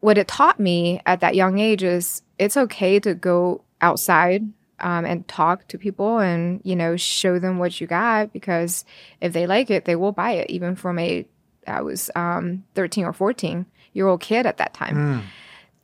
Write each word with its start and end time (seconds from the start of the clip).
what 0.00 0.18
it 0.18 0.28
taught 0.28 0.58
me 0.58 1.00
at 1.06 1.20
that 1.20 1.34
young 1.34 1.58
age 1.58 1.82
is 1.82 2.22
it's 2.38 2.56
okay 2.56 2.98
to 2.98 3.14
go 3.14 3.62
outside 3.80 4.42
um, 4.80 5.04
and 5.04 5.28
talk 5.28 5.66
to 5.68 5.78
people 5.78 6.18
and 6.18 6.60
you 6.64 6.74
know 6.74 6.96
show 6.96 7.38
them 7.38 7.58
what 7.58 7.80
you 7.80 7.86
got 7.86 8.32
because 8.32 8.84
if 9.20 9.32
they 9.32 9.46
like 9.46 9.70
it 9.70 9.84
they 9.84 9.96
will 9.96 10.12
buy 10.12 10.32
it 10.32 10.50
even 10.50 10.74
from 10.74 10.98
a 10.98 11.26
i 11.66 11.80
was 11.80 12.10
um, 12.16 12.64
13 12.74 13.04
or 13.04 13.12
14 13.12 13.66
year 13.92 14.06
old 14.06 14.20
kid 14.20 14.46
at 14.46 14.56
that 14.58 14.72
time. 14.72 14.96
Mm. 14.96 15.22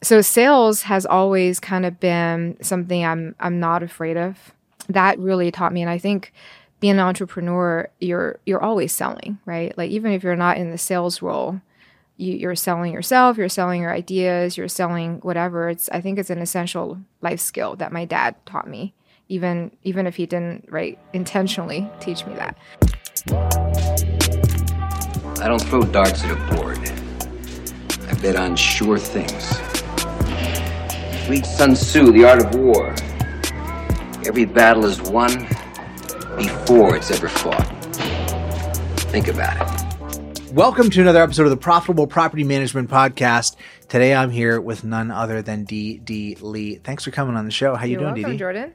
so 0.03 0.21
sales 0.21 0.83
has 0.83 1.05
always 1.05 1.61
kind 1.61 1.85
of 1.85 2.01
been 2.01 2.57
something 2.63 3.05
i'm 3.05 3.35
i'm 3.41 3.61
not 3.61 3.83
afraid 3.83 4.17
of. 4.17 4.53
That 4.89 5.19
really 5.19 5.51
taught 5.51 5.73
me 5.73 5.83
and 5.83 5.91
i 5.91 5.99
think 5.99 6.33
being 6.81 6.95
an 6.95 7.01
entrepreneur 7.01 7.89
you're 8.01 8.39
you're 8.47 8.63
always 8.63 8.93
selling 8.93 9.39
right? 9.45 9.77
Like 9.77 9.91
even 9.91 10.13
if 10.13 10.23
you're 10.23 10.37
not 10.37 10.57
in 10.57 10.71
the 10.71 10.79
sales 10.79 11.21
role 11.21 11.61
you, 12.17 12.35
you're 12.35 12.55
selling 12.55 12.93
yourself 12.93 13.37
you're 13.37 13.49
selling 13.49 13.81
your 13.81 13.93
ideas 13.93 14.57
you're 14.57 14.69
selling 14.69 15.19
whatever 15.21 15.69
it's 15.69 15.89
i 15.91 16.01
think 16.01 16.19
it's 16.19 16.31
an 16.31 16.39
essential 16.39 16.99
life 17.21 17.41
skill 17.41 17.77
that 17.77 17.93
my 17.93 18.05
dad 18.05 18.35
taught 18.47 18.69
me 18.69 18.95
even 19.29 19.71
even 19.83 20.07
if 20.07 20.17
he 20.17 20.27
didn't 20.27 20.67
right 20.71 20.99
intentionally 21.13 21.89
teach 22.01 22.25
me 22.27 22.35
that 22.35 22.57
I 25.39 25.49
don't 25.49 25.61
throw 25.61 25.83
darts 25.83 26.25
at 26.25 26.31
a 26.31 26.57
board. 26.57 26.79
I 28.09 28.15
bet 28.21 28.37
on 28.37 28.57
sure 28.57 28.99
things. 28.99 29.53
Read 31.29 31.45
Sun 31.45 31.75
Tzu, 31.75 32.11
The 32.13 32.25
Art 32.25 32.45
of 32.45 32.55
War. 32.55 32.95
Every 34.27 34.45
battle 34.45 34.87
is 34.87 35.01
won 35.03 35.47
before 36.37 36.97
it's 36.97 37.11
ever 37.11 37.29
fought. 37.29 37.67
Think 39.11 39.29
about 39.29 39.61
it. 39.61 39.86
Welcome 40.57 40.89
to 40.89 41.03
another 41.03 41.23
episode 41.23 41.43
of 41.43 41.51
the 41.51 41.59
Profitable 41.59 42.07
Property 42.07 42.43
Management 42.43 42.89
Podcast. 42.89 43.57
Today 43.91 44.15
I'm 44.15 44.31
here 44.31 44.59
with 44.59 44.85
none 44.85 45.11
other 45.11 45.43
than 45.43 45.65
Dee 45.65 46.39
Lee. 46.41 46.77
Thanks 46.77 47.05
for 47.05 47.11
coming 47.11 47.37
on 47.37 47.45
the 47.45 47.51
show. 47.51 47.75
How 47.75 47.85
you 47.85 47.91
You're 47.91 48.01
doing, 48.01 48.15
welcome 48.15 48.33
Dee? 48.33 48.39
jordan 48.39 48.73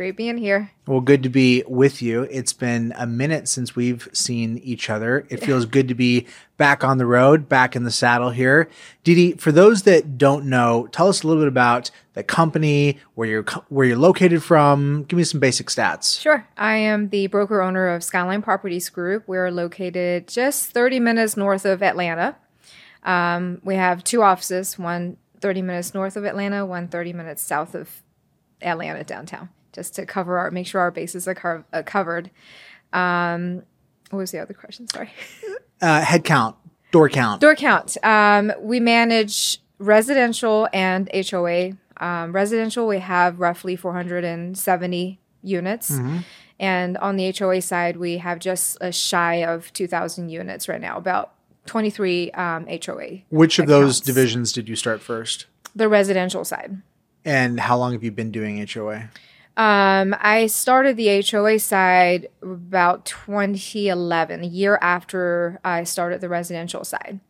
great 0.00 0.16
being 0.16 0.38
here 0.38 0.70
Well, 0.86 1.02
good 1.02 1.22
to 1.24 1.28
be 1.28 1.62
with 1.68 2.00
you. 2.00 2.22
It's 2.30 2.54
been 2.54 2.94
a 2.96 3.06
minute 3.06 3.48
since 3.48 3.76
we've 3.76 4.08
seen 4.14 4.56
each 4.64 4.88
other. 4.88 5.26
It 5.28 5.36
feels 5.44 5.66
good 5.66 5.88
to 5.88 5.94
be 5.94 6.26
back 6.56 6.82
on 6.82 6.96
the 6.96 7.04
road, 7.04 7.50
back 7.50 7.76
in 7.76 7.84
the 7.84 7.90
saddle 7.90 8.30
here. 8.30 8.70
Dee, 9.04 9.32
for 9.32 9.52
those 9.52 9.82
that 9.82 10.16
don't 10.16 10.46
know, 10.46 10.88
tell 10.90 11.08
us 11.08 11.22
a 11.22 11.26
little 11.26 11.42
bit 11.42 11.48
about 11.48 11.90
the 12.14 12.22
company, 12.22 12.98
where 13.14 13.28
you're 13.28 13.44
where 13.68 13.86
you're 13.86 13.98
located 13.98 14.42
from. 14.42 15.04
Give 15.04 15.18
me 15.18 15.24
some 15.24 15.38
basic 15.38 15.66
stats. 15.66 16.18
Sure. 16.18 16.48
I 16.56 16.76
am 16.76 17.10
the 17.10 17.26
broker 17.26 17.60
owner 17.60 17.88
of 17.88 18.02
Skyline 18.02 18.40
Properties 18.40 18.88
Group. 18.88 19.24
We're 19.28 19.50
located 19.50 20.28
just 20.28 20.72
30 20.72 20.98
minutes 20.98 21.36
north 21.36 21.66
of 21.66 21.82
Atlanta. 21.82 22.36
Um, 23.02 23.60
we 23.62 23.74
have 23.74 24.02
two 24.02 24.22
offices, 24.22 24.78
one 24.78 25.18
30 25.42 25.60
minutes 25.60 25.92
north 25.92 26.16
of 26.16 26.24
Atlanta, 26.24 26.64
one 26.64 26.88
30 26.88 27.12
minutes 27.12 27.42
south 27.42 27.74
of 27.74 28.02
Atlanta 28.62 29.04
downtown, 29.04 29.48
just 29.72 29.94
to 29.96 30.06
cover 30.06 30.38
our, 30.38 30.50
make 30.50 30.66
sure 30.66 30.80
our 30.80 30.90
bases 30.90 31.26
are 31.28 31.34
car- 31.34 31.64
uh, 31.72 31.82
covered. 31.84 32.30
Um, 32.92 33.62
what 34.10 34.18
was 34.18 34.30
the 34.32 34.38
other 34.38 34.54
question? 34.54 34.88
Sorry. 34.88 35.10
Uh, 35.82 36.02
head 36.02 36.24
count, 36.24 36.56
door 36.90 37.08
count. 37.08 37.40
Door 37.40 37.56
count. 37.56 37.96
Um, 38.02 38.52
we 38.60 38.80
manage 38.80 39.62
residential 39.78 40.68
and 40.74 41.08
HOA. 41.10 41.70
Um, 41.96 42.32
residential, 42.32 42.86
we 42.86 42.98
have 42.98 43.40
roughly 43.40 43.76
470 43.76 45.18
units. 45.42 45.98
And 46.58 46.98
on 46.98 47.16
the 47.16 47.34
HOA 47.36 47.62
side, 47.62 47.96
we 47.96 48.18
have 48.18 48.38
just 48.40 48.76
a 48.82 48.92
shy 48.92 49.36
of 49.36 49.72
2,000 49.72 50.28
units 50.28 50.68
right 50.68 50.82
now, 50.82 50.98
about 50.98 51.32
23 51.64 52.30
um, 52.32 52.66
HOA. 52.66 53.20
Which 53.30 53.58
of 53.58 53.66
those 53.66 54.00
divisions 54.00 54.52
did 54.52 54.68
you 54.68 54.76
start 54.76 55.00
first? 55.00 55.46
The 55.74 55.88
residential 55.88 56.44
side. 56.44 56.82
And 57.24 57.58
how 57.58 57.78
long 57.78 57.92
have 57.92 58.04
you 58.04 58.10
been 58.10 58.30
doing 58.30 58.66
HOA? 58.66 59.08
Um, 59.56 60.16
I 60.20 60.46
started 60.46 60.96
the 60.96 61.22
HOA 61.28 61.58
side 61.58 62.28
about 62.42 63.04
2011, 63.04 64.42
a 64.42 64.46
year 64.46 64.78
after 64.80 65.60
I 65.64 65.84
started 65.84 66.20
the 66.20 66.28
residential 66.28 66.84
side. 66.84 67.20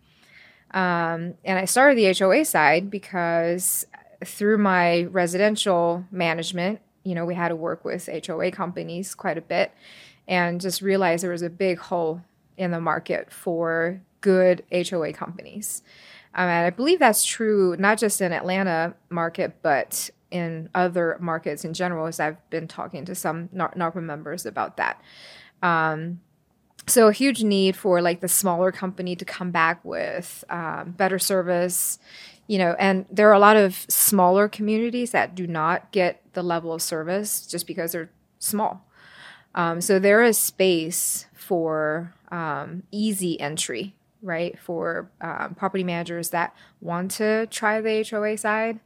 Um, 0.72 1.34
and 1.44 1.58
I 1.58 1.64
started 1.64 1.98
the 1.98 2.12
HOA 2.16 2.44
side 2.44 2.90
because 2.90 3.86
through 4.24 4.58
my 4.58 5.04
residential 5.04 6.04
management, 6.10 6.80
you 7.02 7.14
know, 7.14 7.24
we 7.24 7.34
had 7.34 7.48
to 7.48 7.56
work 7.56 7.84
with 7.84 8.08
HOA 8.26 8.50
companies 8.50 9.14
quite 9.14 9.38
a 9.38 9.42
bit 9.42 9.72
and 10.28 10.60
just 10.60 10.82
realized 10.82 11.24
there 11.24 11.30
was 11.30 11.42
a 11.42 11.50
big 11.50 11.78
hole 11.78 12.22
in 12.56 12.70
the 12.70 12.80
market 12.80 13.32
for 13.32 14.00
good 14.20 14.62
HOA 14.70 15.12
companies. 15.12 15.82
Um, 16.34 16.48
and 16.48 16.66
I 16.66 16.70
believe 16.70 16.98
that's 16.98 17.24
true 17.24 17.74
not 17.78 17.98
just 17.98 18.20
in 18.20 18.32
Atlanta 18.32 18.94
market, 19.08 19.56
but 19.62 20.10
in 20.30 20.68
other 20.74 21.16
markets 21.20 21.64
in 21.64 21.74
general, 21.74 22.06
as 22.06 22.20
I've 22.20 22.50
been 22.50 22.68
talking 22.68 23.04
to 23.04 23.14
some 23.14 23.48
NAR- 23.52 23.74
NARPM 23.76 24.04
members 24.04 24.46
about 24.46 24.76
that. 24.76 25.00
Um, 25.62 26.20
so 26.86 27.08
a 27.08 27.12
huge 27.12 27.42
need 27.42 27.76
for 27.76 28.00
like 28.00 28.20
the 28.20 28.28
smaller 28.28 28.72
company 28.72 29.14
to 29.16 29.24
come 29.24 29.50
back 29.50 29.84
with 29.84 30.44
um, 30.48 30.92
better 30.96 31.18
service, 31.18 31.98
you 32.46 32.58
know, 32.58 32.74
and 32.78 33.06
there 33.10 33.28
are 33.28 33.34
a 33.34 33.38
lot 33.38 33.56
of 33.56 33.86
smaller 33.88 34.48
communities 34.48 35.12
that 35.12 35.34
do 35.34 35.46
not 35.46 35.92
get 35.92 36.22
the 36.32 36.42
level 36.42 36.72
of 36.72 36.82
service 36.82 37.46
just 37.46 37.66
because 37.66 37.92
they're 37.92 38.10
small. 38.38 38.86
Um, 39.54 39.80
so 39.80 39.98
there 39.98 40.22
is 40.22 40.38
space 40.38 41.26
for 41.32 42.14
um, 42.30 42.84
easy 42.90 43.38
entry, 43.40 43.94
right? 44.22 44.58
For 44.58 45.10
um, 45.20 45.54
property 45.54 45.84
managers 45.84 46.30
that 46.30 46.54
want 46.80 47.10
to 47.12 47.46
try 47.46 47.80
the 47.80 48.06
HOA 48.08 48.38
side. 48.38 48.80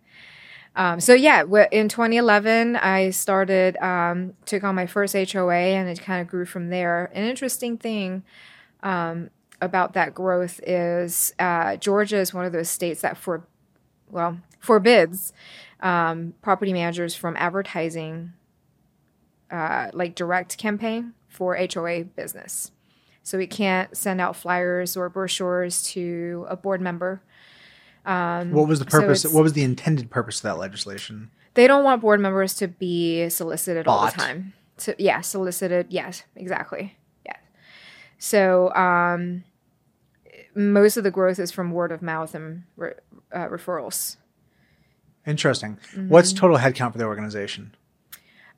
Um, 0.76 1.00
so 1.00 1.14
yeah, 1.14 1.44
wh- 1.44 1.72
in 1.72 1.88
2011, 1.88 2.76
I 2.76 3.10
started 3.10 3.76
um, 3.78 4.34
took 4.44 4.64
on 4.64 4.74
my 4.74 4.86
first 4.86 5.14
HOA, 5.14 5.52
and 5.52 5.88
it 5.88 6.00
kind 6.00 6.20
of 6.20 6.26
grew 6.26 6.44
from 6.44 6.68
there. 6.70 7.10
An 7.14 7.24
interesting 7.24 7.78
thing 7.78 8.24
um, 8.82 9.30
about 9.60 9.92
that 9.94 10.14
growth 10.14 10.60
is 10.66 11.32
uh, 11.38 11.76
Georgia 11.76 12.18
is 12.18 12.34
one 12.34 12.44
of 12.44 12.52
those 12.52 12.68
states 12.68 13.02
that 13.02 13.16
for 13.16 13.46
well 14.10 14.38
forbids 14.58 15.32
um, 15.80 16.34
property 16.42 16.72
managers 16.72 17.14
from 17.14 17.36
advertising 17.36 18.32
uh, 19.50 19.90
like 19.92 20.14
direct 20.14 20.58
campaign 20.58 21.12
for 21.28 21.56
HOA 21.56 22.04
business. 22.04 22.72
So 23.22 23.38
we 23.38 23.46
can't 23.46 23.96
send 23.96 24.20
out 24.20 24.36
flyers 24.36 24.96
or 24.96 25.08
brochures 25.08 25.82
to 25.92 26.46
a 26.48 26.56
board 26.56 26.80
member. 26.80 27.22
What 28.04 28.68
was 28.68 28.78
the 28.80 28.84
Um, 28.86 28.90
so 28.90 29.00
purpose? 29.00 29.24
what 29.24 29.42
was 29.42 29.52
the 29.54 29.62
intended 29.64 30.10
purpose 30.10 30.38
of 30.38 30.42
that 30.42 30.58
legislation? 30.58 31.30
They 31.54 31.66
don't 31.66 31.84
want 31.84 32.00
board 32.02 32.20
members 32.20 32.54
to 32.54 32.68
be 32.68 33.28
solicited 33.28 33.86
all 33.86 34.06
the 34.06 34.12
time. 34.12 34.52
So 34.76 34.94
yeah, 34.98 35.20
solicited. 35.20 35.86
Yes, 35.90 36.24
exactly. 36.36 36.96
Yeah. 37.24 37.36
So 38.18 38.74
um, 38.74 39.44
most 40.54 40.96
of 40.96 41.04
the 41.04 41.10
growth 41.10 41.38
is 41.38 41.50
from 41.52 41.70
word 41.70 41.92
of 41.92 42.02
mouth 42.02 42.34
and 42.34 42.64
re- 42.76 42.94
uh, 43.32 43.46
referrals. 43.48 44.16
Interesting. 45.26 45.78
Mm-hmm. 45.92 46.08
What's 46.08 46.32
total 46.32 46.58
headcount 46.58 46.92
for 46.92 46.98
the 46.98 47.04
organization? 47.04 47.74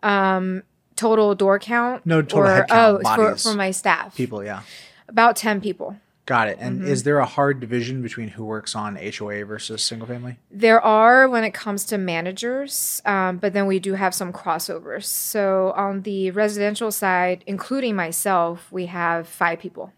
Um, 0.03 0.63
Total 0.97 1.35
door 1.35 1.59
count? 1.59 2.07
No, 2.07 2.23
total 2.23 2.47
head 2.47 2.69
count, 2.69 3.03
Oh, 3.05 3.15
for, 3.15 3.37
for 3.37 3.55
my 3.55 3.71
staff. 3.71 4.17
People, 4.17 4.43
yeah. 4.43 4.63
About 5.09 5.37
10 5.37 5.61
people. 5.61 5.97
Got 6.27 6.49
it. 6.49 6.59
And 6.61 6.81
Mm-hmm. 6.81 6.91
is 6.91 7.05
there 7.05 7.19
a 7.19 7.25
hard 7.25 7.61
division 7.61 8.03
between 8.03 8.29
who 8.29 8.45
works 8.45 8.75
on 8.75 8.97
HOA 8.97 9.45
versus 9.45 9.83
single 9.83 10.09
family? 10.09 10.39
There 10.51 10.81
are 10.81 11.29
when 11.29 11.45
it 11.45 11.55
comes 11.55 11.85
to 11.87 11.99
managers, 11.99 13.01
um, 13.05 13.39
but 13.39 13.53
then 13.53 13.67
we 13.67 13.79
do 13.79 13.95
have 13.95 14.13
some 14.13 14.33
crossovers. 14.33 15.05
So 15.05 15.73
on 15.77 16.03
the 16.03 16.33
residential 16.33 16.91
side, 16.91 17.45
including 17.47 17.95
myself, 17.95 18.71
we 18.73 18.87
have 18.87 19.29
five 19.29 19.61
people, 19.61 19.93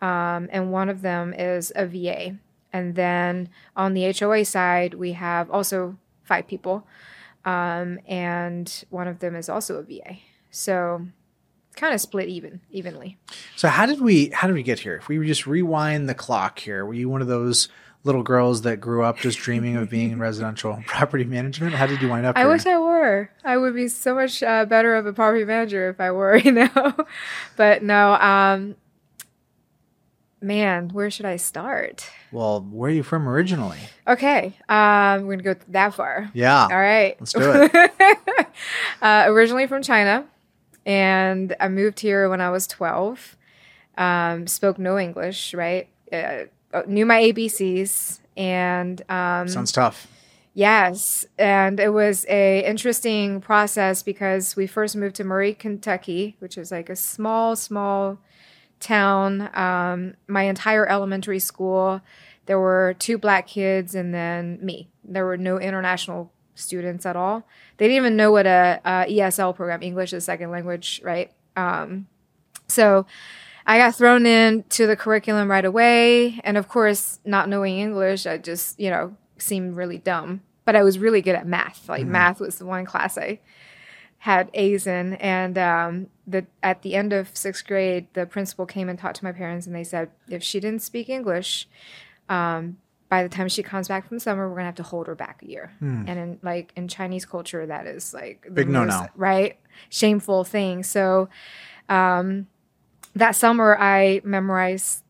um, 0.00 0.48
and 0.52 0.70
one 0.70 0.90
of 0.90 1.00
them 1.00 1.32
is 1.32 1.72
a 1.74 1.86
VA. 1.86 2.36
And 2.70 2.94
then 2.94 3.48
on 3.74 3.94
the 3.94 4.12
HOA 4.12 4.44
side, 4.44 4.92
we 4.94 5.12
have 5.12 5.50
also 5.50 5.96
five 6.24 6.46
people, 6.46 6.86
um, 7.46 7.98
and 8.06 8.84
one 8.90 9.08
of 9.08 9.20
them 9.20 9.34
is 9.34 9.48
also 9.48 9.76
a 9.76 9.82
VA. 9.82 10.18
So 10.50 11.06
kind 11.78 11.94
of 11.94 12.00
split 12.00 12.28
even 12.28 12.60
evenly. 12.70 13.16
So 13.56 13.68
how 13.68 13.86
did 13.86 14.00
we 14.00 14.28
how 14.30 14.46
did 14.46 14.54
we 14.54 14.62
get 14.62 14.80
here? 14.80 14.96
If 14.96 15.08
we 15.08 15.24
just 15.26 15.46
rewind 15.46 16.08
the 16.08 16.14
clock 16.14 16.58
here, 16.58 16.84
were 16.84 16.94
you 16.94 17.08
one 17.08 17.22
of 17.22 17.28
those 17.28 17.68
little 18.04 18.22
girls 18.22 18.62
that 18.62 18.76
grew 18.80 19.02
up 19.02 19.18
just 19.18 19.38
dreaming 19.38 19.76
of 19.76 19.90
being 19.90 20.12
in 20.12 20.18
residential 20.18 20.82
property 20.86 21.24
management? 21.24 21.74
How 21.74 21.86
did 21.86 22.00
you 22.02 22.08
wind 22.08 22.26
up 22.26 22.36
I 22.36 22.40
here? 22.40 22.48
wish 22.50 22.66
I 22.66 22.78
were. 22.78 23.30
I 23.44 23.56
would 23.56 23.74
be 23.74 23.88
so 23.88 24.14
much 24.14 24.42
uh, 24.42 24.64
better 24.66 24.94
of 24.94 25.06
a 25.06 25.12
property 25.12 25.44
manager 25.44 25.88
if 25.88 26.00
I 26.00 26.10
were, 26.10 26.36
you 26.44 26.52
know. 26.52 26.94
but 27.56 27.82
no, 27.82 28.14
um, 28.14 28.76
man, 30.40 30.90
where 30.90 31.10
should 31.10 31.26
I 31.26 31.36
start? 31.36 32.08
well, 32.30 32.60
where 32.60 32.90
are 32.90 32.94
you 32.94 33.02
from 33.02 33.28
originally? 33.28 33.78
Okay, 34.06 34.54
um, 34.68 35.26
we're 35.26 35.36
gonna 35.36 35.54
go 35.54 35.60
that 35.68 35.94
far. 35.94 36.30
Yeah. 36.34 36.62
All 36.62 36.68
right. 36.68 37.16
Let's 37.20 37.32
do 37.32 37.40
it. 37.42 38.46
uh, 39.02 39.24
originally 39.28 39.66
from 39.66 39.82
China, 39.82 40.24
and 40.88 41.54
I 41.60 41.68
moved 41.68 42.00
here 42.00 42.28
when 42.30 42.40
I 42.40 42.50
was 42.50 42.66
twelve. 42.66 43.36
Um, 43.96 44.46
spoke 44.46 44.78
no 44.78 44.98
English, 44.98 45.52
right? 45.54 45.88
Uh, 46.10 46.44
uh, 46.72 46.82
knew 46.86 47.04
my 47.04 47.20
ABCs, 47.20 48.20
and 48.36 49.00
um, 49.10 49.46
Sounds 49.48 49.70
tough. 49.70 50.08
Yes, 50.54 51.26
and 51.38 51.78
it 51.78 51.90
was 51.90 52.24
a 52.28 52.64
interesting 52.64 53.40
process 53.40 54.02
because 54.02 54.56
we 54.56 54.66
first 54.66 54.96
moved 54.96 55.16
to 55.16 55.24
Murray, 55.24 55.54
Kentucky, 55.54 56.36
which 56.40 56.56
is 56.56 56.72
like 56.72 56.88
a 56.88 56.96
small, 56.96 57.54
small 57.54 58.18
town. 58.80 59.54
Um, 59.54 60.14
my 60.26 60.44
entire 60.44 60.88
elementary 60.88 61.38
school, 61.38 62.00
there 62.46 62.58
were 62.58 62.96
two 62.98 63.18
black 63.18 63.46
kids 63.46 63.94
and 63.94 64.12
then 64.12 64.58
me. 64.62 64.88
There 65.04 65.26
were 65.26 65.36
no 65.36 65.60
international 65.60 66.32
students 66.58 67.06
at 67.06 67.16
all. 67.16 67.46
They 67.76 67.86
didn't 67.86 67.96
even 67.96 68.16
know 68.16 68.32
what 68.32 68.46
a, 68.46 68.80
a 68.84 69.06
ESL 69.10 69.54
program, 69.54 69.82
English 69.82 70.12
as 70.12 70.22
a 70.22 70.26
second 70.26 70.50
language, 70.50 71.00
right? 71.04 71.32
Um, 71.56 72.06
so 72.68 73.06
I 73.66 73.78
got 73.78 73.94
thrown 73.94 74.26
into 74.26 74.86
the 74.86 74.96
curriculum 74.96 75.50
right 75.50 75.64
away, 75.64 76.40
and 76.44 76.56
of 76.56 76.68
course, 76.68 77.20
not 77.24 77.48
knowing 77.48 77.78
English, 77.78 78.26
I 78.26 78.38
just 78.38 78.78
you 78.78 78.90
know 78.90 79.16
seemed 79.38 79.76
really 79.76 79.98
dumb 79.98 80.42
but 80.68 80.76
I 80.76 80.82
was 80.82 80.98
really 80.98 81.22
good 81.22 81.34
at 81.34 81.46
math. 81.46 81.88
Like 81.88 82.02
mm-hmm. 82.02 82.12
math 82.12 82.40
was 82.40 82.58
the 82.58 82.66
one 82.66 82.84
class 82.84 83.16
I 83.16 83.40
had 84.18 84.50
A's 84.52 84.86
in. 84.86 85.14
And 85.14 85.56
um, 85.56 86.08
the 86.26 86.44
at 86.62 86.82
the 86.82 86.94
end 86.94 87.14
of 87.14 87.34
sixth 87.34 87.66
grade, 87.66 88.06
the 88.12 88.26
principal 88.26 88.66
came 88.66 88.90
and 88.90 88.98
talked 88.98 89.16
to 89.16 89.24
my 89.24 89.32
parents, 89.32 89.66
and 89.66 89.74
they 89.74 89.82
said 89.82 90.10
if 90.28 90.42
she 90.42 90.60
didn't 90.60 90.82
speak 90.82 91.08
English, 91.08 91.66
um, 92.28 92.76
by 93.08 93.22
the 93.22 93.28
time 93.28 93.48
she 93.48 93.62
comes 93.62 93.88
back 93.88 94.08
from 94.08 94.18
summer, 94.18 94.48
we're 94.48 94.56
gonna 94.56 94.66
have 94.66 94.74
to 94.76 94.82
hold 94.82 95.06
her 95.06 95.14
back 95.14 95.42
a 95.42 95.48
year. 95.48 95.72
Mm. 95.82 96.08
And 96.08 96.18
in 96.18 96.38
like 96.42 96.72
in 96.76 96.88
Chinese 96.88 97.24
culture, 97.24 97.66
that 97.66 97.86
is 97.86 98.12
like 98.12 98.46
big 98.52 98.68
no 98.68 98.84
no, 98.84 99.06
right? 99.16 99.58
Shameful 99.88 100.44
thing. 100.44 100.82
So 100.82 101.28
um, 101.88 102.46
that 103.14 103.32
summer, 103.32 103.76
I 103.78 104.20
memorized 104.24 105.02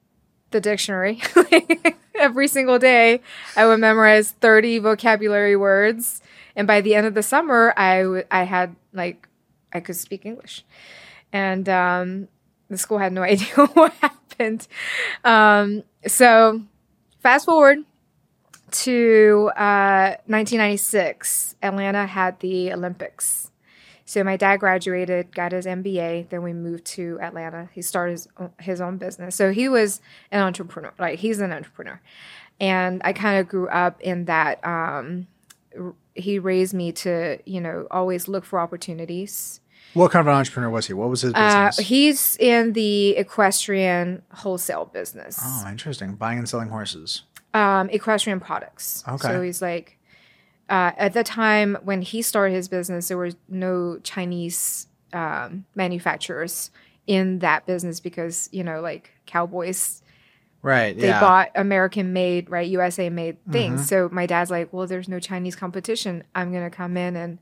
the 0.50 0.60
dictionary. 0.60 1.20
every 2.18 2.48
single 2.48 2.78
day. 2.78 3.20
I 3.56 3.66
would 3.66 3.80
memorize 3.80 4.32
30 4.32 4.80
vocabulary 4.80 5.56
words. 5.56 6.20
And 6.56 6.66
by 6.66 6.80
the 6.80 6.94
end 6.94 7.06
of 7.06 7.14
the 7.14 7.22
summer, 7.22 7.72
I, 7.76 8.02
w- 8.02 8.24
I 8.30 8.42
had 8.42 8.76
like, 8.92 9.28
I 9.72 9.80
could 9.80 9.96
speak 9.96 10.26
English. 10.26 10.64
And 11.32 11.68
um, 11.68 12.28
the 12.68 12.78
school 12.78 12.98
had 12.98 13.12
no 13.12 13.22
idea 13.34 13.54
what 13.54 13.92
happened. 13.94 14.66
Um, 15.24 15.84
so 16.06 16.62
fast 17.20 17.46
forward 17.46 17.84
to 18.70 19.50
uh, 19.56 20.16
1996, 20.26 21.56
Atlanta 21.62 22.06
had 22.06 22.40
the 22.40 22.72
Olympics. 22.72 23.50
So 24.04 24.24
my 24.24 24.36
dad 24.36 24.58
graduated, 24.58 25.34
got 25.34 25.52
his 25.52 25.66
MBA, 25.66 26.30
then 26.30 26.42
we 26.42 26.54
moved 26.54 26.86
to 26.86 27.18
Atlanta. 27.20 27.68
He 27.74 27.82
started 27.82 28.12
his 28.12 28.28
own, 28.38 28.52
his 28.58 28.80
own 28.80 28.96
business. 28.96 29.34
So 29.34 29.52
he 29.52 29.68
was 29.68 30.00
an 30.30 30.40
entrepreneur. 30.40 30.92
Like 30.98 31.18
he's 31.18 31.40
an 31.40 31.52
entrepreneur. 31.52 32.00
And 32.58 33.02
I 33.04 33.12
kind 33.12 33.38
of 33.38 33.48
grew 33.48 33.68
up 33.68 34.00
in 34.00 34.24
that 34.24 34.64
um, 34.66 35.26
he 36.14 36.38
raised 36.38 36.74
me 36.74 36.90
to, 36.92 37.38
you 37.44 37.60
know, 37.60 37.86
always 37.90 38.28
look 38.28 38.44
for 38.44 38.58
opportunities. 38.58 39.60
What 39.94 40.10
kind 40.10 40.20
of 40.20 40.26
an 40.28 40.34
entrepreneur 40.34 40.70
was 40.70 40.86
he? 40.86 40.92
What 40.92 41.08
was 41.08 41.22
his 41.22 41.32
uh, 41.34 41.66
business? 41.66 41.78
Uh, 41.78 41.82
he's 41.82 42.36
in 42.38 42.72
the 42.72 43.16
equestrian 43.16 44.22
wholesale 44.32 44.84
business. 44.86 45.40
Oh, 45.42 45.66
interesting. 45.68 46.14
Buying 46.14 46.38
and 46.38 46.48
selling 46.48 46.68
horses. 46.68 47.22
Um, 47.54 47.88
equestrian 47.90 48.40
products. 48.40 49.02
Okay. 49.08 49.28
So 49.28 49.42
he's 49.42 49.62
like 49.62 49.98
uh, 50.68 50.92
at 50.96 51.14
the 51.14 51.24
time 51.24 51.78
when 51.82 52.02
he 52.02 52.20
started 52.22 52.54
his 52.54 52.68
business, 52.68 53.08
there 53.08 53.16
were 53.16 53.30
no 53.48 53.98
Chinese 54.02 54.86
um, 55.12 55.64
manufacturers 55.74 56.70
in 57.06 57.38
that 57.38 57.64
business 57.64 58.00
because 58.00 58.48
you 58.52 58.62
know, 58.62 58.80
like 58.80 59.10
cowboys, 59.24 60.02
right? 60.60 60.96
They 60.96 61.08
yeah. 61.08 61.20
bought 61.20 61.50
American 61.54 62.12
made, 62.12 62.50
right, 62.50 62.68
USA 62.68 63.08
made 63.08 63.38
things. 63.50 63.80
Mm-hmm. 63.80 63.86
So 63.88 64.08
my 64.12 64.26
dad's 64.26 64.50
like, 64.50 64.72
well, 64.72 64.86
there's 64.86 65.08
no 65.08 65.18
Chinese 65.18 65.56
competition. 65.56 66.22
I'm 66.34 66.52
gonna 66.52 66.70
come 66.70 66.98
in 66.98 67.16
and 67.16 67.38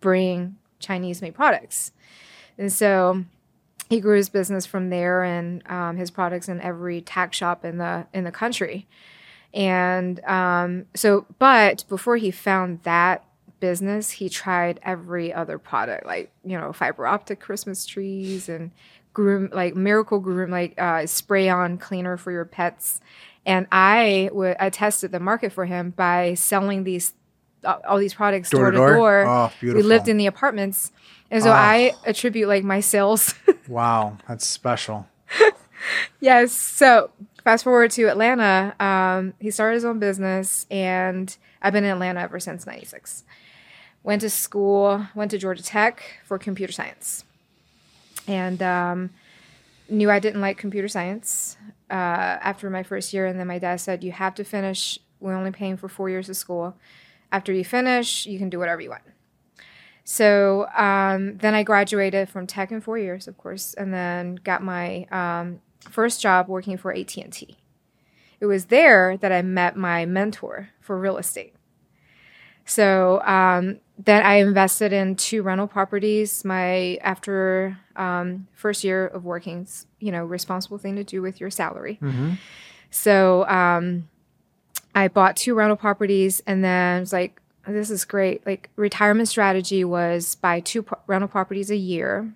bring 0.00 0.56
Chinese 0.78 1.22
made 1.22 1.34
products, 1.34 1.92
and 2.58 2.72
so 2.72 3.24
he 3.88 4.00
grew 4.00 4.16
his 4.16 4.28
business 4.28 4.66
from 4.66 4.90
there 4.90 5.22
and 5.22 5.66
um, 5.70 5.96
his 5.96 6.10
products 6.10 6.48
in 6.48 6.60
every 6.60 7.00
tack 7.00 7.32
shop 7.32 7.64
in 7.64 7.78
the 7.78 8.06
in 8.12 8.24
the 8.24 8.32
country. 8.32 8.86
And 9.54 10.22
um, 10.24 10.86
so, 10.94 11.24
but 11.38 11.84
before 11.88 12.16
he 12.16 12.30
found 12.30 12.82
that 12.82 13.24
business, 13.58 14.10
he 14.10 14.28
tried 14.28 14.80
every 14.82 15.32
other 15.32 15.58
product, 15.58 16.04
like, 16.04 16.30
you 16.44 16.58
know, 16.58 16.72
fiber 16.72 17.06
optic 17.06 17.40
Christmas 17.40 17.86
trees 17.86 18.50
and 18.50 18.70
groom, 19.14 19.48
like 19.52 19.74
miracle 19.74 20.18
groom, 20.20 20.50
like 20.50 20.78
uh, 20.78 21.06
spray 21.06 21.48
on 21.48 21.78
cleaner 21.78 22.18
for 22.18 22.32
your 22.32 22.44
pets. 22.44 23.00
And 23.46 23.66
I 23.72 24.28
would, 24.32 24.56
I 24.60 24.68
tested 24.68 25.10
the 25.10 25.20
market 25.20 25.52
for 25.52 25.64
him 25.64 25.90
by 25.90 26.34
selling 26.34 26.84
these, 26.84 27.14
all 27.66 27.98
these 27.98 28.14
products 28.14 28.50
door, 28.50 28.70
door 28.70 28.70
to 28.70 28.76
door. 28.76 28.94
door. 28.94 29.26
Oh. 29.26 29.52
We 29.62 29.82
lived 29.82 30.08
in 30.08 30.16
the 30.16 30.26
apartments. 30.26 30.92
And 31.30 31.42
so 31.42 31.50
oh. 31.50 31.54
I 31.54 31.92
attribute 32.06 32.48
like 32.48 32.64
my 32.64 32.80
sales. 32.80 33.34
wow. 33.68 34.16
That's 34.28 34.46
special. 34.46 35.06
yes. 36.20 36.52
So 36.52 37.10
fast 37.46 37.62
forward 37.62 37.92
to 37.92 38.08
Atlanta, 38.08 38.74
um, 38.80 39.32
he 39.38 39.52
started 39.52 39.74
his 39.74 39.84
own 39.84 40.00
business, 40.00 40.66
and 40.68 41.36
I've 41.62 41.72
been 41.72 41.84
in 41.84 41.90
Atlanta 41.90 42.20
ever 42.20 42.40
since 42.40 42.66
'96. 42.66 43.22
Went 44.02 44.20
to 44.22 44.30
school, 44.30 45.06
went 45.14 45.30
to 45.30 45.38
Georgia 45.38 45.62
Tech 45.62 46.02
for 46.24 46.38
computer 46.38 46.72
science, 46.72 47.24
and 48.26 48.60
um, 48.62 49.10
knew 49.88 50.10
I 50.10 50.18
didn't 50.18 50.40
like 50.40 50.58
computer 50.58 50.88
science 50.88 51.56
uh, 51.88 51.94
after 52.42 52.68
my 52.68 52.82
first 52.82 53.12
year. 53.14 53.26
And 53.26 53.38
then 53.38 53.46
my 53.46 53.60
dad 53.60 53.76
said, 53.76 54.02
"You 54.02 54.10
have 54.10 54.34
to 54.34 54.44
finish. 54.44 54.98
We're 55.20 55.36
only 55.36 55.52
paying 55.52 55.76
for 55.76 55.88
four 55.88 56.10
years 56.10 56.28
of 56.28 56.36
school. 56.36 56.74
After 57.32 57.52
you 57.52 57.64
finish, 57.64 58.26
you 58.26 58.38
can 58.38 58.50
do 58.50 58.58
whatever 58.58 58.80
you 58.80 58.90
want." 58.90 59.02
So 60.04 60.68
um, 60.76 61.36
then 61.38 61.54
I 61.54 61.64
graduated 61.64 62.28
from 62.28 62.46
tech 62.46 62.70
in 62.70 62.80
four 62.80 62.96
years, 62.96 63.26
of 63.26 63.36
course, 63.36 63.74
and 63.74 63.92
then 63.92 64.36
got 64.36 64.62
my 64.62 65.04
um, 65.10 65.60
first 65.90 66.20
job 66.20 66.46
working 66.46 66.76
for 66.76 66.94
AT&T. 66.94 67.56
It 68.38 68.46
was 68.46 68.66
there 68.66 69.16
that 69.16 69.32
I 69.32 69.42
met 69.42 69.76
my 69.76 70.06
mentor 70.06 70.70
for 70.80 70.96
real 70.96 71.16
estate. 71.16 71.54
So 72.66 73.20
um, 73.22 73.80
then 73.98 74.22
I 74.22 74.34
invested 74.34 74.92
in 74.92 75.16
two 75.16 75.42
rental 75.42 75.66
properties. 75.66 76.44
My 76.44 76.98
after 77.00 77.78
um, 77.96 78.46
first 78.52 78.84
year 78.84 79.06
of 79.06 79.24
working, 79.24 79.66
you 79.98 80.12
know, 80.12 80.24
responsible 80.24 80.78
thing 80.78 80.94
to 80.96 81.04
do 81.04 81.20
with 81.20 81.40
your 81.40 81.50
salary. 81.50 81.98
Mm-hmm. 82.02 82.34
So 82.90 83.44
um, 83.48 84.08
I 84.96 85.08
bought 85.08 85.36
two 85.36 85.54
rental 85.54 85.76
properties, 85.76 86.42
and 86.46 86.64
then 86.64 87.00
was 87.00 87.12
like, 87.12 87.40
"This 87.68 87.90
is 87.90 88.04
great." 88.04 88.44
Like 88.46 88.70
retirement 88.76 89.28
strategy 89.28 89.84
was 89.84 90.34
buy 90.36 90.60
two 90.60 90.82
pro- 90.82 90.98
rental 91.06 91.28
properties 91.28 91.70
a 91.70 91.76
year. 91.76 92.32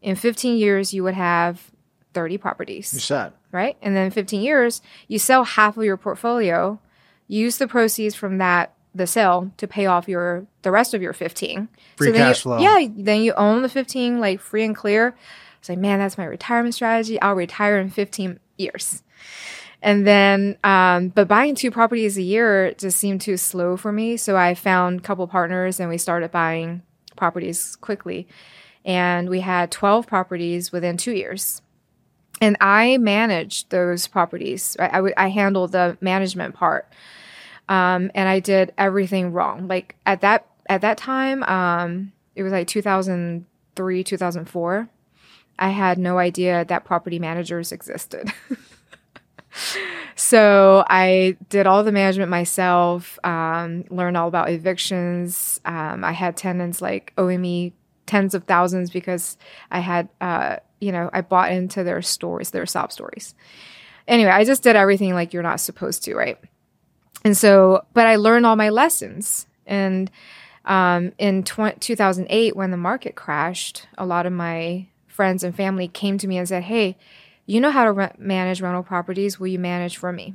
In 0.00 0.14
15 0.14 0.56
years, 0.56 0.94
you 0.94 1.02
would 1.02 1.14
have 1.14 1.72
30 2.14 2.38
properties. 2.38 2.92
You're 2.92 3.00
set. 3.00 3.32
Right? 3.50 3.76
And 3.82 3.96
then 3.96 4.10
15 4.10 4.40
years, 4.40 4.82
you 5.08 5.18
sell 5.18 5.44
half 5.44 5.76
of 5.76 5.84
your 5.84 5.96
portfolio, 5.96 6.78
use 7.26 7.58
the 7.58 7.66
proceeds 7.66 8.14
from 8.14 8.38
that 8.38 8.72
the 8.94 9.06
sale 9.06 9.50
to 9.56 9.66
pay 9.66 9.86
off 9.86 10.08
your 10.08 10.46
the 10.62 10.70
rest 10.70 10.94
of 10.94 11.02
your 11.02 11.12
15. 11.12 11.68
Free 11.96 12.08
so 12.08 12.12
cash 12.14 12.38
you, 12.38 12.42
flow. 12.42 12.58
Yeah, 12.58 12.88
then 12.96 13.22
you 13.22 13.34
own 13.34 13.62
the 13.62 13.68
15 13.68 14.20
like 14.20 14.40
free 14.40 14.64
and 14.64 14.76
clear. 14.76 15.16
It's 15.58 15.68
like, 15.68 15.78
man, 15.78 15.98
that's 15.98 16.16
my 16.16 16.24
retirement 16.24 16.74
strategy. 16.74 17.20
I'll 17.20 17.34
retire 17.34 17.78
in 17.78 17.90
15 17.90 18.38
years. 18.56 19.02
And 19.82 20.06
then, 20.06 20.58
um, 20.64 21.08
but 21.08 21.28
buying 21.28 21.54
two 21.54 21.70
properties 21.70 22.16
a 22.16 22.22
year 22.22 22.74
just 22.74 22.98
seemed 22.98 23.20
too 23.20 23.36
slow 23.36 23.76
for 23.76 23.92
me. 23.92 24.16
So 24.16 24.36
I 24.36 24.54
found 24.54 25.00
a 25.00 25.02
couple 25.02 25.26
partners 25.28 25.78
and 25.78 25.88
we 25.88 25.98
started 25.98 26.30
buying 26.30 26.82
properties 27.14 27.76
quickly. 27.76 28.26
And 28.84 29.28
we 29.28 29.40
had 29.40 29.70
12 29.70 30.06
properties 30.06 30.72
within 30.72 30.96
two 30.96 31.12
years 31.12 31.62
and 32.40 32.56
I 32.60 32.98
managed 32.98 33.70
those 33.70 34.06
properties. 34.06 34.76
I, 34.78 34.88
I, 34.88 34.96
w- 34.96 35.14
I 35.16 35.28
handled 35.28 35.72
the 35.72 35.96
management 36.00 36.54
part, 36.54 36.88
um, 37.68 38.10
and 38.14 38.28
I 38.28 38.40
did 38.40 38.72
everything 38.76 39.32
wrong. 39.32 39.68
Like 39.68 39.96
at 40.04 40.20
that 40.20 40.46
at 40.68 40.80
that 40.82 40.98
time, 40.98 41.42
um, 41.44 42.12
it 42.34 42.42
was 42.42 42.52
like 42.52 42.66
2003, 42.68 44.04
2004. 44.04 44.88
I 45.58 45.68
had 45.70 45.98
no 45.98 46.18
idea 46.18 46.64
that 46.66 46.84
property 46.84 47.18
managers 47.18 47.72
existed. 47.72 48.32
so 50.14 50.84
I 50.88 51.36
did 51.48 51.66
all 51.66 51.84
the 51.84 51.92
management 51.92 52.30
myself. 52.30 53.18
Um, 53.24 53.84
learned 53.90 54.16
all 54.16 54.28
about 54.28 54.50
evictions. 54.50 55.60
Um, 55.64 56.04
I 56.04 56.12
had 56.12 56.36
tenants 56.36 56.80
like 56.80 57.12
owing 57.18 57.40
me 57.40 57.72
tens 58.06 58.34
of 58.34 58.44
thousands 58.44 58.90
because 58.90 59.36
I 59.70 59.80
had 59.80 60.08
uh, 60.20 60.56
you 60.80 60.92
know, 60.92 61.10
I 61.12 61.20
bought 61.22 61.52
into 61.52 61.84
their 61.84 62.02
stories, 62.02 62.50
their 62.50 62.66
sob 62.66 62.92
stories. 62.92 63.34
Anyway, 64.06 64.30
I 64.30 64.44
just 64.44 64.62
did 64.62 64.76
everything 64.76 65.14
like 65.14 65.32
you're 65.32 65.42
not 65.42 65.60
supposed 65.60 66.04
to, 66.04 66.14
right? 66.14 66.38
And 67.24 67.36
so, 67.36 67.84
but 67.92 68.06
I 68.06 68.16
learned 68.16 68.46
all 68.46 68.56
my 68.56 68.68
lessons. 68.68 69.46
And 69.66 70.10
um, 70.64 71.12
in 71.18 71.42
tw- 71.42 71.80
2008, 71.80 72.54
when 72.54 72.70
the 72.70 72.76
market 72.76 73.16
crashed, 73.16 73.88
a 73.98 74.06
lot 74.06 74.26
of 74.26 74.32
my 74.32 74.86
friends 75.06 75.42
and 75.42 75.54
family 75.54 75.88
came 75.88 76.18
to 76.18 76.28
me 76.28 76.38
and 76.38 76.48
said, 76.48 76.64
Hey, 76.64 76.96
you 77.46 77.60
know 77.60 77.70
how 77.70 77.84
to 77.84 77.92
re- 77.92 78.12
manage 78.18 78.60
rental 78.60 78.82
properties. 78.82 79.40
Will 79.40 79.46
you 79.46 79.58
manage 79.58 79.96
for 79.96 80.12
me? 80.12 80.34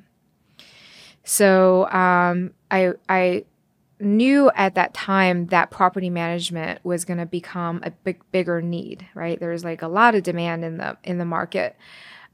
So 1.23 1.87
um, 1.91 2.53
I 2.71 2.93
I 3.07 3.45
knew 3.99 4.49
at 4.55 4.75
that 4.75 4.93
time 4.93 5.47
that 5.47 5.69
property 5.69 6.09
management 6.09 6.83
was 6.83 7.05
going 7.05 7.19
to 7.19 7.25
become 7.25 7.81
a 7.83 7.91
big 7.91 8.21
bigger 8.31 8.61
need. 8.61 9.05
Right, 9.13 9.39
there's 9.39 9.63
like 9.63 9.81
a 9.81 9.87
lot 9.87 10.15
of 10.15 10.23
demand 10.23 10.65
in 10.65 10.77
the 10.77 10.97
in 11.03 11.17
the 11.17 11.25
market. 11.25 11.75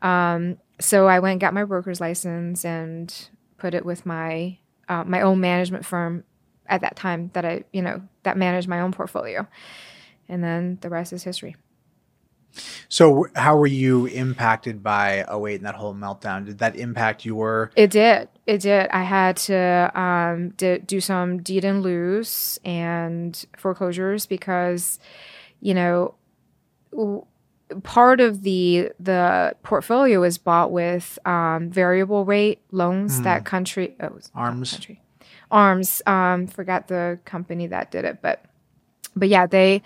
Um, 0.02 0.58
so 0.80 1.08
I 1.08 1.20
went 1.20 1.42
got 1.42 1.54
my 1.54 1.64
broker's 1.64 2.00
license 2.00 2.64
and 2.64 3.30
put 3.58 3.74
it 3.74 3.86
with 3.86 4.06
my 4.06 4.60
uh, 4.88 5.04
my 5.04 5.22
own 5.22 5.40
management 5.40 5.86
firm 5.86 6.24
at 6.68 6.82
that 6.82 6.96
time 6.96 7.32
that 7.34 7.46
I 7.46 7.64
you 7.74 7.82
know 7.82 8.02
that 8.24 8.38
managed 8.38 8.68
my 8.68 8.80
own 8.80 8.92
portfolio, 8.92 9.48
and 10.30 10.44
then 10.44 10.78
the 10.82 10.90
rest 10.90 11.14
is 11.14 11.24
history. 11.24 11.56
So, 12.90 13.28
how 13.36 13.58
were 13.58 13.68
you 13.68 14.06
impacted 14.06 14.82
by 14.82 15.26
08 15.32 15.56
and 15.56 15.66
that 15.66 15.76
whole 15.76 15.94
meltdown? 15.94 16.46
Did 16.46 16.60
that 16.60 16.76
impact 16.76 17.26
your? 17.26 17.72
It 17.76 17.92
did. 17.92 18.30
It 18.46 18.62
did. 18.62 18.88
I 18.90 19.04
had 19.04 19.38
to 19.38 19.92
um, 20.00 20.50
do 20.58 21.02
some 21.02 21.42
deed 21.44 21.66
in 21.66 21.82
lieu 21.82 22.24
and 22.64 23.46
foreclosures 23.58 24.26
because, 24.26 25.00
you 25.60 25.74
know, 25.74 26.16
w- 26.92 27.26
part 27.84 28.22
of 28.22 28.44
the 28.44 28.92
the 29.00 29.56
portfolio 29.64 30.24
is 30.24 30.38
bought 30.38 30.72
with 30.72 31.20
um, 31.26 31.70
variable 31.70 32.26
rate 32.26 32.62
loans. 32.72 33.20
Mm. 33.20 33.24
That 33.24 33.46
country 33.46 33.96
oh, 34.00 34.18
arms 34.34 34.72
country 34.72 35.02
arms. 35.52 36.02
Um, 36.06 36.48
forgot 36.48 36.88
the 36.88 37.20
company 37.26 37.68
that 37.68 37.92
did 37.92 38.06
it, 38.06 38.20
but 38.22 38.46
but 39.16 39.28
yeah, 39.30 39.46
they 39.46 39.82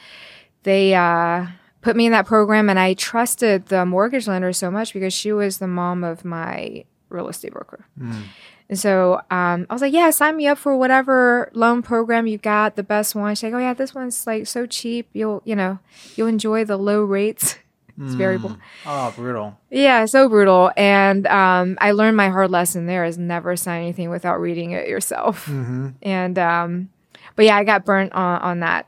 they. 0.63 0.93
Uh, 0.93 1.47
put 1.81 1.95
me 1.95 2.05
in 2.05 2.11
that 2.11 2.25
program 2.25 2.69
and 2.69 2.79
I 2.79 2.93
trusted 2.93 3.67
the 3.67 3.85
mortgage 3.85 4.27
lender 4.27 4.53
so 4.53 4.71
much 4.71 4.93
because 4.93 5.13
she 5.13 5.31
was 5.31 5.57
the 5.57 5.67
mom 5.67 6.03
of 6.03 6.23
my 6.23 6.85
real 7.09 7.27
estate 7.27 7.53
broker. 7.53 7.85
Mm. 7.99 8.23
And 8.69 8.79
so 8.79 9.21
um, 9.29 9.67
I 9.69 9.73
was 9.73 9.81
like, 9.81 9.91
yeah, 9.91 10.09
sign 10.11 10.37
me 10.37 10.47
up 10.47 10.57
for 10.57 10.77
whatever 10.77 11.51
loan 11.53 11.81
program 11.81 12.25
you 12.25 12.37
got, 12.37 12.77
the 12.77 12.83
best 12.83 13.15
one. 13.15 13.35
She's 13.35 13.43
like, 13.43 13.53
oh 13.53 13.59
yeah, 13.59 13.73
this 13.73 13.93
one's 13.93 14.25
like 14.25 14.47
so 14.47 14.65
cheap. 14.65 15.09
You'll, 15.11 15.41
you 15.43 15.55
know, 15.55 15.79
you'll 16.15 16.27
enjoy 16.27 16.63
the 16.63 16.77
low 16.77 17.03
rates. 17.03 17.57
it's 17.97 18.13
mm. 18.13 18.17
variable. 18.17 18.57
Oh, 18.85 19.11
brutal. 19.13 19.59
Yeah, 19.69 20.05
so 20.05 20.29
brutal. 20.29 20.71
And 20.77 21.27
um, 21.27 21.77
I 21.81 21.91
learned 21.91 22.15
my 22.15 22.29
hard 22.29 22.49
lesson 22.49 22.85
there 22.85 23.03
is 23.03 23.17
never 23.17 23.57
sign 23.57 23.81
anything 23.81 24.09
without 24.09 24.39
reading 24.39 24.71
it 24.71 24.87
yourself. 24.87 25.47
Mm-hmm. 25.47 25.89
And, 26.01 26.39
um, 26.39 26.89
but 27.35 27.45
yeah, 27.45 27.57
I 27.57 27.65
got 27.65 27.83
burnt 27.83 28.13
on, 28.13 28.41
on 28.41 28.59
that 28.61 28.87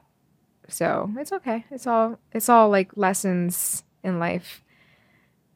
so 0.68 1.12
it's 1.18 1.32
okay. 1.32 1.66
It's 1.72 1.88
all 1.88 2.20
it's 2.32 2.50
all 2.50 2.70
like 2.70 2.96
lessons 2.96 3.84
in 4.04 4.20
life. 4.20 4.64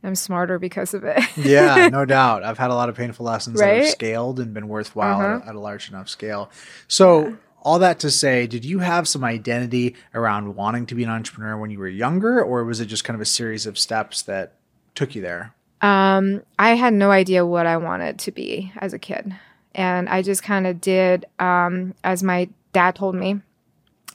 I'm 0.04 0.16
smarter 0.16 0.60
because 0.60 0.94
of 0.94 1.04
it. 1.04 1.22
yeah, 1.38 1.90
no 1.90 2.06
doubt. 2.06 2.44
I've 2.44 2.58
had 2.58 2.70
a 2.70 2.76
lot 2.76 2.88
of 2.88 2.96
painful 2.96 3.26
lessons 3.26 3.60
right? 3.60 3.76
that 3.76 3.86
have 3.86 3.90
scaled 3.90 4.40
and 4.40 4.54
been 4.54 4.68
worthwhile 4.68 5.20
uh-huh. 5.20 5.42
at, 5.44 5.50
at, 5.50 5.56
a 5.56 5.60
large 5.60 5.90
enough 5.90 6.08
scale. 6.08 6.52
So 6.88 7.28
yeah. 7.28 7.36
all 7.62 7.80
that 7.80 8.00
to 8.00 8.12
say, 8.12 8.48
did 8.48 8.64
you 8.64 8.80
have 8.80 9.08
some 9.08 9.24
identity 9.24 9.96
around 10.14 10.56
wanting 10.56 10.86
to 10.88 10.96
be 10.96 11.04
an 11.04 11.10
entrepreneur 11.10 11.58
when 11.58 11.72
you 11.72 11.80
were 11.80 11.88
younger, 11.88 12.42
or 12.42 12.64
was 12.64 12.80
it 12.80 12.86
just 12.86 13.04
kind 13.04 13.16
of 13.16 13.22
a 13.22 13.26
series 13.26 13.66
of 13.66 13.78
steps 13.78 14.22
that 14.24 14.54
took 14.94 15.16
you 15.16 15.22
there? 15.22 15.54
Um, 15.82 16.44
I 16.58 16.76
had 16.76 16.94
no 16.94 17.12
idea 17.12 17.46
what 17.46 17.66
I 17.66 17.78
wanted 17.78 18.20
to 18.20 18.32
be 18.32 18.72
as 18.78 18.94
a 18.94 19.00
kid. 19.00 19.36
And 19.76 20.10
I 20.10 20.22
just 20.22 20.42
kind 20.42 20.66
of 20.66 20.82
did 20.82 21.26
um, 21.40 21.94
as 22.04 22.24
my 22.24 22.50
dad 22.74 22.96
told 22.96 23.16
me 23.16 23.42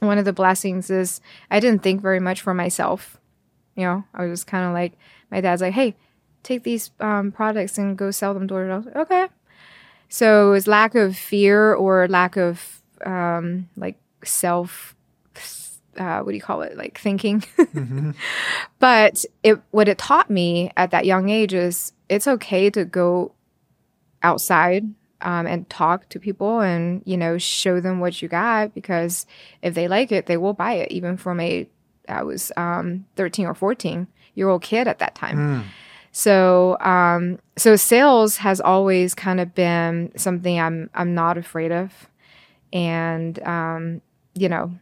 one 0.06 0.18
of 0.18 0.24
the 0.24 0.32
blessings 0.32 0.90
is 0.90 1.20
I 1.50 1.60
didn't 1.60 1.82
think 1.82 2.02
very 2.02 2.20
much 2.20 2.40
for 2.40 2.54
myself. 2.54 3.18
You 3.76 3.84
know, 3.84 4.04
I 4.14 4.24
was 4.24 4.40
just 4.40 4.46
kind 4.46 4.66
of 4.66 4.72
like, 4.72 4.92
my 5.30 5.40
dad's 5.40 5.62
like, 5.62 5.72
hey, 5.74 5.94
take 6.42 6.62
these 6.62 6.90
um, 7.00 7.32
products 7.32 7.78
and 7.78 7.96
go 7.96 8.10
sell 8.10 8.34
them 8.34 8.46
door 8.46 8.64
to 8.66 8.68
door. 8.68 9.02
Okay. 9.02 9.28
So 10.08 10.48
it 10.48 10.52
was 10.52 10.66
lack 10.66 10.94
of 10.94 11.16
fear 11.16 11.72
or 11.72 12.06
lack 12.08 12.36
of 12.36 12.82
um, 13.06 13.68
like 13.76 13.96
self, 14.24 14.94
uh, 15.96 16.20
what 16.20 16.32
do 16.32 16.36
you 16.36 16.42
call 16.42 16.62
it? 16.62 16.76
Like 16.76 16.98
thinking. 16.98 17.40
mm-hmm. 17.56 18.10
But 18.78 19.24
it, 19.42 19.60
what 19.70 19.88
it 19.88 19.98
taught 19.98 20.28
me 20.28 20.70
at 20.76 20.90
that 20.90 21.06
young 21.06 21.28
age 21.28 21.54
is 21.54 21.92
it's 22.08 22.26
okay 22.26 22.68
to 22.70 22.84
go 22.84 23.32
outside 24.22 24.84
um, 25.22 25.46
and 25.46 25.68
talk 25.70 26.08
to 26.10 26.18
people 26.18 26.60
and 26.60 27.02
you 27.04 27.16
know 27.16 27.38
show 27.38 27.80
them 27.80 28.00
what 28.00 28.20
you 28.20 28.28
got 28.28 28.74
because 28.74 29.26
if 29.62 29.74
they 29.74 29.88
like 29.88 30.12
it 30.12 30.26
they 30.26 30.36
will 30.36 30.52
buy 30.52 30.74
it 30.74 30.90
even 30.90 31.16
from 31.16 31.40
a 31.40 31.68
i 32.08 32.22
was 32.22 32.52
um, 32.56 33.06
13 33.16 33.46
or 33.46 33.54
14 33.54 34.06
year 34.34 34.48
old 34.48 34.62
kid 34.62 34.88
at 34.88 34.98
that 34.98 35.14
time. 35.14 35.36
Mm. 35.36 35.64
so 36.10 36.76
um, 36.80 37.38
so 37.56 37.76
sales 37.76 38.38
has 38.38 38.60
always 38.60 39.14
kind 39.14 39.40
of 39.40 39.54
been 39.54 40.12
something 40.16 40.60
i'm 40.60 40.90
i'm 40.94 41.14
not 41.14 41.38
afraid 41.38 41.72
of. 41.72 42.08
And 42.74 43.38
um, 43.42 44.00
you 44.34 44.48
know 44.48 44.72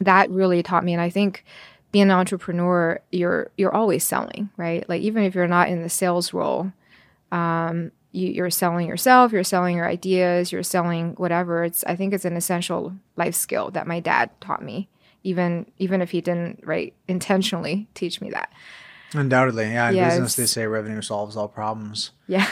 that 0.00 0.30
really 0.30 0.62
taught 0.62 0.84
me. 0.84 0.92
And 0.92 1.02
i 1.02 1.10
think 1.10 1.44
being 1.92 2.04
an 2.04 2.10
entrepreneur 2.12 3.00
you're 3.10 3.50
you're 3.56 3.74
always 3.74 4.04
selling 4.04 4.48
right? 4.56 4.88
Like 4.88 5.02
even 5.02 5.24
if 5.24 5.34
you're 5.34 5.48
not 5.48 5.68
in 5.68 5.82
the 5.82 5.88
sales 5.88 6.32
role 6.32 6.72
um, 7.32 7.92
you, 8.12 8.42
are 8.44 8.50
selling 8.50 8.88
yourself, 8.88 9.32
you're 9.32 9.44
selling 9.44 9.76
your 9.76 9.88
ideas, 9.88 10.52
you're 10.52 10.62
selling 10.62 11.14
whatever. 11.14 11.64
It's 11.64 11.84
I 11.84 11.96
think 11.96 12.12
it's 12.12 12.24
an 12.24 12.36
essential 12.36 12.94
life 13.16 13.34
skill 13.34 13.70
that 13.72 13.86
my 13.86 14.00
dad 14.00 14.30
taught 14.40 14.62
me, 14.62 14.88
even 15.22 15.66
even 15.78 16.00
if 16.00 16.10
he 16.10 16.20
didn't 16.20 16.60
right 16.64 16.94
intentionally 17.08 17.88
teach 17.94 18.20
me 18.20 18.30
that. 18.30 18.52
Undoubtedly, 19.12 19.64
yeah. 19.64 19.90
In 19.90 19.96
yeah, 19.96 20.08
business, 20.10 20.36
they 20.36 20.46
say 20.46 20.66
revenue 20.66 21.02
solves 21.02 21.36
all 21.36 21.48
problems. 21.48 22.12
Yeah. 22.26 22.48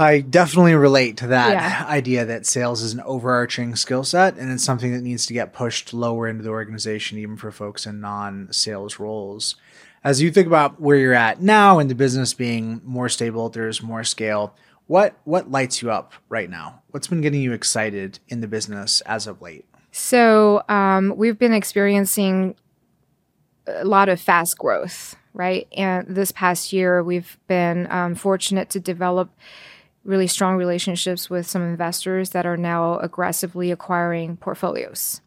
I 0.00 0.20
definitely 0.20 0.76
relate 0.76 1.16
to 1.18 1.26
that 1.26 1.50
yeah. 1.50 1.84
idea 1.88 2.24
that 2.24 2.46
sales 2.46 2.82
is 2.82 2.92
an 2.92 3.00
overarching 3.00 3.74
skill 3.74 4.04
set 4.04 4.36
and 4.36 4.52
it's 4.52 4.62
something 4.62 4.92
that 4.92 5.00
needs 5.00 5.26
to 5.26 5.32
get 5.32 5.52
pushed 5.52 5.92
lower 5.92 6.28
into 6.28 6.44
the 6.44 6.50
organization, 6.50 7.18
even 7.18 7.36
for 7.36 7.50
folks 7.50 7.84
in 7.84 8.00
non 8.00 8.52
sales 8.52 9.00
roles 9.00 9.56
as 10.04 10.22
you 10.22 10.30
think 10.30 10.46
about 10.46 10.80
where 10.80 10.96
you're 10.96 11.14
at 11.14 11.42
now 11.42 11.78
and 11.78 11.90
the 11.90 11.94
business 11.94 12.34
being 12.34 12.80
more 12.84 13.08
stable, 13.08 13.48
there's 13.48 13.82
more 13.82 14.04
scale. 14.04 14.54
What 14.86 15.18
what 15.24 15.50
lights 15.50 15.82
you 15.82 15.90
up 15.90 16.14
right 16.28 16.48
now? 16.48 16.82
What's 16.90 17.08
been 17.08 17.20
getting 17.20 17.42
you 17.42 17.52
excited 17.52 18.20
in 18.28 18.40
the 18.40 18.48
business 18.48 19.00
as 19.02 19.26
of 19.26 19.42
late? 19.42 19.66
So 19.92 20.62
um, 20.68 21.14
we've 21.16 21.38
been 21.38 21.52
experiencing 21.52 22.54
a 23.66 23.84
lot 23.84 24.08
of 24.08 24.20
fast 24.20 24.56
growth, 24.56 25.16
right? 25.34 25.66
And 25.76 26.06
this 26.08 26.32
past 26.32 26.72
year, 26.72 27.02
we've 27.02 27.38
been 27.48 27.90
um, 27.90 28.14
fortunate 28.14 28.70
to 28.70 28.80
develop 28.80 29.30
really 30.04 30.26
strong 30.26 30.56
relationships 30.56 31.28
with 31.28 31.46
some 31.46 31.62
investors 31.62 32.30
that 32.30 32.46
are 32.46 32.56
now 32.56 32.98
aggressively 33.00 33.70
acquiring 33.70 34.36
portfolios 34.38 35.20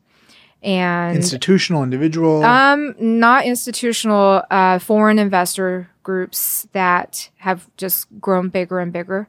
and 0.62 1.16
institutional 1.16 1.84
individual? 1.84 2.44
Um 2.44 2.96
not 3.00 3.46
institutional 3.46 4.44
uh 4.50 4.80
foreign 4.80 5.20
investor 5.20 5.90
groups 6.04 6.68
that 6.74 7.30
have 7.38 7.68
just 7.78 8.08
grown 8.20 8.50
bigger 8.50 8.80
and 8.80 8.92
bigger. 8.94 9.28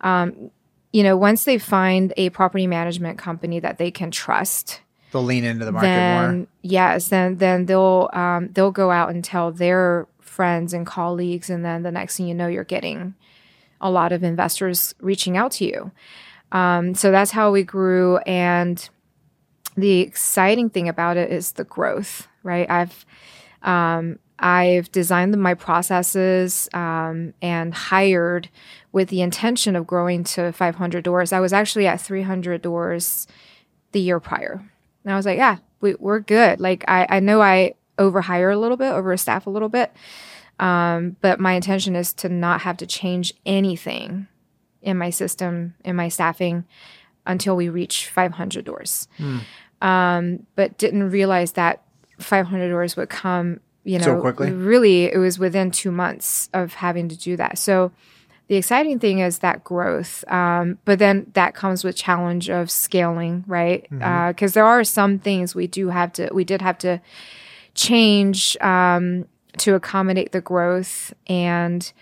Um 0.00 0.50
you 0.92 1.02
know 1.02 1.16
once 1.16 1.44
they 1.44 1.58
find 1.58 2.12
a 2.16 2.30
property 2.30 2.66
management 2.66 3.18
company 3.18 3.60
that 3.60 3.76
they 3.78 3.90
can 3.90 4.10
trust 4.10 4.80
they'll 5.12 5.22
lean 5.22 5.44
into 5.44 5.64
the 5.64 5.72
market 5.72 5.86
then, 5.86 6.38
more 6.38 6.46
yes 6.62 7.08
then 7.08 7.36
then 7.36 7.66
they'll 7.66 8.08
um 8.12 8.48
they'll 8.52 8.70
go 8.70 8.90
out 8.90 9.10
and 9.10 9.22
tell 9.22 9.52
their 9.52 10.06
friends 10.20 10.72
and 10.72 10.86
colleagues 10.86 11.50
and 11.50 11.64
then 11.64 11.82
the 11.82 11.90
next 11.90 12.16
thing 12.16 12.26
you 12.28 12.34
know 12.34 12.46
you're 12.46 12.64
getting 12.64 13.14
a 13.80 13.90
lot 13.90 14.10
of 14.12 14.22
investors 14.24 14.94
reaching 15.00 15.36
out 15.36 15.52
to 15.52 15.64
you. 15.66 15.90
Um 16.52 16.94
so 16.94 17.10
that's 17.10 17.32
how 17.32 17.50
we 17.52 17.62
grew 17.62 18.16
and 18.18 18.88
the 19.76 20.00
exciting 20.00 20.70
thing 20.70 20.88
about 20.88 21.16
it 21.16 21.30
is 21.30 21.52
the 21.52 21.64
growth, 21.64 22.28
right? 22.42 22.68
I've 22.70 23.04
um, 23.62 24.18
I've 24.38 24.90
designed 24.92 25.36
my 25.40 25.54
processes 25.54 26.68
um, 26.72 27.34
and 27.40 27.74
hired 27.74 28.48
with 28.92 29.08
the 29.08 29.22
intention 29.22 29.76
of 29.76 29.86
growing 29.86 30.24
to 30.24 30.52
500 30.52 31.02
doors. 31.02 31.32
I 31.32 31.40
was 31.40 31.52
actually 31.52 31.86
at 31.86 32.00
300 32.00 32.62
doors 32.62 33.26
the 33.92 34.00
year 34.00 34.20
prior, 34.20 34.62
and 35.04 35.12
I 35.12 35.16
was 35.16 35.26
like, 35.26 35.38
yeah, 35.38 35.58
we, 35.80 35.94
are 35.94 36.20
good. 36.20 36.60
Like 36.60 36.84
I, 36.88 37.06
I 37.08 37.20
know 37.20 37.40
I 37.40 37.74
overhire 37.98 38.52
a 38.52 38.58
little 38.58 38.76
bit, 38.76 38.92
overstaff 38.92 39.46
a 39.46 39.50
little 39.50 39.70
bit, 39.70 39.92
um, 40.58 41.16
but 41.20 41.40
my 41.40 41.52
intention 41.52 41.96
is 41.96 42.12
to 42.14 42.28
not 42.28 42.62
have 42.62 42.76
to 42.78 42.86
change 42.86 43.32
anything 43.44 44.26
in 44.82 44.96
my 44.98 45.10
system, 45.10 45.74
in 45.84 45.96
my 45.96 46.08
staffing, 46.08 46.64
until 47.26 47.56
we 47.56 47.68
reach 47.68 48.08
500 48.08 48.64
doors. 48.64 49.08
Mm 49.18 49.40
um, 49.86 50.44
but 50.56 50.76
didn't 50.78 51.10
realize 51.10 51.52
that 51.52 51.82
500 52.18 52.70
doors 52.70 52.96
would 52.96 53.08
come. 53.08 53.60
You 53.84 54.00
know, 54.00 54.04
so 54.04 54.20
quickly. 54.20 54.50
Really, 54.50 55.04
it 55.04 55.18
was 55.18 55.38
within 55.38 55.70
two 55.70 55.92
months 55.92 56.50
of 56.52 56.74
having 56.74 57.08
to 57.08 57.16
do 57.16 57.36
that. 57.36 57.56
So 57.56 57.92
the 58.48 58.56
exciting 58.56 58.98
thing 58.98 59.20
is 59.20 59.38
that 59.38 59.62
growth, 59.62 60.24
um, 60.26 60.78
but 60.84 60.98
then 60.98 61.30
that 61.34 61.54
comes 61.54 61.84
with 61.84 61.94
challenge 61.94 62.50
of 62.50 62.68
scaling, 62.68 63.44
right? 63.46 63.82
Because 63.82 64.00
mm-hmm. 64.00 64.44
uh, 64.44 64.48
there 64.48 64.64
are 64.64 64.82
some 64.82 65.20
things 65.20 65.54
we 65.54 65.68
do 65.68 65.90
have 65.90 66.12
to, 66.14 66.30
we 66.32 66.42
did 66.42 66.62
have 66.62 66.78
to 66.78 67.00
change 67.74 68.56
um, 68.60 69.26
to 69.58 69.76
accommodate 69.76 70.32
the 70.32 70.40
growth 70.40 71.14
and 71.28 71.92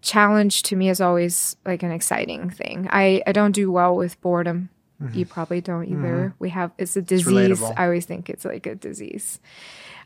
challenge 0.00 0.62
to 0.62 0.76
me 0.76 0.88
is 0.88 1.00
always 1.00 1.56
like 1.66 1.82
an 1.82 1.90
exciting 1.90 2.50
thing. 2.50 2.88
I, 2.90 3.20
I 3.26 3.32
don't 3.32 3.52
do 3.52 3.70
well 3.72 3.96
with 3.96 4.20
boredom. 4.20 4.70
You 5.12 5.24
probably 5.26 5.60
don't 5.60 5.86
either. 5.86 6.34
We 6.38 6.50
have 6.50 6.72
it's 6.76 6.96
a 6.96 7.02
disease. 7.02 7.26
relatable. 7.26 7.74
I 7.76 7.84
always 7.84 8.04
think 8.06 8.28
it's 8.28 8.44
like 8.44 8.66
a 8.66 8.74
disease. 8.74 9.40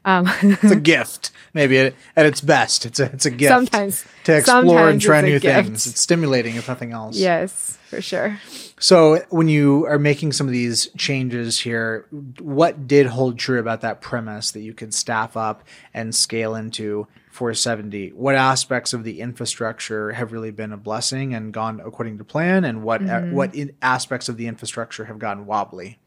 Um, 0.04 0.30
It's 0.42 0.70
a 0.70 0.76
gift, 0.94 1.30
maybe 1.54 1.78
at, 1.78 1.94
at 2.14 2.26
its 2.26 2.40
best. 2.40 2.84
It's 2.86 3.00
a 3.00 3.06
it's 3.06 3.26
a 3.26 3.30
gift. 3.30 3.48
Sometimes- 3.50 4.04
to 4.24 4.36
explore 4.36 4.88
and 4.88 5.00
try 5.00 5.20
new 5.22 5.40
gift. 5.40 5.66
things. 5.66 5.86
It's 5.86 6.00
stimulating, 6.00 6.56
if 6.56 6.68
nothing 6.68 6.92
else. 6.92 7.16
yes, 7.16 7.78
for 7.88 8.00
sure. 8.02 8.38
So 8.80 9.20
when 9.30 9.48
you 9.48 9.86
are 9.86 9.98
making 9.98 10.32
some 10.32 10.46
of 10.46 10.52
these 10.52 10.88
changes 10.96 11.60
here, 11.60 12.06
what 12.40 12.86
did 12.88 13.06
hold 13.06 13.38
true 13.38 13.60
about 13.60 13.82
that 13.82 14.00
premise 14.00 14.50
that 14.50 14.60
you 14.60 14.74
could 14.74 14.92
staff 14.92 15.36
up 15.36 15.62
and 15.94 16.14
scale 16.14 16.56
into 16.56 17.06
470? 17.30 18.10
What 18.10 18.34
aspects 18.34 18.92
of 18.92 19.04
the 19.04 19.20
infrastructure 19.20 20.12
have 20.12 20.32
really 20.32 20.50
been 20.50 20.72
a 20.72 20.76
blessing 20.76 21.34
and 21.34 21.52
gone 21.52 21.80
according 21.84 22.18
to 22.18 22.24
plan, 22.24 22.64
and 22.64 22.82
what 22.82 23.00
Mm-hmm. 23.00 23.32
what 23.34 23.54
in 23.54 23.72
aspects 23.80 24.28
of 24.28 24.36
the 24.36 24.48
infrastructure 24.48 25.04
have 25.04 25.18
gotten 25.18 25.46
wobbly? 25.46 25.98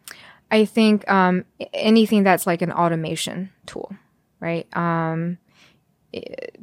I 0.52 0.66
think 0.66 1.10
um, 1.10 1.46
anything 1.74 2.24
that's 2.24 2.46
like 2.48 2.62
an 2.62 2.72
automation 2.72 3.52
tool, 3.66 3.94
right? 4.40 4.68
Um, 4.76 5.38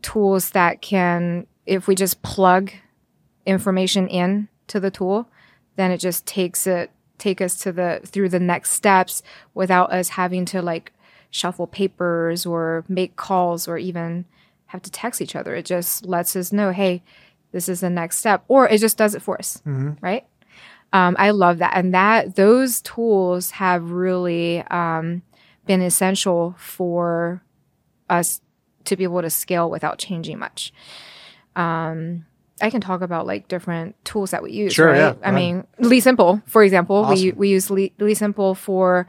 tools 0.02 0.50
that 0.50 0.80
can, 0.82 1.46
if 1.66 1.86
we 1.86 1.94
just 1.94 2.22
plug 2.22 2.72
information 3.46 4.08
in 4.08 4.48
to 4.68 4.80
the 4.80 4.90
tool, 4.90 5.28
then 5.76 5.90
it 5.90 5.98
just 5.98 6.26
takes 6.26 6.66
it 6.66 6.90
take 7.18 7.40
us 7.40 7.56
to 7.58 7.72
the 7.72 8.00
through 8.04 8.28
the 8.28 8.40
next 8.40 8.72
steps 8.72 9.22
without 9.54 9.92
us 9.92 10.10
having 10.10 10.44
to 10.44 10.60
like 10.60 10.92
shuffle 11.30 11.66
papers 11.66 12.44
or 12.46 12.84
make 12.88 13.16
calls 13.16 13.66
or 13.66 13.78
even 13.78 14.24
have 14.66 14.82
to 14.82 14.90
text 14.90 15.20
each 15.20 15.36
other. 15.36 15.54
It 15.54 15.64
just 15.64 16.04
lets 16.04 16.34
us 16.36 16.52
know, 16.52 16.70
hey, 16.70 17.02
this 17.52 17.68
is 17.68 17.80
the 17.80 17.90
next 17.90 18.18
step, 18.18 18.44
or 18.48 18.68
it 18.68 18.78
just 18.78 18.96
does 18.98 19.14
it 19.14 19.22
for 19.22 19.38
us, 19.38 19.62
right? 20.00 20.26
Um, 20.92 21.16
I 21.18 21.30
love 21.30 21.58
that, 21.58 21.72
and 21.76 21.94
that 21.94 22.36
those 22.36 22.80
tools 22.80 23.52
have 23.52 23.90
really 23.90 24.60
um, 24.62 25.22
been 25.66 25.80
essential 25.82 26.54
for 26.58 27.42
us 28.10 28.40
to 28.84 28.96
be 28.96 29.04
able 29.04 29.22
to 29.22 29.30
scale 29.30 29.70
without 29.70 29.98
changing 29.98 30.38
much. 30.38 30.72
Um, 31.56 32.26
I 32.64 32.70
can 32.70 32.80
talk 32.80 33.02
about 33.02 33.26
like 33.26 33.46
different 33.46 33.94
tools 34.06 34.30
that 34.30 34.42
we 34.42 34.50
use. 34.50 34.72
Sure, 34.72 34.86
right? 34.88 34.96
yeah, 34.96 35.14
I 35.22 35.32
mean, 35.32 35.66
Lead 35.78 36.00
Simple, 36.00 36.40
for 36.46 36.64
example, 36.64 37.02
we 37.02 37.28
Awesome. 37.28 37.36
we 37.36 37.48
use 37.50 37.70
Lee, 37.70 37.92
Lead 37.98 38.14
Simple 38.14 38.54
for 38.54 39.06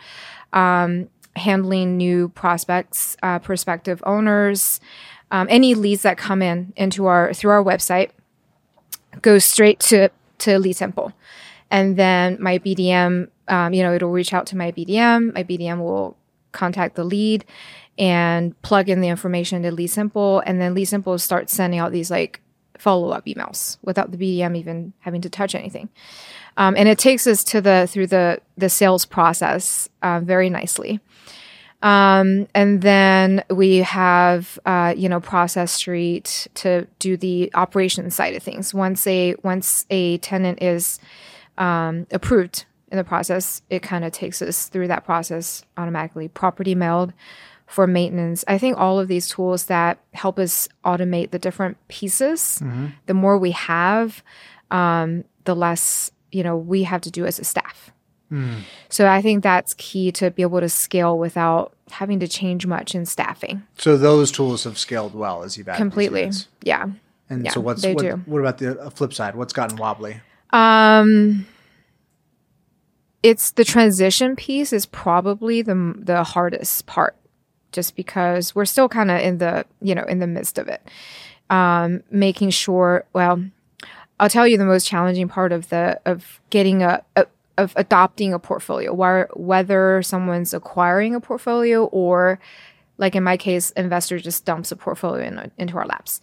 um, 0.51 1.07
handling 1.37 1.95
new 1.95 2.27
prospects, 2.27 3.15
uh, 3.23 3.39
prospective 3.39 4.03
owners, 4.05 4.81
um, 5.31 5.47
any 5.49 5.73
leads 5.73 6.01
that 6.01 6.17
come 6.17 6.41
in 6.41 6.73
into 6.75 7.05
our 7.05 7.33
through 7.33 7.51
our 7.51 7.63
website 7.63 8.09
goes 9.21 9.45
straight 9.45 9.79
to 9.79 10.09
to 10.39 10.59
Lead 10.59 10.73
Simple, 10.73 11.13
and 11.71 11.95
then 11.95 12.37
my 12.41 12.59
BDM, 12.59 13.29
um, 13.47 13.73
you 13.73 13.83
know, 13.83 13.93
it'll 13.93 14.11
reach 14.11 14.33
out 14.33 14.47
to 14.47 14.57
my 14.57 14.73
BDM. 14.73 15.33
My 15.33 15.43
BDM 15.45 15.79
will 15.79 16.17
contact 16.51 16.95
the 16.95 17.05
lead 17.05 17.45
and 17.97 18.61
plug 18.63 18.89
in 18.89 18.99
the 18.99 19.07
information 19.07 19.63
to 19.63 19.71
Lead 19.71 19.87
Simple, 19.87 20.41
and 20.45 20.59
then 20.59 20.73
Lead 20.73 20.85
Simple 20.85 21.17
starts 21.17 21.53
sending 21.53 21.79
out 21.79 21.93
these 21.93 22.11
like 22.11 22.41
follow 22.77 23.09
up 23.09 23.25
emails 23.25 23.77
without 23.81 24.11
the 24.11 24.17
BDM 24.17 24.57
even 24.57 24.93
having 24.99 25.21
to 25.21 25.29
touch 25.29 25.55
anything. 25.55 25.89
Um, 26.57 26.75
and 26.77 26.87
it 26.87 26.97
takes 26.97 27.27
us 27.27 27.43
to 27.45 27.61
the 27.61 27.87
through 27.89 28.07
the 28.07 28.39
the 28.57 28.69
sales 28.69 29.05
process 29.05 29.89
uh, 30.01 30.19
very 30.21 30.49
nicely. 30.49 30.99
Um, 31.81 32.47
and 32.55 32.81
then 32.81 33.43
we 33.51 33.77
have, 33.77 34.57
uh, 34.65 34.95
you 34.97 35.07
know, 35.07 35.19
Process 35.19 35.71
Street 35.71 36.47
to 36.55 36.87
do 36.97 37.15
the 37.15 37.51
operations 37.53 38.15
side 38.15 38.33
of 38.35 38.41
things. 38.41 38.73
Once 38.73 39.05
a 39.05 39.35
once 39.43 39.85
a 39.89 40.17
tenant 40.17 40.63
is 40.63 40.99
um, 41.57 42.07
approved 42.11 42.65
in 42.91 42.97
the 42.97 43.03
process, 43.03 43.61
it 43.69 43.83
kind 43.83 44.03
of 44.05 44.11
takes 44.11 44.41
us 44.41 44.67
through 44.67 44.87
that 44.87 45.05
process 45.05 45.63
automatically. 45.77 46.27
Property 46.27 46.73
Meld 46.73 47.13
for 47.67 47.87
maintenance. 47.87 48.43
I 48.47 48.57
think 48.57 48.77
all 48.77 48.99
of 48.99 49.07
these 49.07 49.27
tools 49.27 49.65
that 49.65 49.99
help 50.13 50.37
us 50.39 50.67
automate 50.83 51.31
the 51.31 51.39
different 51.39 51.77
pieces, 51.87 52.61
the 53.05 53.13
more 53.13 53.37
we 53.37 53.51
have, 53.51 54.23
um, 54.71 55.23
the 55.45 55.55
less 55.55 56.11
you 56.31 56.43
know 56.43 56.57
we 56.57 56.83
have 56.83 57.01
to 57.01 57.11
do 57.11 57.25
as 57.25 57.39
a 57.39 57.43
staff. 57.43 57.91
So 58.89 59.07
I 59.07 59.21
think 59.21 59.43
that's 59.43 59.73
key 59.75 60.11
to 60.13 60.29
be 60.29 60.41
able 60.41 60.59
to 60.59 60.67
scale 60.67 61.17
without 61.17 61.73
having 61.89 62.19
to 62.19 62.27
change 62.27 62.67
much 62.67 62.93
in 62.93 63.05
staffing. 63.05 63.63
So 63.77 63.95
those 63.95 64.29
tools 64.29 64.65
have 64.65 64.77
scaled 64.77 65.15
well 65.15 65.43
as 65.43 65.57
you've 65.57 65.69
added 65.69 65.77
Completely. 65.77 66.29
Yeah. 66.61 66.87
And 67.29 67.45
Yeah, 67.45 67.51
so 67.51 67.61
what's 67.61 67.81
they 67.81 67.93
what, 67.93 68.01
do. 68.01 68.21
what 68.25 68.39
about 68.39 68.57
the 68.57 68.77
uh, 68.77 68.89
flip 68.89 69.13
side? 69.13 69.35
What's 69.35 69.53
gotten 69.53 69.77
wobbly? 69.77 70.19
Um 70.51 71.45
it's 73.23 73.51
the 73.51 73.63
transition 73.63 74.35
piece 74.35 74.73
is 74.73 74.85
probably 74.85 75.61
the 75.61 75.93
the 75.97 76.23
hardest 76.25 76.85
part 76.87 77.15
just 77.75 77.95
because 77.95 78.55
we're 78.55 78.65
still 78.65 78.89
kind 78.89 79.11
of 79.11 79.21
in 79.21 79.37
the, 79.37 79.65
you 79.81 79.93
know, 79.93 80.05
in 80.05 80.19
the 80.19 80.27
midst 80.27 80.57
of 80.57 80.67
it. 80.67 80.81
Um 81.51 82.01
making 82.09 82.49
sure, 82.49 83.05
well, 83.13 83.43
I'll 84.19 84.29
tell 84.29 84.47
you 84.47 84.57
the 84.57 84.65
most 84.65 84.87
challenging 84.87 85.27
part 85.27 85.51
of 85.51 85.69
the 85.69 85.99
of 86.05 86.39
getting 86.49 86.81
a, 86.81 87.03
a 87.15 87.27
of 87.57 87.73
adopting 87.75 88.33
a 88.33 88.39
portfolio, 88.39 88.93
where, 88.93 89.29
whether 89.33 90.01
someone's 90.01 90.53
acquiring 90.53 91.15
a 91.15 91.21
portfolio 91.21 91.85
or 91.85 92.39
like 92.97 93.15
in 93.15 93.23
my 93.23 93.37
case, 93.37 93.71
investor 93.71 94.19
just 94.19 94.45
dumps 94.45 94.71
a 94.71 94.75
portfolio 94.75 95.25
in, 95.25 95.51
into 95.57 95.77
our 95.77 95.85
laps. 95.85 96.21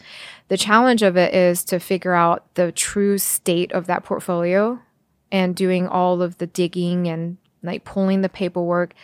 The 0.48 0.56
challenge 0.56 1.02
of 1.02 1.16
it 1.16 1.34
is 1.34 1.64
to 1.64 1.78
figure 1.78 2.14
out 2.14 2.54
the 2.54 2.72
true 2.72 3.18
state 3.18 3.72
of 3.72 3.86
that 3.86 4.04
portfolio 4.04 4.80
and 5.30 5.54
doing 5.54 5.86
all 5.86 6.22
of 6.22 6.38
the 6.38 6.46
digging 6.46 7.08
and 7.08 7.36
like 7.62 7.84
pulling 7.84 8.22
the 8.22 8.28
paperwork, 8.28 8.94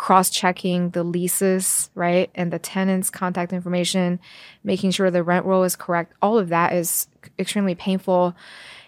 cross 0.00 0.30
checking 0.30 0.88
the 0.90 1.04
leases, 1.04 1.90
right? 1.94 2.30
And 2.34 2.50
the 2.50 2.58
tenants' 2.58 3.10
contact 3.10 3.52
information, 3.52 4.18
making 4.64 4.92
sure 4.92 5.10
the 5.10 5.22
rent 5.22 5.44
roll 5.44 5.62
is 5.62 5.76
correct. 5.76 6.14
All 6.22 6.38
of 6.38 6.48
that 6.48 6.72
is 6.72 7.06
extremely 7.38 7.74
painful. 7.74 8.34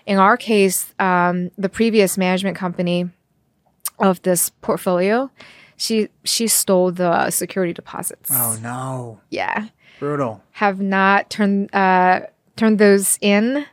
In 0.07 0.17
our 0.19 0.39
case, 0.39 0.95
um, 0.99 1.51
the 1.59 1.69
previous 1.69 2.17
management 2.17 2.57
company 2.57 3.11
of 3.99 4.23
this 4.23 4.49
portfolio, 4.63 5.31
she 5.77 6.09
she 6.25 6.49
stole 6.49 6.91
the 6.93 7.29
security 7.31 7.75
deposits. 7.75 8.31
Oh 8.33 8.57
no, 8.63 9.21
Yeah, 9.29 9.69
brutal. 9.99 10.43
have 10.53 10.81
not 10.81 11.29
turned 11.29 11.75
uh, 11.75 12.21
turned 12.57 12.79
those 12.79 13.19
in, 13.21 13.67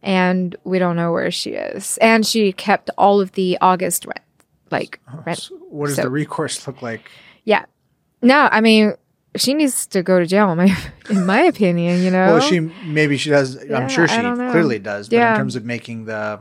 and 0.00 0.54
we 0.62 0.78
don't 0.78 0.94
know 0.94 1.10
where 1.12 1.32
she 1.32 1.50
is. 1.50 1.98
And 2.00 2.24
she 2.24 2.52
kept 2.52 2.88
all 2.96 3.20
of 3.20 3.32
the 3.32 3.58
August 3.60 4.06
rent, 4.06 4.20
like 4.70 5.00
rent. 5.26 5.48
What 5.70 5.86
does 5.88 5.96
So- 5.96 6.02
the 6.02 6.10
recourse 6.10 6.66
look 6.66 6.82
like? 6.82 7.10
Yeah, 7.44 7.64
no, 8.22 8.48
I 8.52 8.60
mean 8.60 8.94
she 9.36 9.54
needs 9.54 9.86
to 9.88 10.02
go 10.02 10.18
to 10.18 10.26
jail. 10.26 10.50
In 10.50 10.56
my 10.58 10.76
in 11.10 11.26
my 11.26 11.42
opinion, 11.42 12.02
you 12.02 12.10
know. 12.10 12.34
Well, 12.34 12.40
she 12.40 12.60
maybe 12.60 13.16
she 13.16 13.30
does. 13.30 13.62
Yeah, 13.64 13.78
I'm 13.78 13.88
sure 13.88 14.08
she 14.08 14.18
clearly 14.20 14.78
does. 14.78 15.08
But 15.08 15.16
Yeah. 15.16 15.32
in 15.32 15.38
terms 15.38 15.54
of 15.56 15.64
making 15.64 16.06
the 16.06 16.40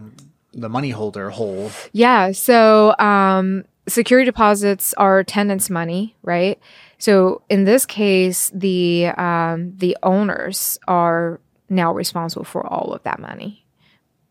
the 0.54 0.70
money 0.70 0.90
holder 0.90 1.30
whole, 1.30 1.70
Yeah. 1.92 2.32
So 2.32 2.96
um, 2.98 3.66
security 3.88 4.26
deposits 4.26 4.94
are 4.96 5.24
tenants' 5.24 5.70
money, 5.70 6.16
right? 6.24 6.60
So 6.98 7.44
in 7.50 7.66
this 7.66 7.86
case, 7.86 8.52
the 8.56 9.08
um, 9.18 9.74
the 9.78 9.96
owners 10.02 10.80
are 10.88 11.40
now 11.70 11.94
responsible 11.94 12.46
for 12.46 12.66
all 12.66 12.94
of 12.94 13.04
that 13.04 13.20
money, 13.20 13.66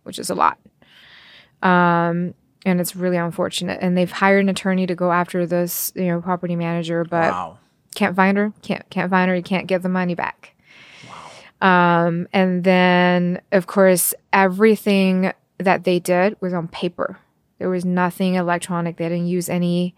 which 0.03 0.19
is 0.19 0.31
a 0.31 0.35
lot. 0.35 0.59
Um, 1.63 2.35
and 2.67 2.81
it's 2.81 2.97
really 2.97 3.17
unfortunate. 3.17 3.79
And 3.81 3.97
they've 3.97 4.11
hired 4.11 4.41
an 4.41 4.49
attorney 4.49 4.87
to 4.89 4.95
go 4.95 5.13
after 5.13 5.47
this, 5.47 5.93
you 5.95 6.07
know, 6.07 6.21
property 6.21 6.57
manager, 6.57 7.05
but 7.05 7.31
wow. 7.31 7.59
can't 7.95 8.15
find 8.15 8.37
her 8.37 8.53
can't 8.61 8.89
can't 8.91 9.09
find 9.09 9.31
her 9.31 9.37
you 9.37 9.43
can't 9.43 9.69
get 9.69 9.83
the 9.83 9.89
money 9.89 10.15
back. 10.15 10.55
Um 11.63 12.29
and 12.33 12.65
then 12.65 13.41
of 13.53 13.67
course 13.69 14.13
everything 14.33 15.33
that 15.59 15.85
they 15.85 16.01
did 16.01 16.37
was 16.41 16.53
on 16.53 16.69
paper. 16.69 17.19
There 17.59 17.71
was 17.71 17.85
nothing 17.85 18.35
electronic. 18.35 18.99
They 18.99 19.09
didn't 19.09 19.29
use 19.29 19.49
any 19.49 19.95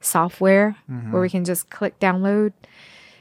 software 0.00 0.76
where 1.10 1.22
we 1.22 1.28
can 1.28 1.44
just 1.44 1.68
click 1.70 1.98
download. 1.98 2.52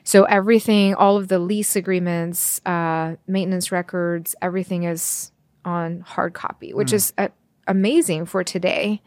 So 0.04 0.24
everything 0.26 0.94
all 0.94 1.18
of 1.18 1.28
the 1.28 1.40
lease 1.40 1.76
agreements 1.76 2.62
uh 2.68 3.16
maintenance 3.26 3.72
records 3.72 4.36
everything 4.44 4.84
is 4.84 5.32
on 5.66 6.00
hard 6.02 6.34
copy 6.34 6.74
which 6.74 6.92
is 6.92 7.14
uh, 7.20 7.28
amazing 7.72 8.26
for 8.26 8.44
today 8.44 9.02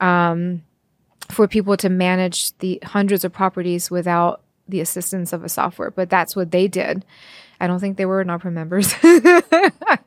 for 0.00 1.48
people 1.48 1.76
to 1.76 1.88
manage 1.88 2.56
the 2.58 2.78
hundreds 2.84 3.24
of 3.24 3.32
properties 3.32 3.90
without 3.90 4.42
the 4.68 4.80
assistance 4.80 5.32
of 5.32 5.44
a 5.44 5.48
software. 5.48 5.90
But 5.90 6.10
that's 6.10 6.34
what 6.34 6.50
they 6.50 6.68
did. 6.68 7.04
I 7.60 7.66
don't 7.66 7.78
think 7.78 7.96
they 7.96 8.06
were 8.06 8.24
NARPM 8.24 8.52
members. 8.52 8.94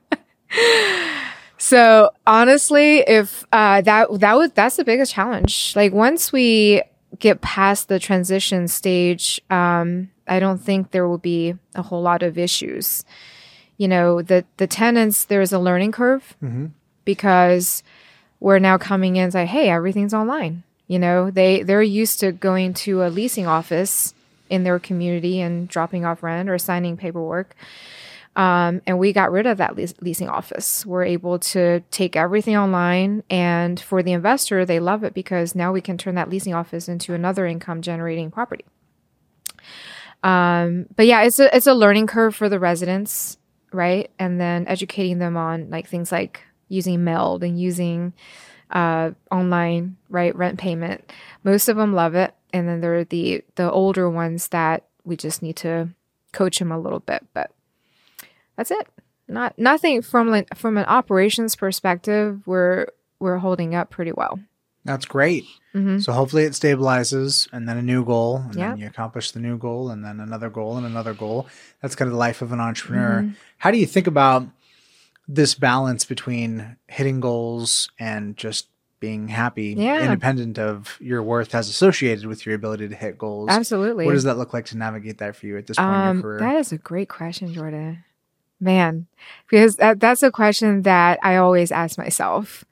so 1.58 2.12
honestly, 2.28 3.00
if 3.00 3.46
uh, 3.52 3.82
that 3.82 4.08
that 4.20 4.34
was 4.38 4.52
that's 4.52 4.76
the 4.76 4.84
biggest 4.84 5.14
challenge. 5.14 5.74
Like 5.76 5.94
once 5.94 6.32
we 6.32 6.84
get 7.20 7.42
past 7.42 7.88
the 7.88 8.00
transition 8.00 8.68
stage, 8.68 9.42
um, 9.50 10.10
I 10.28 10.40
don't 10.40 10.58
think 10.60 10.92
there 10.92 11.08
will 11.08 11.18
be 11.18 11.56
a 11.76 11.82
whole 11.82 12.02
lot 12.02 12.24
of 12.24 12.38
issues. 12.38 13.06
you 13.78 13.88
know, 13.90 14.22
the 14.22 14.46
the 14.58 14.68
tenants 14.68 15.26
there's 15.26 15.52
a 15.52 15.60
learning 15.60 15.92
curve 15.92 16.36
Mhm. 16.44 16.72
Because 17.06 17.84
we're 18.39 18.60
now 18.60 18.78
coming 18.78 19.15
in 19.15 19.24
and 19.24 19.34
say, 19.34 19.46
hey, 19.46 19.70
everything's 19.70 20.13
online. 20.13 20.63
You 20.88 21.00
know, 21.00 21.32
they 21.32 21.63
they're 21.63 21.82
used 21.82 22.20
to 22.20 22.32
going 22.32 22.74
to 22.76 23.04
a 23.04 23.10
leasing 23.10 23.48
office 23.48 24.13
in 24.50 24.63
their 24.63 24.78
community 24.78 25.41
and 25.41 25.68
dropping 25.68 26.06
off 26.06 26.22
rent 26.22 26.50
or 26.50 26.58
signing 26.58 26.98
paperwork. 26.98 27.56
Um, 28.36 28.82
and 28.86 29.00
we 29.00 29.13
got 29.13 29.32
rid 29.32 29.48
of 29.48 29.58
that 29.60 29.78
leas- 29.78 29.96
leasing 30.02 30.28
office. 30.28 30.86
We're 30.86 31.06
able 31.06 31.39
to 31.39 31.82
take 31.89 32.18
everything 32.18 32.58
online, 32.58 33.24
and 33.30 33.80
for 33.80 34.04
the 34.04 34.12
investor, 34.12 34.65
they 34.65 34.80
love 34.80 35.04
it 35.06 35.13
because 35.13 35.56
now 35.56 35.72
we 35.72 35.80
can 35.80 35.98
turn 35.98 36.15
that 36.15 36.30
leasing 36.30 36.54
office 36.54 36.89
into 36.89 37.13
another 37.13 37.46
income 37.48 37.82
generating 37.82 38.32
property. 38.32 38.65
Um, 40.22 40.88
but 40.96 41.06
yeah, 41.06 41.24
it's 41.24 41.39
a 41.39 41.56
it's 41.56 41.68
a 41.68 41.74
learning 41.74 42.08
curve 42.08 42.36
for 42.36 42.50
the 42.50 42.60
residents, 42.60 43.38
right? 43.72 44.12
And 44.20 44.39
then 44.39 44.68
educating 44.68 45.20
them 45.20 45.38
on 45.38 45.70
like 45.70 45.88
things 45.88 46.12
like 46.12 46.41
using 46.67 47.04
Meld 47.04 47.43
and 47.43 47.60
using 47.60 48.13
uh, 48.71 49.12
online 49.32 49.97
right 50.10 50.36
rent 50.36 50.60
payment. 50.60 51.12
Most 51.43 51.67
of 51.69 51.78
them 51.78 51.93
love 51.93 52.15
it, 52.15 52.34
and 52.54 52.67
then 52.67 52.82
there 52.82 52.95
are 52.95 53.04
the 53.04 53.43
the 53.56 53.71
older 53.71 54.10
ones 54.10 54.47
that 54.49 54.84
we 55.04 55.15
just 55.15 55.41
need 55.41 55.56
to 55.58 55.89
coach 56.32 56.60
them 56.60 56.71
a 56.71 56.80
little 56.80 56.99
bit. 56.99 57.23
But 57.34 57.51
that's 58.56 58.71
it. 58.71 58.88
Not 59.28 59.58
nothing 59.58 60.01
from 60.01 60.30
like 60.30 60.56
from 60.56 60.78
an 60.78 60.86
operations 60.86 61.56
perspective. 61.56 62.41
We're 62.45 62.88
we're 63.19 63.38
holding 63.38 63.73
up 63.75 63.89
pretty 63.89 64.12
well. 64.12 64.39
That's 64.84 65.06
great. 65.06 65.45
Mhm. 65.73 66.04
So 66.04 66.13
hopefully 66.13 66.43
it 66.43 66.54
stabilizes 66.54 67.47
and 67.51 67.67
then 67.67 67.78
a 67.78 67.82
new 67.82 68.06
goal 68.06 68.38
and 68.45 68.56
Yeah. 68.56 68.69
then 68.69 68.78
you 68.78 68.88
accomplish 68.88 69.32
the 69.32 69.39
new 69.39 69.58
goal 69.58 69.89
and 69.89 70.06
then 70.06 70.19
another 70.19 70.49
goal 70.49 70.78
and 70.78 70.86
another 70.86 71.13
goal. 71.15 71.47
That's 71.82 71.95
kind 71.95 72.08
of 72.08 72.13
the 72.13 72.19
life 72.19 72.41
of 72.43 72.51
an 72.51 72.60
entrepreneur. 72.60 73.21
Mm-hmm. 73.23 73.34
How 73.58 73.71
do 73.71 73.78
you 73.80 73.88
think 73.88 74.06
about 74.06 74.47
this 75.28 75.56
balance 75.56 76.06
between 76.06 76.78
hitting 76.88 77.20
goals 77.20 77.90
and 78.00 78.38
just 78.38 78.68
being 79.00 79.28
happy 79.28 79.74
Yeah. 79.78 80.04
independent 80.04 80.58
of 80.58 80.98
your 81.02 81.22
worth 81.22 81.54
as 81.54 81.70
associated 81.70 82.26
with 82.26 82.46
your 82.46 82.56
ability 82.56 82.88
to 82.88 82.96
hit 82.96 83.18
goals? 83.18 83.50
Absolutely. 83.50 84.06
What 84.06 84.14
does 84.14 84.24
that 84.24 84.38
look 84.38 84.54
like 84.54 84.66
to 84.68 84.78
navigate 84.78 85.18
that 85.20 85.36
for 85.36 85.46
you 85.48 85.58
at 85.58 85.68
this 85.68 85.78
point 85.78 85.90
in 85.90 85.94
Um, 85.96 86.16
your 86.18 86.24
career? 86.24 86.40
that 86.40 86.56
is 86.58 86.72
a 86.72 86.78
great 86.78 87.10
question, 87.10 87.54
Jordan. 87.54 88.04
Man, 88.60 89.08
because 89.50 89.76
that, 89.78 90.00
that's 90.00 90.24
a 90.24 90.32
question 90.32 90.84
that 90.84 91.20
I 91.22 91.36
always 91.36 91.72
ask 91.72 91.98
myself. 91.98 92.64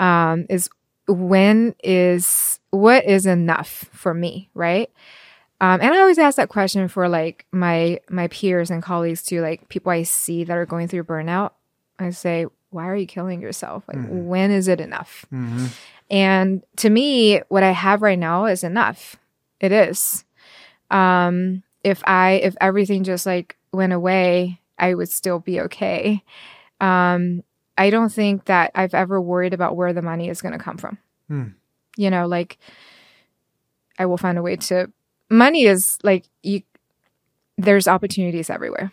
Um, 0.00 0.46
is 0.48 0.70
when 1.06 1.74
is 1.84 2.58
what 2.70 3.04
is 3.04 3.26
enough 3.26 3.84
for 3.92 4.14
me, 4.14 4.48
right? 4.54 4.90
Um, 5.60 5.80
and 5.82 5.92
I 5.92 5.98
always 5.98 6.18
ask 6.18 6.36
that 6.36 6.48
question 6.48 6.88
for 6.88 7.06
like 7.08 7.44
my 7.52 8.00
my 8.08 8.28
peers 8.28 8.70
and 8.70 8.82
colleagues 8.82 9.22
too, 9.22 9.42
like 9.42 9.68
people 9.68 9.92
I 9.92 10.04
see 10.04 10.42
that 10.44 10.56
are 10.56 10.64
going 10.66 10.88
through 10.88 11.04
burnout. 11.04 11.50
I 12.00 12.10
say, 12.10 12.46
why 12.70 12.88
are 12.88 12.96
you 12.96 13.06
killing 13.06 13.40
yourself? 13.40 13.84
Like, 13.88 13.98
Mhm. 13.98 14.26
when 14.26 14.50
is 14.50 14.68
it 14.68 14.80
enough? 14.80 15.26
Mhm. 15.32 15.70
And 16.10 16.62
to 16.76 16.90
me, 16.90 17.40
what 17.48 17.62
I 17.62 17.70
have 17.72 18.02
right 18.02 18.18
now 18.18 18.46
is 18.46 18.64
enough. 18.64 19.16
It 19.60 19.72
is. 19.72 20.24
Um, 20.90 21.62
if 21.84 22.02
I 22.06 22.32
if 22.42 22.56
everything 22.60 23.04
just 23.04 23.26
like 23.26 23.56
went 23.72 23.92
away, 23.92 24.60
I 24.78 24.94
would 24.94 25.08
still 25.08 25.38
be 25.38 25.60
okay. 25.62 26.22
Um, 26.80 27.42
I 27.78 27.90
don't 27.90 28.12
think 28.12 28.46
that 28.46 28.70
I've 28.74 28.94
ever 28.94 29.20
worried 29.20 29.54
about 29.54 29.76
where 29.76 29.92
the 29.92 30.02
money 30.02 30.28
is 30.28 30.42
going 30.42 30.52
to 30.52 30.58
come 30.58 30.76
from. 30.78 30.98
Hmm. 31.28 31.44
You 31.96 32.10
know, 32.10 32.26
like 32.26 32.58
I 33.98 34.06
will 34.06 34.16
find 34.18 34.38
a 34.38 34.42
way 34.42 34.56
to. 34.56 34.90
Money 35.30 35.64
is 35.64 35.98
like 36.02 36.24
you. 36.42 36.62
There's 37.56 37.86
opportunities 37.86 38.50
everywhere. 38.50 38.90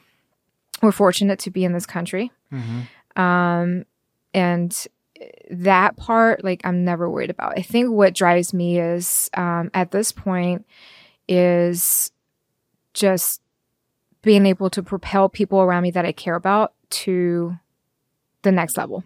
We're 0.81 0.91
fortunate 0.91 1.39
to 1.39 1.49
be 1.51 1.63
in 1.65 1.73
this 1.73 1.85
country 1.87 2.31
Mhm. 2.53 2.83
Um 3.17 3.83
and 4.33 4.87
that 5.49 5.97
part 5.97 6.43
like 6.43 6.61
i'm 6.63 6.85
never 6.85 7.09
worried 7.09 7.29
about 7.29 7.57
i 7.57 7.61
think 7.61 7.89
what 7.89 8.13
drives 8.13 8.53
me 8.53 8.79
is 8.79 9.29
um 9.33 9.69
at 9.73 9.91
this 9.91 10.11
point 10.11 10.65
is 11.27 12.11
just 12.93 13.41
being 14.21 14.45
able 14.45 14.69
to 14.69 14.83
propel 14.83 15.27
people 15.29 15.59
around 15.59 15.83
me 15.83 15.91
that 15.91 16.05
i 16.05 16.11
care 16.11 16.35
about 16.35 16.73
to 16.89 17.57
the 18.43 18.51
next 18.51 18.77
level 18.77 19.03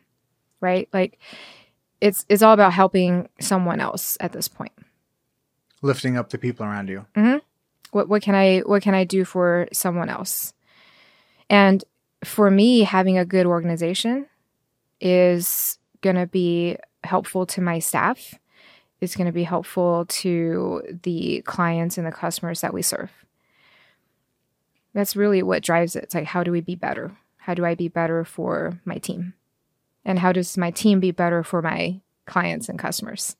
right 0.59 0.89
like 0.93 1.17
it's 2.01 2.25
it's 2.29 2.41
all 2.41 2.53
about 2.53 2.73
helping 2.73 3.29
someone 3.39 3.79
else 3.79 4.17
at 4.19 4.31
this 4.33 4.47
point 4.47 4.73
Lifting 5.83 6.15
up 6.15 6.29
the 6.29 6.37
people 6.37 6.65
around 6.65 6.89
you. 6.89 7.05
Mm-hmm. 7.15 7.37
What 7.91 8.07
what 8.07 8.21
can 8.21 8.35
I 8.35 8.59
what 8.59 8.83
can 8.83 8.93
I 8.93 9.03
do 9.03 9.25
for 9.25 9.67
someone 9.73 10.09
else? 10.09 10.53
And 11.49 11.83
for 12.23 12.51
me, 12.51 12.81
having 12.81 13.17
a 13.17 13.25
good 13.25 13.45
organization 13.45 14.27
is 14.99 15.79
going 16.01 16.15
to 16.15 16.27
be 16.27 16.77
helpful 17.03 17.45
to 17.47 17.61
my 17.61 17.79
staff. 17.79 18.35
It's 18.99 19.15
going 19.15 19.25
to 19.25 19.33
be 19.33 19.43
helpful 19.43 20.05
to 20.07 20.99
the 21.03 21.41
clients 21.41 21.97
and 21.97 22.05
the 22.05 22.11
customers 22.11 22.61
that 22.61 22.73
we 22.73 22.83
serve. 22.83 23.11
That's 24.93 25.15
really 25.15 25.41
what 25.41 25.63
drives 25.63 25.95
it. 25.95 26.03
It's 26.03 26.15
like, 26.15 26.25
how 26.25 26.43
do 26.43 26.51
we 26.51 26.61
be 26.61 26.75
better? 26.75 27.15
How 27.37 27.53
do 27.53 27.65
I 27.65 27.73
be 27.73 27.87
better 27.87 28.23
for 28.23 28.79
my 28.85 28.97
team? 28.97 29.33
And 30.05 30.19
how 30.19 30.31
does 30.31 30.57
my 30.57 30.69
team 30.69 30.99
be 30.99 31.11
better 31.11 31.43
for 31.43 31.61
my 31.61 32.01
clients 32.25 32.69
and 32.69 32.77
customers? 32.77 33.35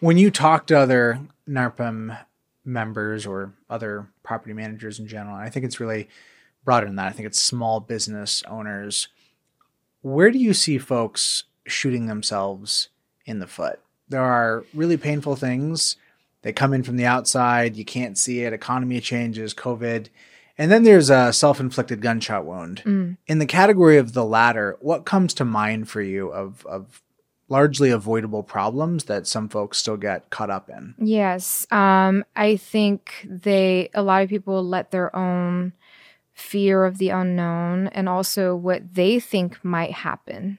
When 0.00 0.18
you 0.18 0.30
talk 0.30 0.66
to 0.68 0.78
other 0.78 1.20
NARPM 1.48 2.18
members 2.64 3.26
or 3.26 3.52
other 3.70 4.08
property 4.22 4.54
managers 4.54 4.98
in 4.98 5.06
general, 5.06 5.36
I 5.36 5.50
think 5.50 5.64
it's 5.64 5.80
really 5.80 6.08
broader 6.68 6.84
than 6.84 6.96
that. 6.96 7.06
I 7.06 7.12
think 7.12 7.24
it's 7.24 7.40
small 7.40 7.80
business 7.80 8.42
owners. 8.46 9.08
Where 10.02 10.30
do 10.30 10.38
you 10.38 10.52
see 10.52 10.76
folks 10.76 11.44
shooting 11.66 12.04
themselves 12.04 12.90
in 13.24 13.38
the 13.38 13.46
foot? 13.46 13.80
There 14.10 14.20
are 14.20 14.66
really 14.74 14.98
painful 14.98 15.36
things. 15.36 15.96
They 16.42 16.52
come 16.52 16.74
in 16.74 16.82
from 16.82 16.98
the 16.98 17.06
outside. 17.06 17.74
You 17.74 17.86
can't 17.86 18.18
see 18.18 18.42
it. 18.42 18.52
Economy 18.52 19.00
changes, 19.00 19.54
COVID. 19.54 20.08
And 20.58 20.70
then 20.70 20.82
there's 20.82 21.08
a 21.08 21.32
self 21.32 21.58
inflicted 21.58 22.02
gunshot 22.02 22.44
wound. 22.44 22.82
Mm. 22.84 23.16
In 23.26 23.38
the 23.38 23.46
category 23.46 23.96
of 23.96 24.12
the 24.12 24.26
latter, 24.26 24.76
what 24.80 25.06
comes 25.06 25.32
to 25.34 25.46
mind 25.46 25.88
for 25.88 26.02
you 26.02 26.28
of, 26.28 26.66
of 26.66 27.00
largely 27.48 27.88
avoidable 27.88 28.42
problems 28.42 29.04
that 29.04 29.26
some 29.26 29.48
folks 29.48 29.78
still 29.78 29.96
get 29.96 30.28
caught 30.28 30.50
up 30.50 30.68
in? 30.68 30.94
Yes. 30.98 31.66
Um, 31.70 32.26
I 32.36 32.56
think 32.56 33.26
they, 33.26 33.88
a 33.94 34.02
lot 34.02 34.22
of 34.22 34.28
people 34.28 34.62
let 34.62 34.90
their 34.90 35.16
own 35.16 35.72
fear 36.38 36.84
of 36.84 36.98
the 36.98 37.08
unknown 37.08 37.88
and 37.88 38.08
also 38.08 38.54
what 38.54 38.94
they 38.94 39.18
think 39.18 39.62
might 39.64 39.90
happen, 39.90 40.58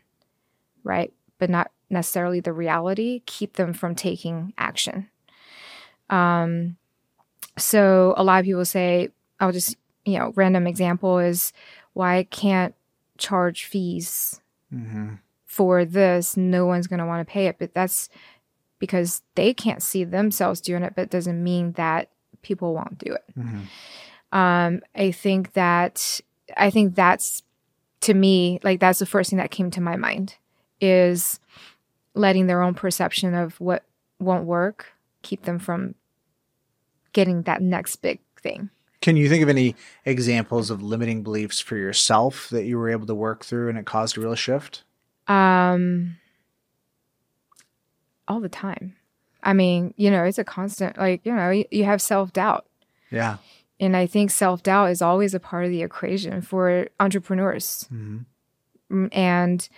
right? 0.84 1.13
But 1.38 1.50
not 1.50 1.72
necessarily 1.89 2.42
the 2.42 2.54
reality, 2.54 3.22
keep 3.26 3.54
them 3.54 3.74
from 3.74 3.96
taking 3.96 4.54
action. 4.58 5.10
Um, 6.10 6.76
so 7.58 8.13
a 8.18 8.24
lot 8.24 8.39
of 8.39 8.46
people 8.46 8.65
say, 8.65 9.10
I'll 9.39 9.54
just, 9.54 9.78
you 10.06 10.20
know, 10.20 10.34
random 10.36 10.68
example 10.68 11.20
is 11.20 11.54
why 11.94 12.18
I 12.18 12.24
can't 12.24 12.76
charge 13.18 13.65
fees 13.65 14.42
Mm-hmm. 14.72 15.15
for 15.46 15.84
this, 15.84 16.38
no 16.38 16.68
one's 16.68 16.86
going 16.86 17.00
to 17.00 17.06
want 17.08 17.28
to 17.28 17.32
pay 17.32 17.48
it. 17.48 17.56
But 17.58 17.74
that's 17.74 18.08
because 18.78 19.24
they 19.34 19.52
can't 19.52 19.82
see 19.82 20.04
themselves 20.04 20.62
doing 20.62 20.84
it, 20.84 20.94
but 20.96 21.04
it 21.04 21.10
doesn't 21.10 21.44
mean 21.44 21.72
that 21.72 22.10
people 22.44 22.76
won't 22.76 23.00
do 23.00 23.13
it. 23.13 23.24
Mm-hmm. 23.36 23.62
Um, 24.32 24.82
I 24.96 25.12
think 25.12 25.54
that, 25.54 26.22
I 26.56 26.70
think 26.70 26.96
that's 26.96 27.44
to 28.02 28.13
me, 28.13 28.60
like, 28.63 28.80
that's 28.80 29.00
the 29.00 29.06
first 29.06 29.30
thing 29.30 29.38
that 29.38 29.52
came 29.52 29.72
to 29.72 29.82
my 29.82 29.96
mind 29.96 30.36
is 30.80 31.39
letting 32.13 32.48
their 32.48 32.62
own 32.62 32.74
perception 32.74 33.34
of 33.34 33.60
what 33.60 33.84
won't 34.20 34.46
work 34.46 34.94
keep 35.22 35.44
them 35.44 35.60
from 35.60 35.96
getting 37.13 37.44
that 37.44 37.62
next 37.62 37.98
big 37.98 38.20
thing. 38.42 38.70
Can 39.02 39.15
you 39.15 39.30
think 39.30 39.44
of 39.44 39.50
any 39.50 39.76
examples 40.06 40.70
of 40.70 40.84
limiting 40.84 41.24
beliefs 41.24 41.60
for 41.60 41.78
yourself 41.78 42.50
that 42.50 42.65
you 42.65 42.78
were 42.78 42.89
able 42.89 43.08
to 43.08 43.15
work 43.15 43.46
through 43.46 43.70
and 43.70 43.78
it 43.78 43.86
caused 43.86 44.18
a 44.18 44.22
real 44.22 44.36
shift? 44.36 44.84
Um, 45.28 46.18
all 48.28 48.42
the 48.42 48.50
time. 48.50 48.96
I 49.42 49.54
mean, 49.54 49.94
you 49.96 50.12
know, 50.12 50.26
it's 50.26 50.38
a 50.38 50.44
constant, 50.44 50.98
like, 50.98 51.22
you 51.26 51.34
know, 51.34 51.50
you, 51.50 51.65
you 51.72 51.86
have 51.86 52.02
self 52.02 52.34
doubt. 52.34 52.65
Yeah. 53.10 53.38
And 53.80 53.96
I 53.96 54.06
think 54.08 54.30
self 54.32 54.62
doubt 54.63 54.89
is 54.92 55.02
always 55.02 55.34
a 55.34 55.39
part 55.39 55.65
of 55.65 55.72
the 55.72 55.82
equation 55.84 56.42
for 56.42 56.88
entrepreneurs. 57.00 57.88
Mm-hmm. 57.94 58.18
Mm, 59.06 59.10
And 59.13 59.70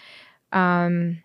um, 0.51 1.23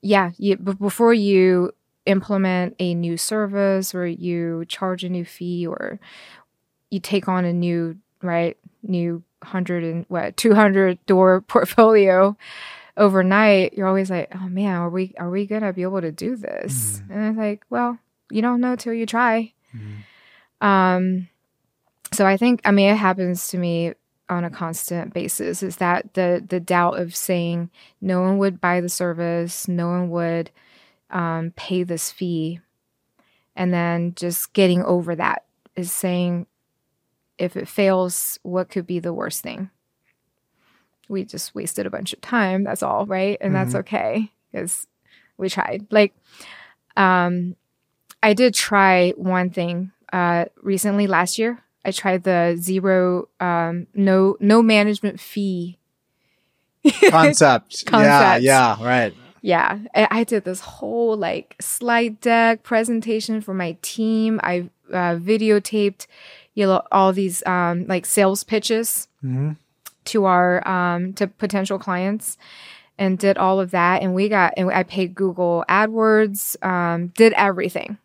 yeah, 0.00 0.30
you, 0.38 0.56
but 0.56 0.78
before 0.78 1.14
you 1.14 1.72
implement 2.06 2.74
a 2.78 2.94
new 2.94 3.16
service 3.16 3.94
or 3.94 4.06
you 4.06 4.64
charge 4.66 5.04
a 5.04 5.08
new 5.08 5.24
fee 5.24 5.66
or 5.66 5.98
you 6.90 7.00
take 7.00 7.28
on 7.28 7.44
a 7.44 7.52
new, 7.52 7.96
right, 8.22 8.56
new 8.82 9.22
100 9.42 9.84
and 9.84 10.04
what, 10.08 10.36
200 10.36 11.04
door 11.06 11.40
portfolio 11.48 12.36
overnight, 12.96 13.72
you're 13.74 13.86
always 13.88 14.10
like, 14.10 14.28
oh 14.34 14.48
man, 14.48 14.76
are 14.76 14.90
we, 14.90 15.14
are 15.18 15.30
we 15.30 15.46
going 15.46 15.62
to 15.62 15.72
be 15.72 15.82
able 15.82 16.00
to 16.00 16.12
do 16.12 16.36
this? 16.36 17.00
And 17.10 17.28
it's 17.28 17.38
like, 17.38 17.64
well, 17.70 17.98
you 18.30 18.42
don't 18.42 18.60
know 18.60 18.76
till 18.76 18.92
you 18.94 19.06
try. 19.06 19.52
Mhm. 19.74 20.66
Um, 20.66 21.28
so 22.12 22.26
I 22.26 22.36
think, 22.36 22.60
I 22.64 22.70
mean, 22.70 22.90
it 22.90 22.96
happens 22.96 23.48
to 23.48 23.58
me 23.58 23.94
on 24.28 24.44
a 24.44 24.50
constant 24.50 25.12
basis 25.12 25.62
is 25.62 25.76
that 25.76 26.14
the 26.14 26.42
the 26.48 26.60
doubt 26.60 26.98
of 26.98 27.14
saying 27.14 27.70
no 28.00 28.22
one 28.22 28.38
would 28.38 28.60
buy 28.60 28.80
the 28.80 28.88
service, 28.88 29.68
no 29.68 29.88
one 29.88 30.10
would 30.10 30.50
um, 31.10 31.52
pay 31.56 31.82
this 31.82 32.10
fee, 32.10 32.60
and 33.56 33.72
then 33.72 34.14
just 34.14 34.52
getting 34.52 34.82
over 34.84 35.14
that 35.16 35.44
is 35.76 35.92
saying 35.92 36.46
if 37.38 37.56
it 37.56 37.68
fails, 37.68 38.38
what 38.42 38.70
could 38.70 38.86
be 38.86 38.98
the 39.00 39.12
worst 39.12 39.42
thing? 39.42 39.70
We 41.08 41.24
just 41.24 41.54
wasted 41.54 41.86
a 41.86 41.90
bunch 41.90 42.12
of 42.12 42.20
time. 42.20 42.64
That's 42.64 42.82
all, 42.82 43.06
right? 43.06 43.36
And 43.40 43.54
that's 43.54 43.74
Mhm. 43.74 43.80
okay 43.80 44.32
because 44.50 44.86
we 45.36 45.48
tried. 45.48 45.86
Like, 45.90 46.14
um, 46.96 47.56
I 48.22 48.34
did 48.34 48.54
try 48.54 49.10
one 49.12 49.50
thing 49.50 49.92
uh, 50.12 50.46
recently 50.62 51.06
last 51.06 51.38
year. 51.38 51.60
I 51.84 51.90
tried 51.90 52.22
the 52.24 52.56
zero, 52.58 53.28
um, 53.40 53.86
no, 53.94 54.36
no 54.40 54.62
management 54.62 55.20
fee. 55.20 55.78
Concept. 57.86 58.42
Yeah, 58.44 58.76
yeah, 58.78 58.84
right. 58.84 59.14
Yeah, 59.40 59.78
I, 59.94 60.24
did 60.24 60.44
this 60.44 60.60
whole 60.60 61.16
like 61.16 61.56
slide 61.60 62.20
deck 62.20 62.62
presentation 62.62 63.40
for 63.40 63.54
my 63.54 63.76
team. 63.82 64.38
I 64.42 64.70
uh, 64.92 65.16
videotaped, 65.16 66.06
you 66.54 66.66
know, 66.66 66.82
all 66.92 67.12
these 67.12 67.44
um, 67.46 67.86
like 67.86 68.06
sales 68.06 68.44
pitches 68.44 69.08
hmm 69.20 69.52
to 70.04 70.24
our 70.24 70.66
um, 70.66 71.12
to 71.14 71.26
potential 71.28 71.78
clients, 71.78 72.36
and 72.98 73.18
did 73.18 73.38
all 73.38 73.60
of 73.60 73.70
that. 73.72 74.02
And 74.02 74.14
we 74.14 74.28
got 74.28 74.54
and 74.56 74.70
I 74.70 74.82
paid 74.84 75.14
Google 75.14 75.64
AdWords, 75.68 76.62
um, 76.64 77.08
did 77.08 77.32
everything, 77.34 77.98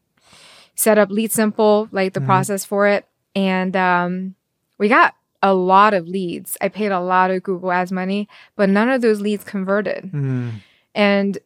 set 0.76 0.98
up 0.98 1.10
Lead 1.10 1.32
Simple, 1.32 1.88
like 1.92 2.14
the 2.14 2.22
Mhm. 2.22 2.26
process 2.26 2.66
for 2.66 2.88
it, 2.88 3.06
and 3.38 3.76
um, 3.76 4.36
we 4.78 4.90
got 4.90 5.16
a 5.44 5.54
lot 5.54 5.94
of 5.94 6.08
leads. 6.08 6.58
I 6.60 6.70
paid 6.70 6.92
a 6.92 7.00
lot 7.00 7.30
of 7.30 7.44
Google 7.44 7.72
Ads 7.72 7.92
money, 7.92 8.28
but 8.56 8.70
none 8.70 8.90
of 8.90 9.02
those 9.02 9.22
leads 9.22 9.44
converted. 9.44 10.10
Mm. 10.12 10.62
and 10.96 11.38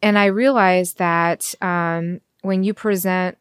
and 0.00 0.18
i 0.18 0.26
realized 0.26 0.98
that 0.98 1.54
um, 1.60 2.20
when 2.42 2.62
you 2.62 2.74
present 2.74 3.38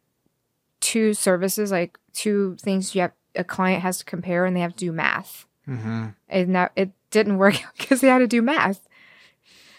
two 0.79 1.13
services 1.13 1.71
like 1.71 1.99
two 2.13 2.55
things 2.61 2.95
you 2.95 3.01
have 3.01 3.11
a 3.35 3.43
client 3.43 3.83
has 3.83 3.99
to 3.99 4.05
compare 4.05 4.45
and 4.45 4.55
they 4.55 4.61
have 4.61 4.75
to 4.75 4.85
do 4.85 4.91
math. 4.91 5.45
Hmm 5.65 6.07
and 6.29 6.55
that 6.55 6.71
it 6.75 6.91
didn't 7.11 7.37
work 7.43 7.55
because 7.77 8.01
they 8.01 8.07
had 8.07 8.19
to 8.19 8.27
do 8.27 8.41
math. 8.41 8.87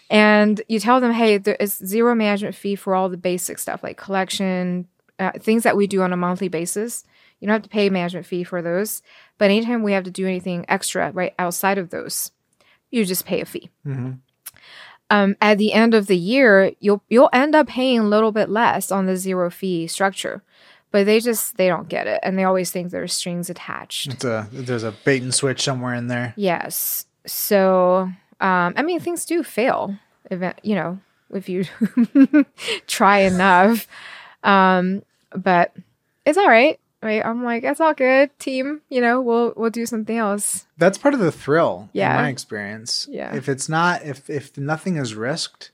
And 0.09 0.61
you 0.67 0.79
tell 0.79 0.99
them 0.99 1.11
hey 1.11 1.37
there 1.37 1.55
is 1.55 1.75
zero 1.75 2.15
management 2.15 2.55
fee 2.55 2.75
for 2.75 2.95
all 2.95 3.09
the 3.09 3.17
basic 3.17 3.59
stuff 3.59 3.83
like 3.83 3.97
collection 3.97 4.87
uh, 5.19 5.31
things 5.39 5.63
that 5.63 5.75
we 5.75 5.85
do 5.85 6.01
on 6.01 6.13
a 6.13 6.17
monthly 6.17 6.47
basis 6.47 7.03
you 7.39 7.47
don't 7.47 7.55
have 7.55 7.63
to 7.63 7.69
pay 7.69 7.89
management 7.89 8.25
fee 8.25 8.43
for 8.43 8.61
those 8.61 9.01
but 9.37 9.45
anytime 9.45 9.83
we 9.83 9.93
have 9.93 10.03
to 10.03 10.11
do 10.11 10.25
anything 10.27 10.65
extra 10.67 11.11
right 11.11 11.33
outside 11.39 11.77
of 11.77 11.89
those 11.89 12.31
you 12.91 13.05
just 13.05 13.25
pay 13.25 13.41
a 13.41 13.45
fee 13.45 13.69
hmm 13.83 14.11
um, 15.09 15.35
at 15.41 15.57
the 15.57 15.73
end 15.73 15.93
of 15.93 16.07
the 16.07 16.17
year, 16.17 16.71
you'll 16.79 17.03
you'll 17.09 17.29
end 17.33 17.55
up 17.55 17.67
paying 17.67 17.99
a 17.99 18.03
little 18.03 18.31
bit 18.31 18.49
less 18.49 18.91
on 18.91 19.05
the 19.05 19.17
zero 19.17 19.49
fee 19.49 19.87
structure, 19.87 20.43
but 20.91 21.05
they 21.05 21.19
just 21.19 21.57
they 21.57 21.67
don't 21.67 21.89
get 21.89 22.07
it, 22.07 22.19
and 22.21 22.37
they 22.37 22.43
always 22.43 22.71
think 22.71 22.91
there's 22.91 23.13
strings 23.13 23.49
attached. 23.49 24.13
It's 24.13 24.23
a 24.23 24.47
there's 24.51 24.83
a 24.83 24.91
bait 24.91 25.23
and 25.23 25.33
switch 25.33 25.63
somewhere 25.63 25.95
in 25.95 26.07
there. 26.07 26.33
Yes, 26.35 27.07
so 27.25 28.11
um, 28.39 28.73
I 28.75 28.83
mean 28.83 28.99
things 28.99 29.25
do 29.25 29.41
fail, 29.41 29.95
event 30.29 30.59
you 30.63 30.75
know 30.75 30.99
if 31.31 31.49
you 31.49 31.65
try 32.87 33.19
enough, 33.19 33.87
um, 34.43 35.01
but 35.31 35.73
it's 36.25 36.37
all 36.37 36.47
right. 36.47 36.79
Right, 37.01 37.25
I'm 37.25 37.43
like 37.45 37.63
it's 37.63 37.79
all 37.79 37.93
good, 37.93 38.37
team. 38.39 38.81
You 38.89 38.99
know, 39.01 39.21
we'll 39.21 39.53
we'll 39.55 39.69
do 39.69 39.85
something 39.85 40.17
else. 40.17 40.65
That's 40.77 40.97
part 40.97 41.13
of 41.13 41.19
the 41.21 41.31
thrill 41.31 41.89
Yeah. 41.93 42.15
in 42.17 42.23
my 42.23 42.29
experience. 42.29 43.07
Yeah. 43.09 43.33
If 43.33 43.47
it's 43.47 43.69
not 43.69 44.03
if 44.05 44.29
if 44.29 44.57
nothing 44.57 44.97
is 44.97 45.15
risked 45.15 45.71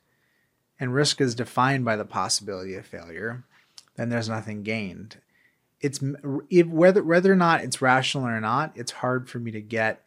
and 0.80 0.94
risk 0.94 1.20
is 1.22 1.34
defined 1.34 1.84
by 1.86 1.96
the 1.96 2.06
possibility 2.06 2.76
of 2.76 2.86
failure, 2.86 3.44
then 3.96 4.10
there's 4.10 4.30
nothing 4.30 4.62
gained. 4.62 5.18
It's 5.82 6.00
whether 6.24 7.04
whether 7.04 7.32
or 7.32 7.36
not 7.36 7.62
it's 7.64 7.82
rational 7.82 8.28
or 8.28 8.40
not, 8.40 8.74
it's 8.76 8.92
hard 8.92 9.28
for 9.28 9.40
me 9.40 9.50
to 9.52 9.62
get 9.62 10.04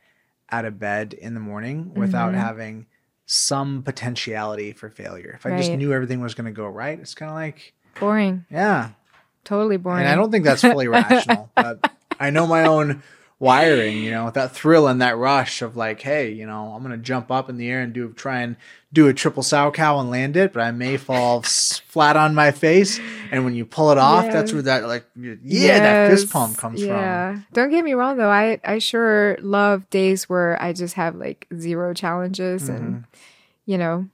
out 0.51 0.65
of 0.65 0.79
bed 0.79 1.13
in 1.15 1.35
the 1.35 1.41
morning 1.41 1.93
without 1.95 2.33
Mhm. 2.33 2.37
having 2.39 2.87
some 3.27 3.83
potentiality 3.83 4.73
for 4.73 4.89
failure. 4.89 5.33
If 5.35 5.45
I 5.45 5.57
just 5.59 5.71
knew 5.73 5.93
everything 5.93 6.21
was 6.21 6.35
going 6.35 6.47
to 6.47 6.53
go 6.57 6.67
right, 6.69 6.99
it's 6.99 7.15
kind 7.15 7.29
of 7.31 7.35
like, 7.37 7.75
Boring, 8.01 8.47
yeah, 8.51 8.91
totally 9.45 9.77
boring. 9.77 10.01
and 10.01 10.09
I 10.09 10.15
don't 10.15 10.31
think 10.31 10.45
that's 10.45 10.63
fully 10.63 10.89
rational, 10.89 11.51
but 11.57 11.91
I 12.21 12.31
know 12.31 12.47
my 12.47 12.65
own 12.65 13.03
wiring, 13.41 13.99
you 13.99 14.11
know, 14.11 14.31
that 14.31 14.53
thrill 14.53 14.89
and 14.89 15.01
that 15.01 15.17
rush 15.17 15.63
of 15.63 15.77
like, 15.77 16.01
hey, 16.01 16.31
you 16.33 16.45
know, 16.47 16.73
I'm 16.75 16.83
gonna 16.83 16.97
jump 16.97 17.31
up 17.31 17.49
in 17.49 17.57
the 17.57 17.71
air 17.71 17.81
and 17.81 17.93
do 17.93 18.13
try 18.13 18.41
and 18.41 18.57
do 18.93 19.07
a 19.07 19.15
triple 19.15 19.43
Salchow 19.43 20.01
and 20.01 20.11
land 20.11 20.37
it, 20.37 20.53
but 20.53 20.61
I 20.63 20.71
may 20.73 20.97
fall 20.97 21.43
flat 21.43 22.17
on 22.17 22.35
my 22.35 22.51
face. 22.51 22.99
And 23.31 23.45
when 23.45 23.55
you 23.55 23.65
pull 23.67 23.91
it 23.93 23.99
off, 23.99 24.27
that's 24.33 24.53
where 24.53 24.63
that 24.63 24.85
like, 24.89 25.05
yeah, 25.15 25.79
that 25.79 26.11
fist 26.11 26.25
Yes, 26.25 26.33
pump 26.33 26.57
comes 26.57 26.81
from. 26.81 26.89
yeah. 26.91 27.39
Don't 27.53 27.71
get 27.71 27.85
me 27.85 27.93
wrong 27.95 28.17
though. 28.17 28.31
I 28.31 28.59
I 28.65 28.79
sure 28.79 29.37
love 29.41 29.89
days 29.91 30.29
where 30.29 30.61
I 30.61 30.73
just 30.73 30.95
have 30.95 31.15
like 31.15 31.47
zero 31.57 31.95
challenges 31.95 32.69
and 32.69 32.81
Mm-hmm. 32.81 33.01
you 33.67 33.79
know, 33.79 34.09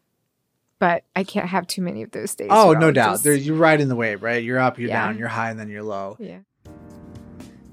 but 0.78 1.04
I 1.16 1.24
can't 1.24 1.48
have 1.48 1.66
too 1.66 1.82
many 1.82 2.02
of 2.02 2.10
those 2.10 2.34
days. 2.34 2.48
Oh, 2.50 2.72
no 2.72 2.90
doubt. 2.92 3.12
just- 3.14 3.24
There, 3.24 3.34
you're 3.34 3.56
riding 3.56 3.88
the 3.88 3.96
wave, 3.96 4.22
right? 4.22 4.42
You're 4.42 4.58
up, 4.58 4.78
you're 4.78 4.88
Yeah. 4.88 5.06
down, 5.06 5.18
you're 5.18 5.28
high, 5.28 5.50
and 5.50 5.58
then 5.58 5.68
you're 5.68 5.82
low. 5.82 6.16
yeah. 6.18 6.38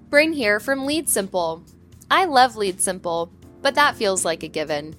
Bryn 0.09 0.33
here 0.33 0.59
from 0.59 0.85
Lead 0.85 1.07
Simple. 1.09 1.63
I 2.09 2.25
love 2.25 2.55
Lead 2.57 2.81
Simple, 2.81 3.31
but 3.61 3.75
that 3.75 3.95
feels 3.95 4.25
like 4.25 4.43
a 4.43 4.47
given. 4.49 4.95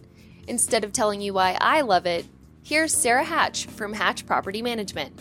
Instead 0.48 0.84
of 0.84 0.92
telling 0.92 1.20
you 1.20 1.34
why 1.34 1.56
I 1.60 1.82
love 1.82 2.06
it, 2.06 2.24
here's 2.64 2.94
Sarah 2.94 3.24
Hatch 3.24 3.66
from 3.66 3.92
Hatch 3.92 4.26
Property 4.26 4.62
Management. 4.62 5.12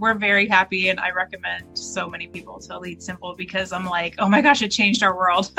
we're 0.00 0.14
very 0.14 0.46
happy 0.46 0.90
and 0.90 1.00
I 1.00 1.10
recommend 1.10 1.64
so 1.76 2.08
many 2.08 2.28
people 2.28 2.60
to 2.60 2.78
Lead 2.78 3.02
Simple 3.02 3.34
because 3.36 3.72
I'm 3.72 3.84
like, 3.84 4.14
oh 4.18 4.28
my 4.28 4.40
gosh, 4.40 4.62
it 4.62 4.68
changed 4.68 5.02
our 5.02 5.16
world. 5.16 5.50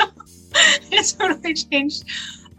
it 0.54 1.14
totally 1.18 1.52
changed 1.52 2.04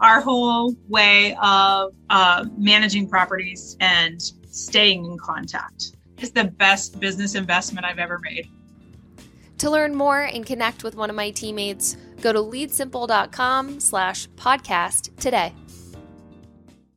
our 0.02 0.20
whole 0.20 0.74
way 0.88 1.34
of 1.42 1.94
uh, 2.10 2.44
managing 2.58 3.08
properties 3.08 3.76
and 3.80 4.20
staying 4.50 5.06
in 5.06 5.16
contact. 5.16 5.92
is 6.18 6.32
the 6.32 6.44
best 6.44 7.00
business 7.00 7.34
investment 7.34 7.86
I've 7.86 7.98
ever 7.98 8.18
made. 8.18 8.48
To 9.58 9.70
learn 9.70 9.94
more 9.94 10.20
and 10.22 10.44
connect 10.44 10.82
with 10.84 10.94
one 10.96 11.08
of 11.08 11.16
my 11.16 11.30
teammates, 11.30 11.96
go 12.20 12.32
to 12.32 12.40
leadsimple.com 12.40 13.80
slash 13.80 14.28
podcast 14.36 15.16
today. 15.16 15.54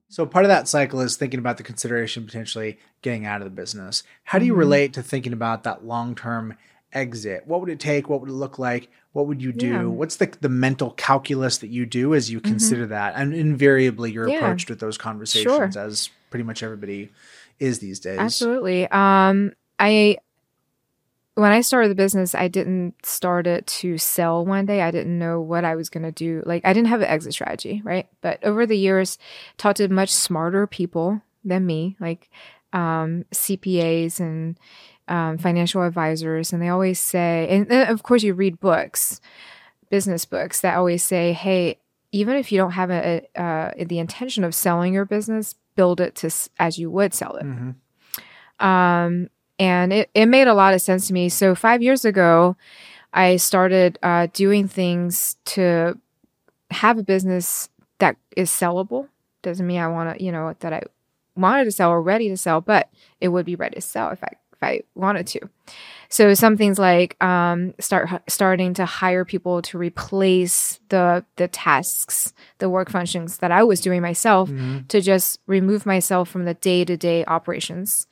So 0.10 0.26
part 0.26 0.46
of 0.46 0.50
that 0.50 0.68
cycle 0.68 1.02
is 1.02 1.16
thinking 1.18 1.40
about 1.40 1.58
the 1.58 1.64
consideration 1.64 2.26
potentially 2.26 2.78
getting 3.02 3.26
out 3.26 3.42
of 3.42 3.46
the 3.46 3.52
business. 3.52 4.02
How 4.24 4.40
do 4.40 4.46
you 4.46 4.54
Mhm. 4.54 4.58
relate 4.60 4.94
to 4.94 5.04
thinking 5.04 5.34
about 5.34 5.64
that 5.64 5.86
long-term 5.86 6.56
exit? 6.96 7.46
What 7.46 7.60
would 7.60 7.70
it 7.70 7.80
take? 7.80 8.10
What 8.10 8.22
would 8.22 8.30
it 8.30 8.34
look 8.34 8.58
like? 8.58 8.90
What 9.14 9.28
would 9.28 9.42
you 9.42 9.52
do? 9.54 9.68
Yeah. 9.68 9.84
What's 9.84 10.16
the 10.16 10.34
the 10.42 10.50
mental 10.50 10.92
calculus 10.92 11.60
that 11.60 11.68
you 11.70 11.86
do 11.86 12.16
as 12.16 12.32
you 12.32 12.40
consider 12.42 12.88
that? 12.88 13.14
And 13.16 13.34
invariably 13.34 14.12
you're 14.12 14.28
Yeah. 14.30 14.38
approached 14.38 14.70
with 14.70 14.80
those 14.80 14.98
conversations 14.98 15.78
as 15.78 16.10
pretty 16.32 16.44
much 16.44 16.64
everybody 16.64 17.12
is 17.60 17.80
these 17.80 18.00
days. 18.00 18.20
Absolutely. 18.20 18.88
Um, 18.90 19.54
I 19.78 20.18
when 21.36 21.52
I 21.52 21.60
started 21.62 21.90
the 21.90 21.96
business, 21.96 22.34
I 22.34 22.48
didn't 22.48 22.96
start 23.06 23.46
it 23.46 23.68
to 23.68 23.98
sell 23.98 24.46
one 24.46 24.66
day. 24.66 24.82
I 24.82 24.90
didn't 24.90 25.20
know 25.20 25.42
what 25.42 25.66
I 25.66 25.76
was 25.76 25.90
going 25.90 26.04
to 26.04 26.12
do. 26.12 26.42
Like 26.46 26.66
I 26.66 26.72
didn't 26.72 26.88
have 26.88 27.02
an 27.02 27.08
exit 27.08 27.34
strategy, 27.34 27.82
right? 27.84 28.08
But 28.22 28.42
over 28.44 28.66
the 28.66 28.78
years, 28.78 29.18
talked 29.58 29.78
to 29.78 29.88
much 29.90 30.12
smarter 30.12 30.66
people 30.66 31.22
than 31.44 31.66
me, 31.66 31.98
like 32.00 32.30
um, 32.72 33.26
CPAs 33.34 34.20
and 34.22 34.58
um, 35.08 35.38
financial 35.38 35.84
advisors, 35.84 36.52
and 36.54 36.62
they 36.62 36.70
always 36.70 37.00
say, 37.00 37.48
and 37.50 37.68
then 37.68 37.88
of 37.88 38.04
course 38.04 38.24
you 38.24 38.34
read 38.34 38.60
books, 38.60 39.22
business 39.90 40.26
books 40.26 40.62
that 40.62 40.76
always 40.78 41.04
say, 41.04 41.34
hey, 41.34 41.80
even 42.12 42.36
if 42.36 42.52
you 42.52 42.58
don't 42.58 42.72
have 42.72 42.90
a, 42.92 43.28
a 43.36 43.42
uh, 43.42 43.72
the 43.86 44.00
intention 44.00 44.44
of 44.44 44.56
selling 44.56 44.94
your 44.94 45.06
business, 45.06 45.56
build 45.76 46.00
it 46.00 46.16
to 46.16 46.30
as 46.60 46.80
you 46.80 46.90
would 46.90 47.14
sell 47.14 47.36
it 47.36 47.46
Mhm. 47.46 47.76
um, 48.60 49.30
and 49.60 49.94
it, 49.94 50.10
it 50.14 50.26
made 50.26 50.48
a 50.48 50.54
lot 50.54 50.74
of 50.74 50.82
sense 50.82 51.08
to 51.08 51.14
me. 51.14 51.30
So 51.30 51.56
five 51.56 51.82
years 51.82 52.04
ago, 52.06 52.56
I 53.14 53.38
started 53.38 53.98
uh, 54.04 54.28
doing 54.34 54.68
things 54.68 55.38
to 55.46 55.98
have 56.72 56.98
a 56.98 57.04
business 57.04 57.70
that 58.00 58.18
is 58.36 58.50
sellable. 58.50 59.08
Doesn't 59.42 59.66
mean 59.66 59.80
I 59.80 59.88
want 59.88 60.18
to, 60.18 60.24
you 60.24 60.32
know, 60.32 60.54
that 60.60 60.74
I 60.74 60.82
wanted 61.36 61.66
to 61.66 61.72
sell 61.72 61.92
or 61.92 62.02
ready 62.02 62.28
to 62.30 62.38
sell, 62.38 62.60
but 62.62 62.90
it 63.22 63.30
would 63.30 63.46
be 63.46 63.56
ready 63.56 63.76
to 63.76 63.82
sell 63.82 64.10
if 64.10 64.24
I 64.24 64.34
if 64.56 64.64
I 64.64 64.82
wanted 64.96 65.28
to. 65.28 65.40
So 66.10 66.34
some 66.34 66.56
things 66.58 66.78
like 66.80 67.22
um, 67.24 67.74
start 67.80 68.10
starting 68.28 68.74
to 68.76 68.86
hire 68.86 69.26
people 69.26 69.62
to 69.64 69.78
replace 69.78 70.80
the 70.90 71.26
the 71.36 71.48
tasks, 71.48 72.34
the 72.60 72.70
work 72.70 72.90
functions 72.90 73.40
that 73.40 73.52
I 73.52 73.64
was 73.64 73.82
doing 73.82 74.02
myself 74.02 74.50
Mhm. 74.50 74.88
to 74.88 75.02
just 75.02 75.40
remove 75.48 75.86
myself 75.86 76.30
from 76.30 76.46
the 76.46 76.54
day 76.54 76.86
to 76.86 76.96
day 76.96 77.26
operations. 77.26 78.08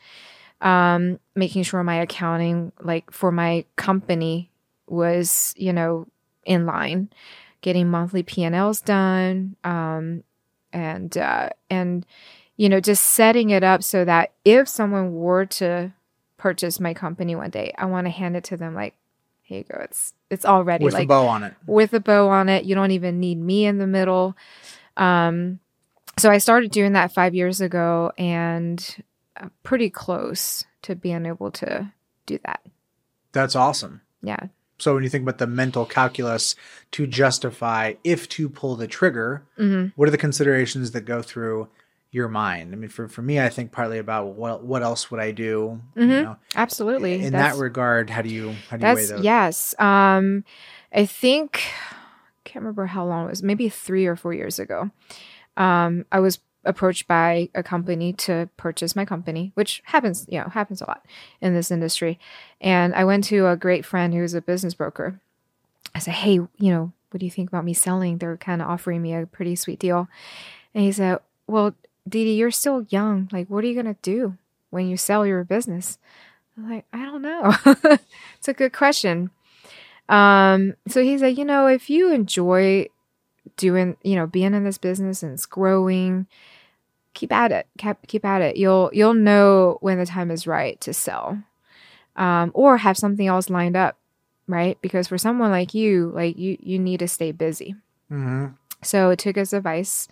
Um, 0.61 1.19
making 1.35 1.63
sure 1.63 1.83
my 1.83 1.95
accounting, 1.95 2.71
like 2.81 3.11
for 3.11 3.31
my 3.31 3.65
company, 3.75 4.49
was, 4.87 5.53
you 5.57 5.73
know, 5.73 6.07
in 6.45 6.65
line. 6.65 7.09
getting 7.61 7.89
monthly 7.89 8.23
P&Ls 8.23 8.81
done, 8.81 9.55
um, 9.63 10.21
and 10.73 11.17
uh, 11.17 11.47
and 11.69 12.05
you 12.57 12.67
know 12.67 12.81
just 12.81 13.01
setting 13.01 13.51
it 13.51 13.63
up 13.63 13.81
so 13.81 14.03
that 14.03 14.33
if 14.43 14.67
someone 14.67 15.13
were 15.13 15.45
to 15.45 15.93
purchase 16.43 16.77
my 16.77 16.93
company 16.93 17.37
one 17.37 17.49
day, 17.49 17.73
I 17.77 17.85
want 17.85 18.05
to 18.05 18.11
hand 18.11 18.35
it 18.35 18.43
to 18.45 18.57
them 18.57 18.75
like, 18.75 18.93
here 19.43 19.59
you 19.59 19.63
go, 19.63 19.79
it's 19.81 20.13
it's 20.29 20.43
already 20.43 20.83
with 20.83 20.93
like 20.93 21.05
a 21.05 21.07
bow 21.07 21.25
on 21.25 21.43
it. 21.43 21.53
with 21.65 21.93
a 21.93 22.01
bow 22.01 22.27
on 22.27 22.49
it. 22.49 22.65
You 22.65 22.75
don't 22.75 22.91
even 22.91 23.21
need 23.21 23.39
me 23.39 23.65
in 23.65 23.77
the 23.77 23.87
middle. 23.87 24.35
Um, 24.97 25.59
so 26.17 26.29
I 26.29 26.39
started 26.39 26.71
doing 26.71 26.93
that 26.93 27.13
five 27.13 27.33
years 27.33 27.61
ago, 27.61 28.11
and 28.17 28.85
uh, 29.37 29.47
pretty 29.63 29.89
close 29.89 30.65
to 30.81 30.95
being 30.95 31.25
able 31.25 31.49
to 31.51 31.93
do 32.25 32.37
that. 32.45 32.59
That's 33.31 33.55
awesome. 33.55 34.01
Yeah. 34.21 34.47
So 34.79 34.93
when 34.93 35.03
you 35.03 35.09
think 35.09 35.21
about 35.21 35.37
the 35.37 35.47
mental 35.47 35.85
calculus 35.85 36.55
to 36.91 37.07
justify 37.07 37.93
if 38.03 38.27
to 38.29 38.49
pull 38.49 38.75
the 38.75 38.87
trigger, 38.87 39.43
hmm 39.55 39.85
what 39.95 40.09
are 40.09 40.11
the 40.11 40.17
considerations 40.17 40.91
that 40.91 41.05
go 41.05 41.21
through 41.21 41.69
your 42.13 42.27
mind? 42.29 42.73
I 42.73 42.77
mean, 42.77 42.89
for, 42.89 43.07
for 43.09 43.21
me, 43.21 43.41
I 43.41 43.49
think 43.49 43.71
partly 43.71 43.97
about 43.97 44.27
what 44.35 44.63
what 44.63 44.83
else 44.83 45.09
would 45.11 45.19
I 45.19 45.31
do? 45.31 45.81
You 45.95 46.01
Mhm. 46.03 46.23
know, 46.23 46.37
Absolutely. 46.55 47.15
in 47.15 47.33
That's- 47.33 47.55
that 47.55 47.61
regard, 47.61 48.09
how 48.09 48.21
do 48.21 48.29
you 48.29 48.53
how 48.69 48.77
do 48.77 48.87
you 48.87 48.93
weigh 48.95 49.05
those? 49.05 49.21
yes. 49.23 49.75
Um, 49.79 50.43
I 50.93 51.05
think 51.05 51.61
I 51.91 52.41
can't 52.45 52.63
remember 52.63 52.85
how 52.85 53.03
long 53.05 53.25
it 53.25 53.29
was. 53.31 53.43
Maybe 53.43 53.67
three 53.67 54.05
or 54.05 54.15
four 54.15 54.33
years 54.33 54.59
ago. 54.59 54.91
Um, 55.57 56.05
I 56.11 56.19
was 56.19 56.39
approached 56.65 57.07
by 57.07 57.49
a 57.53 57.61
company 57.63 58.13
to 58.13 58.47
purchase 58.57 58.95
my 58.95 59.03
company, 59.05 59.51
which 59.55 59.81
happens, 59.85 60.25
you 60.29 60.39
know, 60.39 60.47
happens 60.47 60.81
a 60.81 60.85
lot 60.85 61.05
in 61.41 61.53
this 61.53 61.71
industry. 61.71 62.17
And 62.61 62.95
I 62.95 63.03
went 63.03 63.25
to 63.25 63.47
a 63.47 63.57
great 63.57 63.85
friend 63.85 64.13
who's 64.13 64.33
a 64.33 64.41
business 64.41 64.73
broker. 64.73 65.19
I 65.93 65.99
said, 65.99 66.13
"Hey, 66.13 66.33
you 66.35 66.49
know, 66.71 66.91
what 67.11 67.19
do 67.19 67.25
you 67.25 67.31
think 67.31 67.49
about 67.49 67.65
me 67.65 67.73
selling? 67.73 68.17
They're 68.17 68.37
kind 68.37 68.61
of 68.61 68.69
offering 68.69 69.01
me 69.01 69.13
a 69.13 69.25
pretty 69.25 69.55
sweet 69.55 69.79
deal." 69.79 70.07
And 70.73 70.83
he 70.83 70.91
said, 70.91 71.19
"Well, 71.47 71.75
Dee, 72.07 72.33
you're 72.33 72.51
still 72.51 72.85
young. 72.89 73.29
Like, 73.31 73.47
what 73.47 73.63
are 73.63 73.67
you 73.67 73.75
gonna 73.75 73.97
do 74.01 74.37
when 74.69 74.87
you 74.87 74.97
sell 74.97 75.25
your 75.25 75.43
business?" 75.43 75.97
I'm 76.57 76.69
like, 76.69 76.85
I 76.93 77.05
don't 77.05 77.21
know. 77.21 77.55
it's 78.37 78.47
a 78.47 78.53
good 78.53 78.73
question. 78.73 79.31
Um, 80.09 80.75
so 80.87 81.01
he 81.01 81.17
said, 81.17 81.37
you 81.37 81.45
know, 81.45 81.67
if 81.67 81.89
you 81.89 82.11
enjoy 82.11 82.87
doing, 83.57 83.97
you 84.03 84.15
know, 84.15 84.27
being 84.27 84.53
in 84.53 84.63
this 84.63 84.77
business 84.77 85.23
and 85.23 85.33
it's 85.33 85.45
growing, 85.45 86.27
keep 87.13 87.31
at 87.31 87.51
it. 87.51 87.67
Keep 87.77 88.07
keep 88.07 88.25
at 88.25 88.41
it. 88.41 88.57
You'll 88.57 88.89
you'll 88.93 89.13
know 89.13 89.77
when 89.81 89.97
the 89.97 90.05
time 90.05 90.29
is 90.31 90.47
right 90.47 90.79
to 90.81 90.93
sell. 90.93 91.41
Um, 92.15 92.51
or 92.53 92.77
have 92.77 92.95
something 92.95 93.25
else 93.25 93.49
lined 93.49 93.75
up, 93.75 93.97
right? 94.47 94.77
Because 94.81 95.07
for 95.07 95.17
someone 95.17 95.49
like 95.49 95.73
you, 95.73 96.11
like 96.13 96.37
you 96.37 96.57
you 96.59 96.77
need 96.77 96.99
to 96.99 97.07
stay 97.07 97.31
busy. 97.31 97.75
Mm-hmm. 98.11 98.53
So 98.83 99.09
it 99.09 99.19
took 99.19 99.35
his 99.35 99.53
advice. 99.53 100.07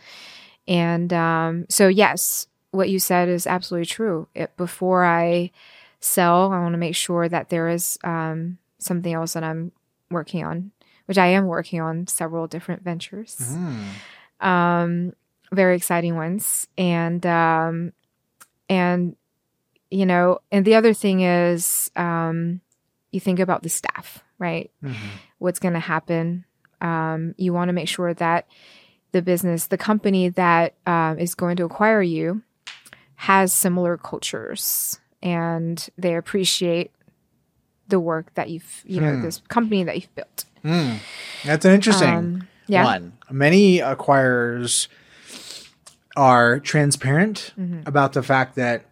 And 0.67 1.11
um, 1.13 1.65
so, 1.69 1.87
yes, 1.87 2.47
what 2.71 2.89
you 2.89 2.99
said 2.99 3.27
is 3.29 3.45
absolutely 3.47 3.85
true. 3.87 4.27
It, 4.35 4.55
before 4.57 5.03
I 5.03 5.51
sell, 5.99 6.51
I 6.51 6.59
want 6.59 6.73
to 6.73 6.77
make 6.79 6.95
sure 6.95 7.27
that 7.27 7.49
there 7.49 7.67
is 7.69 7.97
um, 8.03 8.57
something 8.79 9.13
else 9.13 9.33
that 9.33 9.43
I'm 9.43 9.71
working 10.09 10.43
on, 10.45 10.71
which 11.05 11.17
I 11.17 11.27
am 11.27 11.45
working 11.47 11.81
on 11.81 12.07
several 12.07 12.47
different 12.47 12.83
ventures, 12.83 13.37
Mm. 13.39 14.45
um, 14.45 15.13
very 15.51 15.75
exciting 15.75 16.15
ones. 16.15 16.67
And, 16.77 17.25
um, 17.25 17.93
and, 18.69 19.15
you 19.89 20.05
know, 20.05 20.39
and 20.51 20.63
the 20.65 20.75
other 20.75 20.93
thing 20.93 21.21
is 21.21 21.91
um, 21.95 22.61
you 23.11 23.19
think 23.19 23.39
about 23.39 23.63
the 23.63 23.69
staff, 23.69 24.23
right? 24.39 24.71
Mhm. 24.83 24.95
what's 25.39 25.59
going 25.59 25.73
to 25.73 25.79
happen. 25.79 26.45
Um, 26.81 27.33
you 27.37 27.51
want 27.51 27.69
to 27.69 27.73
make 27.73 27.87
sure 27.87 28.13
that 28.13 28.47
the 29.11 29.21
business, 29.21 29.67
the 29.67 29.77
company 29.77 30.29
that 30.29 30.73
um, 30.85 31.19
is 31.19 31.35
going 31.35 31.55
to 31.57 31.63
acquire 31.65 32.01
you, 32.01 32.41
has 33.15 33.53
similar 33.53 33.97
cultures 33.97 34.99
and 35.21 35.89
they 35.97 36.15
appreciate 36.15 36.91
the 37.87 37.99
work 37.99 38.33
that 38.35 38.49
you've, 38.49 38.83
you 38.85 38.99
know, 39.01 39.15
Hmm. 39.15 39.21
this 39.21 39.41
company 39.49 39.83
that 39.83 39.95
you've 39.95 40.15
built. 40.15 40.45
Mm. 40.63 40.97
That's 41.45 41.65
an 41.65 41.73
interesting 41.73 42.09
Um, 42.09 42.47
yeah. 42.67 42.83
one. 42.85 43.13
Many 43.29 43.79
acquirers 43.79 44.87
are 46.15 46.59
transparent 46.59 47.53
Mhm. 47.59 47.87
about 47.87 48.13
the 48.13 48.23
fact 48.23 48.55
that 48.55 48.85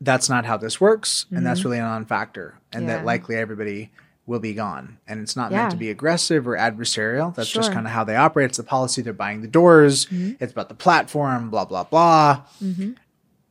that's 0.00 0.28
not 0.28 0.44
how 0.46 0.56
this 0.56 0.80
works, 0.80 1.26
and 1.30 1.44
that's 1.44 1.64
really 1.64 1.78
a 1.78 1.82
non-factor, 1.82 2.54
and 2.72 2.82
Mm-hmm. 2.82 2.88
Yeah. 2.90 2.96
that 2.98 3.04
likely 3.04 3.36
everybody 3.36 3.90
will 4.28 4.38
be 4.38 4.52
gone. 4.54 4.98
And 5.08 5.20
it's 5.20 5.34
not 5.34 5.50
meant 5.50 5.70
to 5.72 5.76
be 5.78 5.90
aggressive 5.90 6.46
or 6.46 6.56
adversarial. 6.56 7.34
That's 7.34 7.48
just 7.50 7.72
kind 7.72 7.86
of 7.86 7.92
how 7.92 8.04
they 8.04 8.14
operate. 8.14 8.50
It's 8.50 8.58
the 8.58 8.62
policy. 8.62 9.02
They're 9.02 9.12
buying 9.14 9.40
the 9.40 9.48
doors. 9.48 10.06
Mhm. 10.06 10.36
It's 10.38 10.52
about 10.52 10.68
the 10.68 10.74
platform. 10.76 11.48
Blah 11.50 11.64
blah 11.64 11.84
blah. 11.84 12.42
Mhm. 12.62 12.96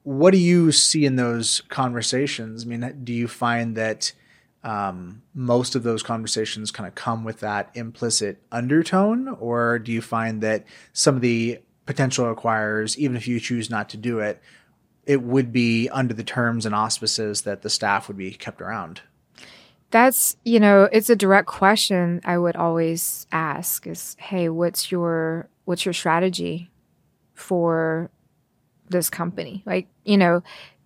What 0.04 0.32
do 0.32 0.38
you 0.38 0.72
see 0.72 1.04
in 1.06 1.16
those 1.18 1.62
conversations? 1.68 2.64
I 2.64 2.68
mean, 2.68 3.02
do 3.04 3.12
you 3.12 3.28
find 3.28 3.76
that 3.76 4.14
um, 4.64 5.22
most 5.34 5.76
of 5.76 5.84
those 5.84 6.04
conversations 6.04 6.72
kind 6.72 6.88
of 6.88 6.96
come 6.96 7.24
with 7.24 7.40
that 7.40 7.70
implicit 7.74 8.42
undertone, 8.52 9.28
or 9.40 9.80
do 9.80 9.92
you 9.92 10.02
find 10.02 10.42
that 10.42 10.66
some 10.94 11.16
of 11.16 11.22
the 11.22 11.60
potential 11.86 12.34
acquirers, 12.34 12.98
even 12.98 13.16
if 13.16 13.28
you 13.28 13.40
choose 13.40 13.70
not 13.70 13.88
to 13.90 13.98
do 13.98 14.20
it, 14.20 14.42
it 15.06 15.22
would 15.22 15.54
be 15.54 15.88
under 15.90 16.14
the 16.14 16.24
terms 16.24 16.66
and 16.66 16.76
auspices 16.76 17.44
that 17.44 17.62
the 17.62 17.70
staff 17.70 18.08
would 18.10 18.18
be 18.18 18.32
kept 18.32 18.62
around? 18.62 19.02
That's, 19.90 20.36
you 20.44 20.60
know, 20.60 20.90
it's 20.92 21.10
a 21.10 21.16
direct 21.16 21.48
question 21.48 22.22
I 22.26 22.38
would 22.38 22.56
always 22.56 23.26
ask 23.32 23.88
is, 23.88 24.16
hey, 24.20 24.50
what's 24.50 24.92
your 24.92 25.50
what's 25.66 25.86
your 25.86 25.94
strategy 25.94 26.70
for 27.34 28.10
this 28.90 29.10
company? 29.10 29.64
Like, 29.66 29.88
you 30.04 30.18
know, 30.18 30.44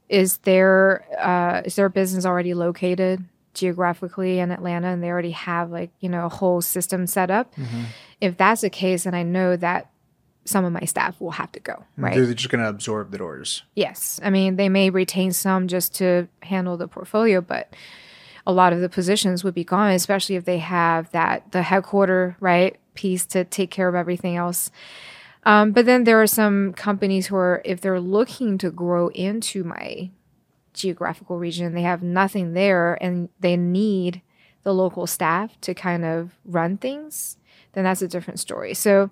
is 0.10 0.38
there 0.40 1.06
uh 1.20 1.62
is 1.66 1.76
their 1.76 1.90
business 1.90 2.26
already 2.26 2.54
located 2.54 3.24
geographically 3.54 4.40
in 4.40 4.52
Atlanta 4.52 4.88
and 4.88 5.04
they 5.04 5.10
already 5.10 5.32
have 5.32 5.72
like, 5.72 5.92
you 6.00 6.10
know, 6.10 6.26
a 6.26 6.30
whole 6.30 6.62
system 6.62 7.08
set 7.08 7.32
up? 7.32 7.54
If 8.20 8.38
that's 8.38 8.62
the 8.62 8.70
case, 8.70 9.06
then 9.06 9.16
I 9.16 9.24
know 9.24 9.56
that 9.56 9.90
some 10.46 10.66
of 10.66 10.74
my 10.74 10.86
staff 10.86 11.20
will 11.20 11.32
have 11.32 11.52
to 11.52 11.60
go, 11.60 11.84
right? 11.98 12.16
They're 12.16 12.34
just 12.34 12.50
going 12.50 12.64
to 12.64 12.70
absorb 12.70 13.12
the 13.12 13.18
doors. 13.18 13.64
Yes. 13.76 14.20
I 14.24 14.30
mean, 14.30 14.56
they 14.56 14.70
may 14.70 14.90
retain 14.90 15.34
some 15.34 15.68
just 15.68 15.96
to 15.96 16.28
handle 16.42 16.78
the 16.78 16.88
portfolio, 16.88 17.42
but 17.42 17.74
a 18.46 18.54
lot 18.54 18.74
of 18.74 18.82
the 18.82 18.90
positions 18.90 19.44
would 19.44 19.54
be 19.54 19.64
gone, 19.64 19.92
especially 19.92 20.36
if 20.36 20.46
they 20.46 20.60
have 20.60 21.12
that 21.12 21.52
the 21.52 21.62
headquarter, 21.64 22.36
right, 22.40 22.78
piece 22.94 23.26
to 23.28 23.44
take 23.44 23.72
care 23.72 23.88
of 23.88 23.96
everything 23.96 24.36
else. 24.36 24.72
Um, 25.44 25.72
but 25.72 25.86
then 25.86 26.04
there 26.04 26.22
are 26.22 26.28
some 26.28 26.74
companies 26.74 27.28
who 27.28 27.36
are, 27.36 27.62
if 27.66 27.82
they're 27.82 28.00
looking 28.00 28.58
to 28.60 28.70
grow 28.70 29.08
into 29.10 29.64
my 29.64 30.12
geographical 30.74 31.38
region, 31.38 31.74
they 31.74 31.82
have 31.82 32.04
nothing 32.04 32.54
there 32.54 32.98
and 33.02 33.30
they 33.40 33.58
need 33.58 34.22
the 34.64 34.74
local 34.74 35.08
staff 35.08 35.60
to 35.62 35.74
kind 35.74 36.06
of 36.06 36.32
run 36.46 36.78
things, 36.78 37.38
then 37.74 37.84
that's 37.84 38.04
a 38.04 38.08
different 38.08 38.40
story. 38.40 38.74
So 38.76 39.10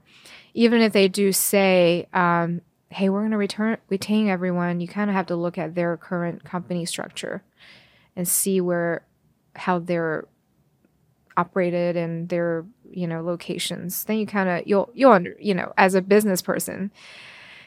even 0.54 0.82
if 0.82 0.94
they 0.94 1.08
do 1.08 1.32
say, 1.32 2.08
um, 2.14 2.62
hey, 2.90 3.10
we're 3.10 3.22
going 3.22 3.32
to 3.32 3.38
return 3.38 3.78
retain 3.90 4.30
everyone, 4.30 4.80
you 4.80 4.88
kind 4.88 5.10
of 5.10 5.16
have 5.16 5.28
to 5.28 5.36
look 5.36 5.58
at 5.58 5.74
their 5.74 5.98
current 5.98 6.44
company 6.44 6.86
structure 6.86 7.44
and 8.16 8.28
see 8.28 8.62
where 8.62 9.02
how 9.56 9.80
they're 9.80 10.28
operated 11.38 11.96
and 11.96 12.28
their 12.30 12.66
you 12.92 13.08
know 13.08 13.22
locations. 13.24 14.04
Then 14.04 14.18
you 14.18 14.26
kind 14.28 14.50
of 14.50 14.68
you'll 14.68 14.90
you'll 14.94 15.12
under 15.12 15.36
you 15.40 15.54
know 15.54 15.74
as 15.78 15.96
a 15.96 16.02
business 16.02 16.42
person, 16.42 16.92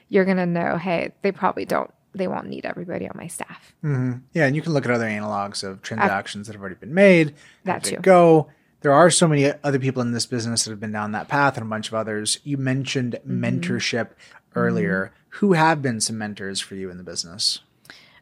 you're 0.08 0.24
gonna 0.24 0.46
know, 0.46 0.76
hey, 0.76 1.12
they 1.22 1.32
probably 1.32 1.64
don't 1.64 1.90
they 2.14 2.28
won't 2.28 2.46
need 2.48 2.66
everybody 2.66 3.08
on 3.08 3.16
my 3.16 3.26
staff. 3.26 3.72
hmm 3.80 4.12
Yeah, 4.34 4.46
and 4.46 4.54
you 4.54 4.60
can 4.62 4.72
look 4.74 4.84
at 4.84 4.90
other 4.90 5.06
analogs 5.08 5.64
of 5.64 5.80
transactions 5.82 6.46
that 6.46 6.52
have 6.52 6.60
already 6.60 6.74
been 6.76 6.92
made. 6.94 7.34
That 7.64 7.84
too. 7.84 7.96
Go. 7.96 8.48
There 8.82 8.92
are 8.92 9.10
so 9.10 9.28
many 9.28 9.48
other 9.62 9.78
people 9.78 10.02
in 10.02 10.10
this 10.10 10.26
business 10.26 10.64
that 10.64 10.70
have 10.72 10.80
been 10.80 10.90
down 10.90 11.12
that 11.12 11.28
path, 11.28 11.56
and 11.56 11.64
a 11.64 11.68
bunch 11.70 11.86
of 11.88 11.94
others. 11.94 12.38
You 12.44 12.56
mentioned 12.58 13.18
Mm-hmm. 13.26 13.44
mentorship 13.44 14.08
earlier. 14.56 15.12
Who 15.36 15.52
have 15.54 15.80
been 15.80 16.00
some 16.00 16.18
mentors 16.18 16.60
for 16.60 16.74
you 16.74 16.90
in 16.90 16.98
the 16.98 17.04
business? 17.04 17.60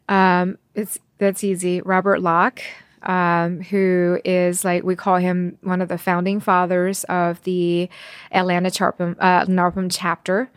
Um, 0.07 0.57
it's 0.75 0.99
that's 1.17 1.43
easy. 1.43 1.81
Robert 1.81 2.21
Locke, 2.21 2.61
um, 3.03 3.61
who 3.61 4.19
is 4.23 4.63
like 4.63 4.83
we 4.83 4.95
call 4.95 5.17
him 5.17 5.57
one 5.61 5.81
of 5.81 5.89
the 5.89 5.97
founding 5.97 6.39
fathers 6.39 7.03
of 7.05 7.41
the 7.43 7.89
Atlanta 8.31 8.69
Charpum, 8.69 9.15
uh, 9.19 9.45
NARPM 9.45 9.89
chapter. 9.91 10.51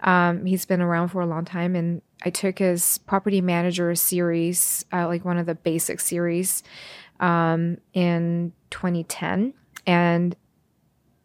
Um, 0.00 0.44
he's 0.44 0.64
been 0.64 0.80
around 0.80 1.08
for 1.08 1.20
a 1.20 1.26
long 1.26 1.44
time, 1.44 1.74
and 1.74 2.02
I 2.22 2.30
took 2.30 2.58
his 2.58 2.98
property 2.98 3.40
manager 3.40 3.94
series, 3.94 4.84
uh, 4.92 5.06
like 5.06 5.24
one 5.24 5.38
of 5.38 5.46
the 5.46 5.54
basic 5.54 6.00
series, 6.00 6.62
um, 7.20 7.78
in 7.94 8.52
2010, 8.70 9.54
and 9.86 10.36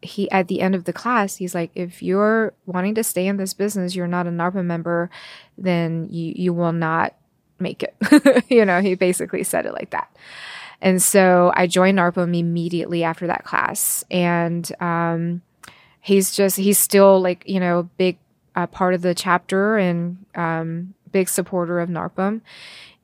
he 0.04 0.30
at 0.30 0.48
the 0.48 0.60
end 0.60 0.74
of 0.74 0.84
the 0.84 0.92
class 0.92 1.36
he's 1.36 1.54
like 1.54 1.70
if 1.74 2.02
you're 2.02 2.52
wanting 2.66 2.94
to 2.94 3.02
stay 3.02 3.26
in 3.26 3.38
this 3.38 3.54
business 3.54 3.96
you're 3.96 4.06
not 4.06 4.26
a 4.26 4.30
NARPM 4.30 4.66
member 4.66 5.08
then 5.56 6.06
you 6.10 6.34
you 6.36 6.52
will 6.52 6.72
not 6.72 7.14
make 7.58 7.82
it. 7.82 8.44
You 8.50 8.64
know 8.64 8.80
he 8.80 8.94
basically 8.94 9.44
said 9.44 9.66
it 9.66 9.72
like 9.72 9.90
that. 9.90 10.14
And 10.80 11.02
so 11.02 11.52
i 11.54 11.66
joined 11.66 11.98
narpm 11.98 12.36
immediately 12.38 13.04
after 13.04 13.26
that 13.26 13.44
class. 13.44 14.04
And 14.10 14.70
um 14.80 15.42
he's 16.04 16.36
just 16.36 16.58
he's 16.58 16.78
still 16.78 17.20
like 17.20 17.42
you 17.46 17.58
know 17.58 17.88
big 17.96 18.18
uh, 18.54 18.66
part 18.66 18.94
of 18.94 19.02
the 19.02 19.14
chapter 19.14 19.76
and 19.76 20.24
um, 20.34 20.94
big 21.10 21.28
supporter 21.28 21.80
of 21.80 21.88
NARPM, 21.88 22.40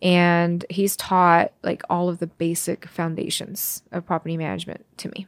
and 0.00 0.64
he's 0.70 0.96
taught 0.96 1.52
like 1.62 1.82
all 1.90 2.08
of 2.08 2.18
the 2.18 2.26
basic 2.26 2.86
foundations 2.86 3.82
of 3.90 4.06
property 4.06 4.36
management 4.36 4.84
to 4.98 5.08
me. 5.08 5.26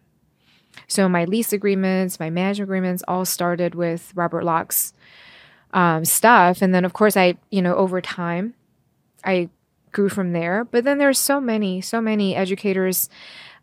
So 0.87 1.09
my 1.09 1.25
lease 1.25 1.53
agreements, 1.53 2.21
my 2.21 2.31
management 2.31 2.69
agreements, 2.69 3.03
all 3.09 3.25
started 3.25 3.75
with 3.75 4.13
Robert 4.15 4.45
Locke's 4.45 4.93
um, 5.73 6.05
stuff, 6.05 6.63
and 6.63 6.75
then 6.75 6.85
of 6.85 6.93
course 6.93 7.17
I 7.17 7.37
you 7.51 7.63
know 7.63 7.75
over 7.75 8.01
time, 8.01 8.55
I 9.25 9.49
grew 9.93 10.09
from 10.09 10.33
there. 10.33 10.65
But 10.65 10.85
then 10.85 10.99
there's 10.99 11.19
so 11.19 11.41
many, 11.41 11.81
so 11.81 12.01
many 12.01 12.35
educators 12.35 13.09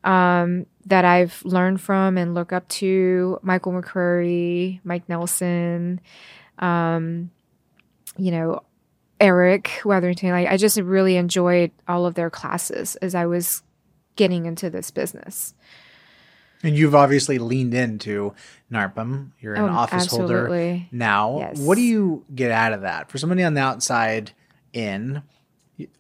um, 0.04 0.66
that 0.86 1.06
I've 1.06 1.42
learned 1.44 1.82
from 1.82 2.18
and 2.18 2.34
look 2.34 2.54
up 2.54 2.68
to 2.70 3.40
Michael 3.42 3.74
McCrary, 3.74 4.80
Mike 4.84 5.10
Nelson, 5.10 6.00
um, 6.60 7.32
you 8.18 8.32
know, 8.32 8.62
Eric 9.20 9.82
Weatherington. 9.84 10.30
Like, 10.30 10.48
I 10.48 10.58
just 10.58 10.78
really 10.78 11.18
enjoyed 11.18 11.72
all 11.88 12.06
of 12.06 12.16
their 12.16 12.30
classes 12.30 12.96
as 12.98 13.16
I 13.16 13.26
was 13.26 13.64
getting 14.16 14.46
into 14.46 14.70
this 14.70 14.92
business. 14.92 15.54
And 16.64 16.76
you've 16.78 16.96
obviously 16.96 17.38
leaned 17.38 17.74
into 17.74 18.34
NARPM. 18.72 19.32
You're 19.40 19.56
an 19.56 19.64
Oh, 19.64 19.68
office 19.70 20.08
holder 20.08 20.82
now. 20.92 21.40
Yes. 21.40 21.60
What 21.60 21.76
do 21.76 21.82
you 21.82 22.26
get 22.36 22.52
out 22.52 22.74
of 22.74 22.82
that? 22.82 23.10
For 23.10 23.18
somebody 23.18 23.44
on 23.44 23.54
the 23.54 23.62
outside 23.62 24.32
in, 24.74 25.24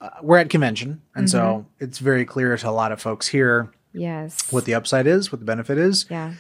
uh, 0.02 0.10
we're 0.22 0.38
at 0.38 0.50
convention. 0.50 1.02
And 1.16 1.30
so 1.30 1.40
Mm-hmm. 1.40 1.84
it's 1.84 2.00
very 2.00 2.26
clear 2.26 2.56
to 2.58 2.70
a 2.70 2.72
lot 2.72 2.92
of 2.92 3.02
folks 3.02 3.28
here 3.28 3.72
Yes. 3.94 4.52
what 4.52 4.66
the 4.66 4.74
upside 4.76 5.08
is, 5.08 5.32
what 5.32 5.40
the 5.40 5.46
benefit 5.46 5.78
is. 5.78 6.06
yeah. 6.10 6.34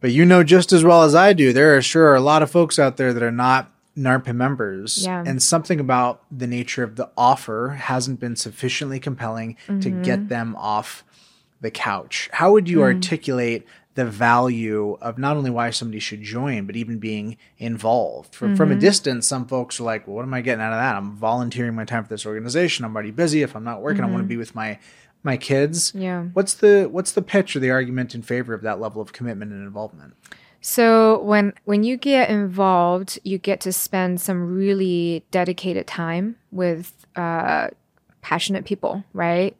But 0.00 0.12
you 0.12 0.24
know 0.26 0.44
just 0.44 0.72
as 0.72 0.84
well 0.84 1.02
as 1.02 1.14
I 1.14 1.32
do, 1.32 1.52
there 1.52 1.76
are 1.76 1.80
sure 1.82 2.14
a 2.14 2.20
lot 2.20 2.42
of 2.42 2.50
folks 2.50 2.78
out 2.78 2.96
there 2.98 3.12
that 3.14 3.22
are 3.22 3.30
not 3.32 3.70
NARPM 3.96 4.34
members. 4.36 5.04
Yeah. 5.04 5.22
And 5.24 5.42
something 5.42 5.80
about 5.80 6.22
the 6.30 6.46
nature 6.46 6.82
of 6.82 6.96
the 6.96 7.08
offer 7.16 7.78
hasn't 7.80 8.20
been 8.20 8.36
sufficiently 8.36 9.00
compelling 9.00 9.56
to 9.66 9.72
Mm-hmm. 9.72 10.02
get 10.02 10.28
them 10.28 10.56
off 10.56 11.04
the 11.60 11.70
couch. 11.70 12.28
How 12.32 12.52
would 12.52 12.66
Mm. 12.66 12.68
you 12.70 12.82
articulate 12.82 13.66
the 13.94 14.04
value 14.04 14.98
of 15.00 15.18
not 15.18 15.36
only 15.36 15.50
why 15.50 15.70
somebody 15.70 16.00
should 16.00 16.22
join, 16.22 16.66
but 16.66 16.76
even 16.76 16.98
being 16.98 17.36
involved? 17.58 18.34
From, 18.34 18.56
from 18.56 18.70
Mm-hmm. 18.70 18.78
a 18.78 18.80
distance, 18.80 19.26
some 19.26 19.46
folks 19.46 19.78
are 19.78 19.84
like, 19.84 20.06
well, 20.06 20.16
what 20.16 20.22
am 20.24 20.34
I 20.34 20.40
getting 20.40 20.62
out 20.62 20.72
of 20.72 20.78
that? 20.78 20.96
I'm 20.96 21.16
volunteering 21.16 21.74
my 21.74 21.84
time 21.84 22.02
for 22.04 22.08
this 22.10 22.26
organization. 22.26 22.84
I'm 22.84 22.94
already 22.94 23.10
busy. 23.12 23.42
If 23.42 23.54
I'm 23.54 23.64
not 23.64 23.82
working, 23.82 24.02
I 24.02 24.06
want 24.06 24.22
to 24.24 24.28
be 24.28 24.36
with 24.36 24.54
my 24.54 24.78
my 25.22 25.36
kids. 25.36 25.90
Mm-hmm. 25.92 26.02
Yeah. 26.02 26.22
What's 26.34 26.54
the 26.54 26.88
what's 26.90 27.12
the 27.12 27.22
pitch 27.22 27.56
or 27.56 27.60
the 27.60 27.70
argument 27.70 28.14
in 28.14 28.22
favor 28.22 28.52
of 28.52 28.62
that 28.62 28.80
level 28.80 29.00
of 29.00 29.12
commitment 29.12 29.52
and 29.52 29.62
involvement? 29.62 30.14
So 30.60 31.20
when 31.22 31.52
when 31.64 31.82
you 31.84 31.96
get 31.96 32.30
involved, 32.30 33.18
you 33.22 33.38
get 33.38 33.60
to 33.60 33.72
spend 33.72 34.20
some 34.20 34.54
really 34.54 35.24
dedicated 35.30 35.86
time 35.86 36.36
with 36.50 37.06
uh, 37.16 37.68
passionate 38.22 38.64
people, 38.64 39.04
right? 39.12 39.56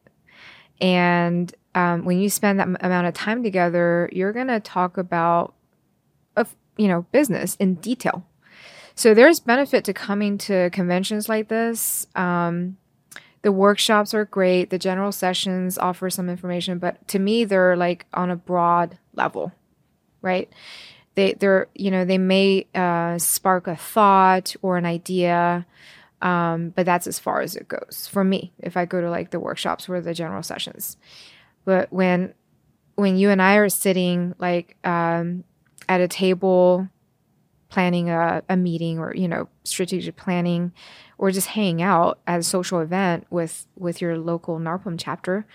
And 0.81 1.55
um, 1.75 2.05
when 2.05 2.19
you 2.19 2.29
spend 2.29 2.59
that 2.61 2.69
m- 2.69 2.77
amount 2.81 3.07
of 3.07 3.15
time 3.15 3.43
together, 3.43 4.09
you're 4.13 4.33
gonna 4.33 4.61
talk 4.61 4.97
about, 4.97 5.55
you 6.77 6.89
know, 6.89 7.03
business 7.13 7.57
in 7.57 7.75
detail. 7.75 8.27
So 8.95 9.15
there's 9.15 9.41
benefit 9.41 9.85
to 9.85 9.93
coming 9.93 10.39
to 10.39 10.71
conventions 10.71 11.29
like 11.29 11.49
this. 11.49 12.07
Um, 12.15 12.77
the 13.43 13.53
workshops 13.53 14.15
are 14.15 14.25
great. 14.25 14.71
The 14.71 14.79
general 14.79 15.13
sessions 15.13 15.77
offer 15.77 16.09
some 16.11 16.31
information, 16.31 16.79
but 16.79 17.07
to 17.09 17.19
me, 17.19 17.45
they're 17.45 17.77
like 17.77 18.07
on 18.15 18.31
a 18.31 18.37
broad 18.37 18.99
level, 19.15 19.53
right? 20.23 20.51
They 21.15 21.35
they're 21.35 21.69
you 21.75 21.91
know 21.91 22.05
they 22.05 22.19
may 22.19 22.67
uh, 22.75 23.19
spark 23.19 23.67
a 23.67 23.77
thought 23.77 24.57
or 24.63 24.77
an 24.79 24.87
idea, 24.87 25.67
um, 26.23 26.71
but 26.71 26.87
that's 26.87 27.07
as 27.07 27.19
far 27.19 27.43
as 27.43 27.55
it 27.55 27.69
goes 27.69 28.09
for 28.11 28.25
me. 28.25 28.53
If 28.61 28.77
I 28.77 28.87
go 28.87 29.01
to 29.01 29.11
like 29.11 29.31
the 29.31 29.41
workshops 29.41 29.89
or 29.89 30.01
the 30.01 30.15
general 30.15 30.43
sessions, 30.43 30.97
but 31.65 31.93
when 31.93 32.35
when 32.97 33.17
you 33.17 33.31
and 33.31 33.43
I 33.43 33.57
are 33.57 33.69
sitting 33.69 34.35
like 34.39 34.77
um, 34.85 35.45
at 35.89 36.01
a 36.01 36.09
table 36.09 36.89
planning 37.69 38.09
a, 38.09 38.43
a 38.49 38.57
meeting 38.57 38.99
or 38.99 39.15
you 39.15 39.27
know 39.27 39.49
strategic 39.65 40.17
planning 40.17 40.73
or 41.19 41.31
just 41.31 41.49
hanging 41.49 41.83
out 41.83 42.19
at 42.27 42.41
a 42.41 42.43
social 42.43 42.81
event 42.81 43.27
with 43.31 43.67
with 43.77 44.01
your 44.01 44.19
local 44.19 44.59
NARPM 44.59 44.97
chapter, 44.99 45.47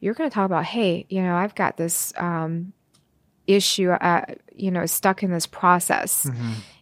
you're 0.00 0.14
going 0.14 0.28
to 0.28 0.34
talk 0.34 0.46
about, 0.46 0.64
hey, 0.64 1.06
you 1.08 1.22
know, 1.22 1.36
I've 1.36 1.54
got 1.54 1.76
this 1.76 2.12
um, 2.16 2.72
issue, 3.46 3.90
uh, 3.90 4.24
you 4.54 4.70
know, 4.70 4.86
stuck 4.86 5.22
in 5.22 5.30
this 5.30 5.46
process, 5.46 6.28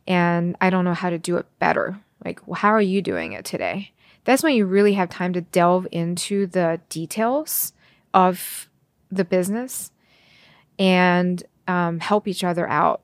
and 0.07 0.57
I 0.61 0.71
don't 0.71 0.85
know 0.85 0.95
how 0.95 1.11
to 1.11 1.19
do 1.19 1.37
it 1.37 1.47
better. 1.59 1.99
Like, 2.25 2.47
well, 2.47 2.55
how 2.55 2.71
are 2.71 2.83
you 2.83 3.03
doing 3.03 3.33
it 3.33 3.45
today? 3.45 3.93
That's 4.25 4.43
when 4.43 4.55
you 4.55 4.67
really 4.67 4.95
have 4.95 5.11
time 5.11 5.33
to 5.33 5.41
delve 5.41 5.89
into 5.91 6.47
the 6.47 6.81
details 6.89 7.73
of 8.15 8.69
the 9.11 9.25
business 9.25 9.93
and 10.79 11.43
um, 11.69 12.01
help 12.01 12.27
each 12.27 12.45
other 12.45 12.69
out 12.69 13.03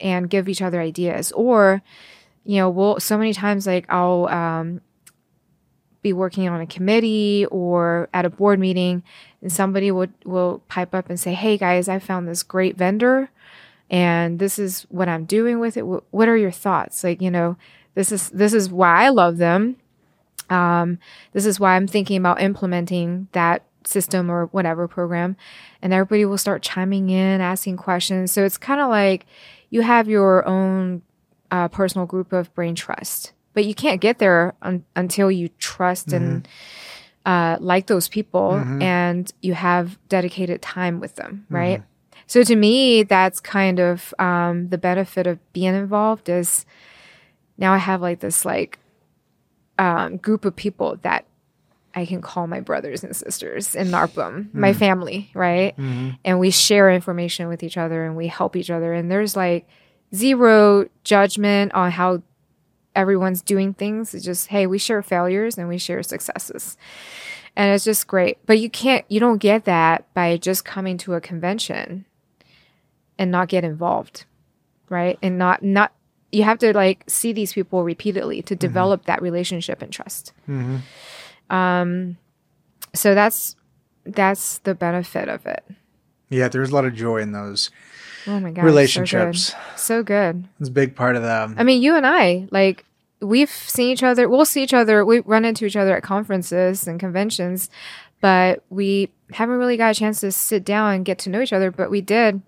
and 0.00 0.28
give 0.28 0.48
each 0.48 0.60
other 0.60 0.80
ideas. 0.80 1.32
Or 1.32 1.82
you 2.46 2.56
know 2.56 2.70
we'll 2.70 3.00
so 3.00 3.18
many 3.18 3.34
times 3.34 3.66
like 3.66 3.84
i'll 3.88 4.26
um, 4.28 4.80
be 6.00 6.12
working 6.12 6.48
on 6.48 6.60
a 6.60 6.66
committee 6.66 7.44
or 7.50 8.08
at 8.14 8.24
a 8.24 8.30
board 8.30 8.58
meeting 8.58 9.02
and 9.42 9.52
somebody 9.52 9.90
would 9.90 10.12
will 10.24 10.62
pipe 10.68 10.94
up 10.94 11.10
and 11.10 11.18
say 11.18 11.34
hey 11.34 11.58
guys 11.58 11.88
i 11.88 11.98
found 11.98 12.28
this 12.28 12.42
great 12.42 12.76
vendor 12.76 13.28
and 13.90 14.38
this 14.38 14.58
is 14.58 14.86
what 14.88 15.08
i'm 15.08 15.24
doing 15.24 15.58
with 15.58 15.76
it. 15.76 15.82
Wh- 15.82 16.14
what 16.14 16.28
are 16.28 16.36
your 16.36 16.50
thoughts? 16.50 17.04
Like 17.04 17.20
you 17.20 17.30
know 17.30 17.56
this 17.94 18.12
is 18.12 18.30
this 18.30 18.54
is 18.54 18.70
why 18.70 19.04
i 19.04 19.08
love 19.08 19.36
them. 19.38 19.76
Um, 20.48 20.98
this 21.32 21.46
is 21.46 21.58
why 21.58 21.74
i'm 21.74 21.88
thinking 21.88 22.18
about 22.18 22.40
implementing 22.40 23.28
that 23.32 23.64
system 23.86 24.30
or 24.30 24.46
whatever 24.46 24.88
program 24.88 25.36
and 25.82 25.92
everybody 25.92 26.24
will 26.24 26.38
start 26.38 26.62
chiming 26.62 27.10
in 27.10 27.40
asking 27.40 27.76
questions. 27.76 28.32
So 28.32 28.44
it's 28.44 28.58
kind 28.58 28.80
of 28.80 28.88
like 28.88 29.26
you 29.70 29.82
have 29.82 30.08
your 30.08 30.46
own 30.46 31.02
uh, 31.50 31.68
personal 31.68 32.06
group 32.06 32.32
of 32.32 32.52
brain 32.54 32.74
trust 32.74 33.32
but 33.54 33.64
you 33.64 33.74
can't 33.74 34.00
get 34.02 34.18
there 34.18 34.54
un- 34.62 34.84
until 34.96 35.30
you 35.30 35.48
trust 35.58 36.12
and 36.12 36.46
uh, 37.24 37.56
like 37.60 37.86
those 37.86 38.08
people 38.08 38.52
and 38.82 39.32
you 39.42 39.54
have 39.54 39.98
dedicated 40.08 40.60
time 40.60 41.00
with 41.00 41.14
them 41.16 41.46
right? 41.50 41.82
So 42.26 42.42
to 42.42 42.56
me 42.56 43.02
that's 43.04 43.40
kind 43.40 43.78
of 43.78 44.12
um, 44.18 44.68
the 44.68 44.78
benefit 44.78 45.26
of 45.26 45.38
being 45.52 45.74
involved 45.74 46.28
is 46.28 46.66
now 47.58 47.72
i 47.72 47.78
have 47.78 48.02
like 48.02 48.20
this 48.20 48.44
like 48.44 48.78
um, 49.78 50.16
group 50.18 50.44
of 50.44 50.54
people 50.56 50.98
that 51.02 51.24
I 51.96 52.04
can 52.04 52.20
call 52.20 52.46
my 52.46 52.60
brothers 52.60 53.02
and 53.02 53.16
sisters 53.16 53.74
in 53.74 53.88
NARPM, 53.88 54.52
my 54.52 54.72
hmm. 54.72 54.78
family, 54.78 55.30
right? 55.32 55.74
Mm-hmm. 55.78 56.10
And 56.26 56.38
we 56.38 56.50
share 56.50 56.90
information 56.90 57.48
with 57.48 57.62
each 57.62 57.78
other 57.78 58.04
and 58.04 58.14
we 58.14 58.26
help 58.26 58.54
each 58.54 58.70
other. 58.70 58.92
And 58.92 59.10
there's 59.10 59.34
like 59.34 59.66
zero 60.14 60.88
judgment 61.04 61.72
on 61.72 61.90
how 61.90 62.22
everyone's 62.94 63.40
doing 63.40 63.72
things. 63.72 64.14
It's 64.14 64.26
just, 64.26 64.48
hey, 64.48 64.66
we 64.66 64.76
share 64.76 65.02
failures 65.02 65.56
and 65.56 65.68
we 65.68 65.78
share 65.78 66.02
successes. 66.02 66.76
And 67.56 67.72
it's 67.74 67.84
just 67.84 68.06
great. 68.06 68.44
But 68.44 68.58
you 68.58 68.68
can't, 68.68 69.06
you 69.08 69.18
don't 69.18 69.38
get 69.38 69.64
that 69.64 70.12
by 70.12 70.36
just 70.36 70.66
coming 70.66 70.98
to 70.98 71.14
a 71.14 71.20
convention 71.20 72.04
and 73.18 73.30
not 73.30 73.48
get 73.48 73.64
involved, 73.64 74.26
right? 74.90 75.18
And 75.22 75.38
not, 75.38 75.62
not, 75.62 75.94
you 76.30 76.42
have 76.42 76.58
to 76.58 76.74
like 76.74 77.04
see 77.06 77.32
these 77.32 77.54
people 77.54 77.84
repeatedly 77.84 78.42
to 78.42 78.54
mm-hmm. 78.54 78.60
develop 78.60 79.06
that 79.06 79.22
relationship 79.22 79.80
and 79.80 79.90
trust. 79.90 80.34
Mm-hmm. 80.46 80.76
Um, 81.50 82.16
so 82.94 83.14
that's 83.14 83.56
that's 84.04 84.58
the 84.58 84.74
benefit 84.74 85.28
of 85.28 85.46
it. 85.46 85.64
Yeah, 86.30 86.48
there's 86.48 86.70
a 86.70 86.74
lot 86.74 86.84
of 86.84 86.94
joy 86.94 87.18
in 87.18 87.32
those 87.32 87.70
Oh 88.26 88.40
my 88.40 88.50
god, 88.50 88.64
relationships. 88.64 89.54
so 89.76 90.02
good. 90.02 90.44
So. 90.44 90.48
It's 90.60 90.68
a 90.68 90.72
big 90.72 90.96
part 90.96 91.16
of 91.16 91.22
them. 91.22 91.54
I 91.58 91.62
mean, 91.62 91.80
you 91.82 91.94
and 91.94 92.06
I, 92.06 92.48
like, 92.50 92.84
we've 93.20 93.50
seen 93.50 93.90
each 93.90 94.02
other. 94.02 94.28
We'll 94.28 94.44
see 94.44 94.62
each 94.62 94.74
other. 94.74 95.04
We 95.04 95.20
run 95.20 95.44
into 95.44 95.64
each 95.64 95.76
other 95.76 95.96
at 95.96 96.02
conferences 96.02 96.88
and 96.88 96.98
conventions, 96.98 97.70
but 98.20 98.64
we 98.70 99.10
haven't 99.32 99.56
really 99.58 99.76
got 99.76 99.92
a 99.92 99.94
chance 99.98 100.20
to 100.20 100.32
sit 100.32 100.64
down 100.64 100.94
and 100.94 101.04
get 101.04 101.18
to 101.20 101.30
know 101.30 101.40
each 101.40 101.52
other. 101.52 101.70
But 101.70 101.90
we 101.90 102.00
did 102.00 102.42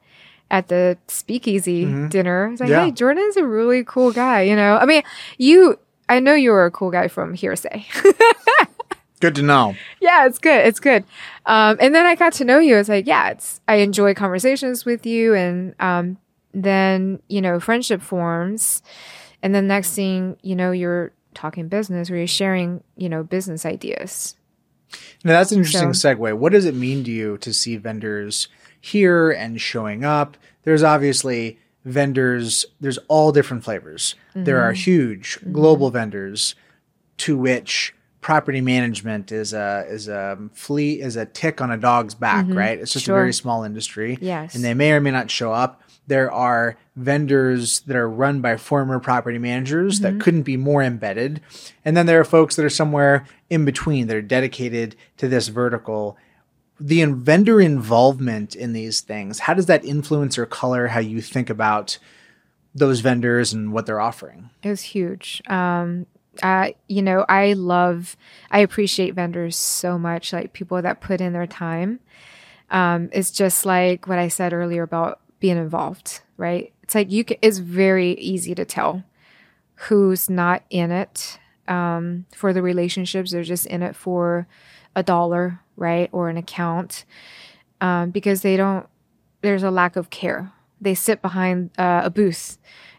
at 0.51 0.67
the 0.69 0.99
speakeasy 1.09 1.85
dinner. 2.09 2.49
It's 2.51 2.61
like, 2.61 2.71
Yeah. 2.71 2.87
hey, 2.87 2.91
Jordan's 2.91 3.37
a 3.37 3.45
really 3.45 3.85
cool 3.85 4.11
guy. 4.13 4.43
You 4.43 4.57
know, 4.57 4.77
I 4.79 4.87
mean, 4.87 5.03
you. 5.37 5.79
I 6.11 6.21
know 6.21 6.33
you 6.35 6.53
were 6.53 6.65
a 6.65 6.71
cool 6.71 6.91
guy 6.91 7.07
from 7.09 7.35
hearsay. 7.35 7.87
Good 9.21 9.35
to 9.37 9.43
know. 9.43 9.75
yeah, 10.01 10.27
it's 10.27 10.39
good. 10.39 10.67
It's 10.67 10.81
good. 10.81 11.05
Um, 11.47 11.77
and 11.81 11.95
then 11.95 12.07
I 12.07 12.15
got 12.15 12.33
to 12.35 12.45
know 12.45 12.59
you. 12.59 12.77
It's 12.77 12.89
like, 12.89 13.07
yeah, 13.07 13.31
it's 13.31 13.61
I 13.69 13.77
enjoy 13.77 14.15
conversations 14.15 14.85
with 14.85 15.05
you, 15.07 15.35
and 15.35 15.75
um, 15.81 16.19
then 16.53 17.21
you 17.29 17.41
know, 17.41 17.59
friendship 17.61 18.01
forms, 18.03 18.83
and 19.43 19.55
then 19.55 19.67
next 19.67 19.95
thing 19.95 20.37
you 20.43 20.55
know, 20.57 20.71
you're 20.71 21.13
talking 21.35 21.69
business 21.69 22.11
or 22.11 22.17
you're 22.17 22.27
sharing, 22.27 22.83
you 22.97 23.09
know, 23.09 23.23
business 23.23 23.65
ideas. 23.67 24.37
Now 25.25 25.33
that's 25.35 25.53
an 25.53 25.59
interesting 25.59 25.93
So- 25.95 26.15
segue. 26.15 26.35
What 26.39 26.53
does 26.53 26.65
it 26.65 26.75
mean 26.75 27.05
to 27.05 27.11
you 27.11 27.37
to 27.39 27.53
see 27.53 27.77
vendors 27.77 28.49
here 28.81 29.31
and 29.31 29.61
showing 29.61 30.05
up? 30.05 30.37
There's 30.65 30.83
obviously 30.83 31.59
vendors, 31.85 32.65
there's 32.81 32.99
all 33.09 33.33
different 33.33 33.65
flavors. 33.65 34.15
There 34.35 34.61
are 34.61 34.73
huge 34.73 35.39
global 35.53 35.91
vendors 35.91 36.55
to 37.19 37.37
which 37.37 37.95
property 38.21 38.61
management 38.61 39.31
is 39.33 39.53
a 39.53 39.85
is 39.89 40.09
a 40.09 40.37
flea 40.53 41.01
is 41.01 41.17
a 41.17 41.25
tick 41.27 41.61
on 41.61 41.71
a 41.71 41.77
dog's 41.77 42.15
back, 42.15 42.47
right? 42.49 42.79
It's 42.79 42.93
just 42.93 43.07
Sure. 43.07 43.17
a 43.17 43.21
very 43.21 43.33
small 43.33 43.63
industry. 43.65 44.19
Yes. 44.21 44.55
And 44.55 44.65
they 44.65 44.75
may 44.75 44.93
or 44.93 45.01
may 45.01 45.11
not 45.11 45.31
show 45.31 45.53
up. 45.53 45.83
There 46.09 46.33
are 46.33 46.77
vendors 46.97 47.81
that 47.81 47.95
are 47.95 48.09
run 48.09 48.41
by 48.41 48.57
former 48.57 48.99
property 48.99 49.39
managers 49.39 50.01
that 50.01 50.21
couldn't 50.21 50.43
be 50.43 50.57
more 50.57 50.83
embedded. 50.83 51.41
And 51.85 51.97
then 51.97 52.07
there 52.07 52.19
are 52.19 52.25
folks 52.25 52.57
that 52.57 52.65
are 52.65 52.71
somewhere 52.71 53.25
in 53.51 53.65
between 53.65 54.07
that 54.07 54.17
are 54.17 54.23
dedicated 54.23 54.97
to 55.19 55.29
this 55.29 55.49
vertical. 55.49 56.17
The 56.81 57.03
in- 57.03 57.17
vendor 57.23 57.61
involvement 57.61 58.55
in 58.55 58.73
these 58.73 59.01
things, 59.01 59.41
how 59.41 59.55
does 59.55 59.67
that 59.67 59.85
influence 59.85 60.39
or 60.39 60.47
color 60.47 60.89
how 60.89 61.01
you 61.01 61.21
think 61.21 61.51
about 61.51 61.99
those 62.75 63.01
vendors 63.01 63.53
and 63.53 63.73
what 63.73 63.85
they're 63.87 64.01
offering? 64.01 64.51
It 64.63 64.71
was 64.71 64.83
huge. 64.83 65.43
Um, 65.47 66.07
I, 66.43 66.75
you 66.89 67.03
know, 67.03 67.25
I 67.29 67.55
love, 67.55 68.17
I 68.51 68.61
appreciate 68.61 69.15
vendors 69.15 69.57
so 69.57 69.99
much, 69.99 70.33
like 70.33 70.53
people 70.53 70.81
that 70.81 71.01
put 71.01 71.21
in 71.21 71.33
their 71.33 71.47
time. 71.47 72.01
Um, 72.71 73.09
it's 73.13 73.31
just 73.31 73.65
like 73.65 74.07
what 74.07 74.19
I 74.19 74.29
said 74.29 74.53
earlier 74.53 74.83
about 74.83 75.21
being 75.41 75.57
involved, 75.57 76.21
right? 76.37 76.73
It's 76.83 76.95
like 76.95 77.11
you 77.11 77.25
can, 77.25 77.39
it's 77.43 77.59
very 77.59 78.13
easy 78.13 78.55
to 78.55 78.65
tell 78.65 79.05
who's 79.75 80.29
not 80.29 80.63
in 80.71 80.91
it 80.91 81.39
um, 81.67 82.27
for 82.35 82.53
the 82.53 82.63
relationships. 82.63 83.31
They're 83.31 83.43
just 83.43 83.67
in 83.67 83.83
it 83.83 83.97
for 83.97 84.47
a 84.97 85.03
dollar, 85.03 85.61
right? 85.77 86.09
Or 86.13 86.29
an 86.29 86.37
account 86.37 87.05
um, 87.81 88.11
because 88.11 88.43
they 88.43 88.57
don't, 88.57 88.87
there's 89.41 89.63
a 89.63 89.71
lack 89.71 89.97
of 89.97 90.11
care. 90.11 90.53
They 90.81 90.95
sit 90.95 91.23
behind 91.23 91.71
uh, 91.79 92.03
a 92.05 92.11
booth 92.11 92.59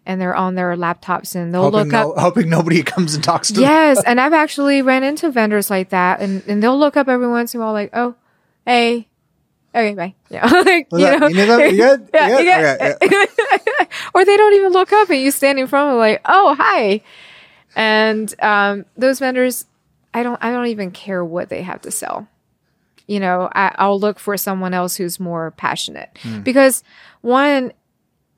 and 0.10 0.20
they're 0.20 0.36
on 0.36 0.55
their 0.55 0.76
laptops 0.76 1.36
and 1.36 1.53
they'll 1.53 1.70
hoping, 1.70 1.91
look 1.91 1.93
up. 1.93 2.14
hoping 2.18 2.49
nobody 2.49 2.82
comes 2.93 3.14
and 3.14 3.24
talks 3.24 3.49
to 3.49 3.53
them. 3.53 3.62
Yes, 3.62 4.03
and 4.07 4.20
I've 4.20 4.34
actually 4.34 4.82
ran 4.82 5.03
into 5.03 5.30
vendors 5.30 5.70
like 5.70 5.89
that, 5.89 6.20
and, 6.20 6.41
and 6.47 6.64
they'll 6.64 6.78
look 6.78 6.97
up 6.97 7.07
every 7.07 7.28
once 7.28 7.53
in 7.53 7.62
a 7.62 7.64
while, 7.64 7.74
like, 7.74 7.91
"Oh, 7.93 8.16
hey, 8.66 9.07
okay, 9.74 9.93
bye." 9.93 10.16
Yeah, 10.32 10.47
like, 10.47 10.88
you 10.91 10.97
know, 10.97 11.28
You 11.28 11.45
need? 11.45 11.72
You 11.72 11.78
good? 11.78 12.10
Yeah, 12.12 12.28
You 12.28 12.38
you 12.39 12.97
good? 12.99 12.99
good? 13.12 13.88
or 14.16 14.26
they 14.26 14.36
don't 14.36 14.53
even 14.55 14.74
look 14.74 14.91
up, 14.91 15.12
and 15.12 15.22
you 15.22 15.30
stand 15.30 15.60
in 15.60 15.68
front 15.68 15.89
of 15.89 15.93
them, 15.93 15.99
like, 15.99 16.22
"Oh, 16.26 16.55
hi," 16.57 17.01
and 17.76 18.34
um, 18.41 18.86
those 18.97 19.20
vendors, 19.20 19.68
I 20.12 20.24
don't, 20.24 20.43
I 20.43 20.49
don't 20.49 20.68
even 20.68 20.89
care 20.89 21.24
what 21.24 21.49
they 21.49 21.62
have 21.62 21.82
to 21.82 21.91
sell. 21.91 22.28
You 23.05 23.20
know, 23.20 23.47
I, 23.53 23.76
I'll 23.78 23.99
look 23.99 24.18
for 24.18 24.38
someone 24.38 24.74
else 24.74 24.95
who's 24.95 25.20
more 25.20 25.51
passionate 25.51 26.10
because 26.43 26.84
one, 27.22 27.74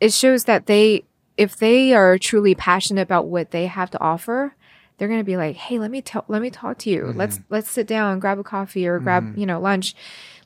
it 0.01 0.11
shows 0.13 0.45
that 0.45 0.65
they 0.65 1.03
if 1.41 1.57
they 1.57 1.93
are 1.93 2.17
truly 2.17 2.53
passionate 2.53 3.01
about 3.01 3.27
what 3.27 3.51
they 3.51 3.65
have 3.65 3.89
to 3.91 3.99
offer 3.99 4.55
they're 4.97 5.07
going 5.07 5.19
to 5.19 5.23
be 5.23 5.37
like 5.37 5.55
hey 5.55 5.79
let 5.79 5.89
me 5.89 5.99
tell 5.99 6.23
let 6.27 6.43
me 6.43 6.51
talk 6.51 6.77
to 6.77 6.91
you. 6.91 7.11
Let's 7.15 7.37
mm-hmm. 7.37 7.53
let's 7.53 7.71
sit 7.71 7.87
down 7.87 8.19
grab 8.19 8.37
a 8.37 8.43
coffee 8.43 8.85
or 8.87 8.99
grab 8.99 9.23
mm-hmm. 9.23 9.39
you 9.39 9.47
know 9.47 9.59
lunch. 9.59 9.95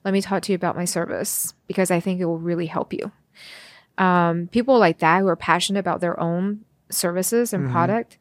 Let 0.06 0.14
me 0.14 0.22
talk 0.22 0.44
to 0.44 0.54
you 0.54 0.56
about 0.56 0.78
my 0.78 0.86
service 0.86 1.54
because 1.68 1.92
i 1.92 2.00
think 2.00 2.22
it 2.22 2.26
will 2.26 2.40
really 2.40 2.68
help 2.68 2.94
you. 2.94 3.12
Um, 3.98 4.48
people 4.48 4.80
like 4.80 5.00
that 5.00 5.20
who 5.20 5.28
are 5.28 5.36
passionate 5.36 5.80
about 5.80 6.00
their 6.00 6.18
own 6.18 6.64
services 6.90 7.52
and 7.52 7.64
mm-hmm. 7.64 7.74
product 7.74 8.18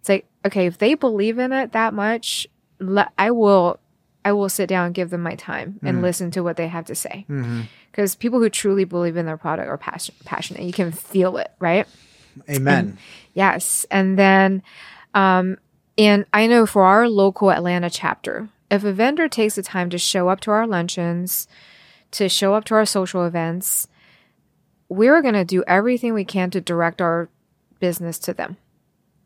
it's 0.00 0.08
like 0.08 0.26
okay 0.44 0.66
if 0.66 0.78
they 0.78 0.94
believe 0.94 1.38
in 1.38 1.52
it 1.52 1.72
that 1.72 1.94
much 1.94 2.46
le- 2.78 3.10
i 3.18 3.30
will 3.30 3.78
i 4.24 4.32
will 4.32 4.48
sit 4.48 4.68
down 4.68 4.86
and 4.86 4.94
give 4.94 5.10
them 5.10 5.22
my 5.22 5.34
time 5.34 5.78
and 5.82 6.02
listen 6.02 6.30
to 6.30 6.42
what 6.42 6.56
they 6.56 6.68
have 6.68 6.86
to 6.86 6.94
say 6.94 7.26
because 7.90 8.14
people 8.14 8.38
who 8.38 8.48
truly 8.48 8.84
believe 8.84 9.16
in 9.16 9.26
their 9.26 9.36
product 9.36 9.68
are 9.68 9.78
passion- 9.78 10.14
passionate. 10.24 10.62
You 10.62 10.72
can 10.72 10.92
feel 10.92 11.36
it, 11.36 11.50
right? 11.58 11.86
Amen. 12.48 12.98
Yes. 13.34 13.86
And 13.90 14.18
then, 14.18 14.62
um, 15.14 15.58
and 15.98 16.24
I 16.32 16.46
know 16.46 16.66
for 16.66 16.84
our 16.84 17.08
local 17.08 17.50
Atlanta 17.50 17.90
chapter, 17.90 18.48
if 18.70 18.84
a 18.84 18.92
vendor 18.92 19.28
takes 19.28 19.56
the 19.56 19.62
time 19.62 19.90
to 19.90 19.98
show 19.98 20.28
up 20.28 20.40
to 20.40 20.50
our 20.50 20.66
luncheons, 20.66 21.48
to 22.12 22.28
show 22.28 22.54
up 22.54 22.64
to 22.66 22.74
our 22.74 22.86
social 22.86 23.24
events, 23.24 23.88
we're 24.88 25.22
going 25.22 25.34
to 25.34 25.44
do 25.44 25.64
everything 25.66 26.14
we 26.14 26.24
can 26.24 26.50
to 26.50 26.60
direct 26.60 27.00
our 27.00 27.28
business 27.80 28.18
to 28.20 28.34
them. 28.34 28.56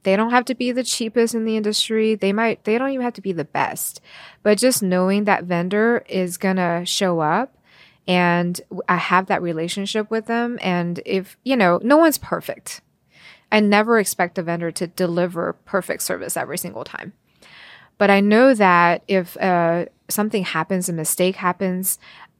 They 0.02 0.16
don't 0.16 0.30
have 0.30 0.44
to 0.46 0.54
be 0.54 0.70
the 0.70 0.84
cheapest 0.84 1.34
in 1.34 1.44
the 1.44 1.56
industry. 1.56 2.14
They 2.14 2.32
might, 2.32 2.64
they 2.64 2.76
don't 2.76 2.90
even 2.90 3.04
have 3.04 3.14
to 3.14 3.22
be 3.22 3.32
the 3.32 3.44
best. 3.44 4.02
But 4.42 4.58
just 4.58 4.82
knowing 4.82 5.24
that 5.24 5.44
vendor 5.44 6.04
is 6.08 6.36
going 6.36 6.56
to 6.56 6.82
show 6.84 7.20
up 7.20 7.56
and 8.06 8.60
I 8.88 8.96
have 8.96 9.26
that 9.26 9.42
relationship 9.42 10.10
with 10.10 10.26
them. 10.26 10.58
And 10.62 11.00
if, 11.06 11.36
you 11.44 11.56
know, 11.56 11.80
no 11.82 11.96
one's 11.96 12.18
perfect. 12.18 12.80
I 13.52 13.60
never 13.60 13.98
expect 13.98 14.38
a 14.38 14.42
vendor 14.42 14.70
to 14.72 14.86
deliver 14.86 15.52
perfect 15.64 16.02
service 16.02 16.36
every 16.36 16.58
single 16.58 16.84
time. 16.84 17.12
But 17.98 18.10
I 18.10 18.20
know 18.20 18.52
that 18.54 19.04
if 19.06 19.36
uh, 19.36 19.86
something 20.08 20.42
happens, 20.44 20.88
a 20.88 20.92
mistake 20.92 21.36
happens, 21.36 21.98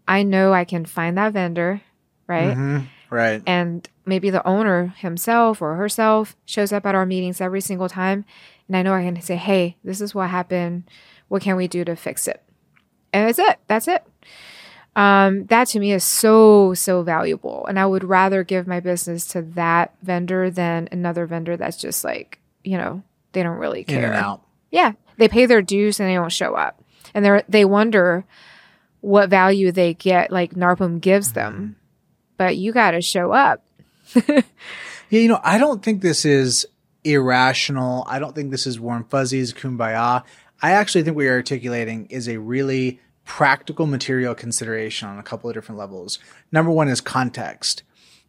I 0.08 0.22
know 0.22 0.52
I 0.52 0.64
can 0.64 0.84
find 0.84 1.16
that 1.16 1.32
vendor, 1.32 1.80
right? 2.26 2.56
Mhm. 2.56 2.86
Right. 3.10 3.42
And 3.46 3.88
maybe 4.04 4.30
the 4.30 4.44
owner 4.46 4.92
himself 4.98 5.62
or 5.62 5.76
herself 5.76 6.34
shows 6.46 6.72
up 6.72 6.84
at 6.84 6.96
our 6.96 7.06
meetings 7.06 7.40
every 7.40 7.60
single 7.60 7.88
time. 7.88 8.24
And 8.66 8.76
I 8.76 8.82
know 8.82 8.92
I 8.92 9.04
can 9.04 9.20
say, 9.20 9.36
hey, 9.36 9.76
this 9.84 10.00
is 10.00 10.14
what 10.14 10.30
happened. 10.30 10.84
What 11.28 11.42
can 11.42 11.54
we 11.56 11.68
do 11.68 11.84
to 11.84 11.94
fix 11.94 12.26
it? 12.26 12.42
And 13.12 13.28
that's 13.28 13.38
it. 13.38 13.58
That's 13.68 13.86
it. 13.86 14.02
Um, 14.96 15.46
that 15.46 15.68
to 15.68 15.80
me 15.80 15.92
is 15.92 16.04
so, 16.04 16.74
so 16.74 17.02
valuable. 17.02 17.66
And 17.66 17.78
I 17.78 17.86
would 17.86 18.04
rather 18.04 18.44
give 18.44 18.66
my 18.66 18.80
business 18.80 19.26
to 19.28 19.42
that 19.42 19.94
vendor 20.02 20.50
than 20.50 20.88
another 20.92 21.26
vendor 21.26 21.56
that's 21.56 21.76
just 21.76 22.04
like, 22.04 22.38
you 22.62 22.78
know, 22.78 23.02
they 23.32 23.42
don't 23.42 23.58
really 23.58 23.80
In 23.80 23.86
care. 23.86 24.06
and 24.06 24.14
out. 24.14 24.42
Yeah. 24.70 24.92
They 25.16 25.28
pay 25.28 25.46
their 25.46 25.62
dues 25.62 25.98
and 26.00 26.08
they 26.08 26.14
don't 26.14 26.30
show 26.32 26.54
up. 26.54 26.80
And 27.12 27.24
they're 27.24 27.42
they 27.48 27.64
wonder 27.64 28.24
what 29.00 29.30
value 29.30 29.70
they 29.70 29.94
get, 29.94 30.30
like 30.32 30.54
NARPM 30.54 31.00
gives 31.00 31.32
them. 31.32 31.76
But 32.36 32.56
you 32.56 32.72
gotta 32.72 33.00
show 33.00 33.32
up. 33.32 33.64
Yeah, 35.10 35.20
you 35.20 35.28
know, 35.28 35.40
I 35.44 35.58
don't 35.58 35.82
think 35.82 36.00
this 36.00 36.24
is 36.24 36.66
irrational. 37.04 38.04
I 38.08 38.18
don't 38.18 38.34
think 38.34 38.50
this 38.50 38.66
is 38.66 38.80
warm 38.80 39.04
fuzzies, 39.04 39.52
kumbaya. 39.52 40.24
I 40.62 40.70
actually 40.72 41.04
think 41.04 41.14
what 41.14 41.22
you're 41.22 41.34
articulating 41.34 42.06
is 42.06 42.26
a 42.28 42.38
really 42.38 43.00
practical 43.24 43.86
material 43.86 44.34
consideration 44.34 45.08
on 45.08 45.18
a 45.18 45.22
couple 45.22 45.48
of 45.48 45.54
different 45.54 45.78
levels. 45.78 46.18
Number 46.52 46.70
one 46.70 46.88
is 46.88 47.00
context. 47.00 47.82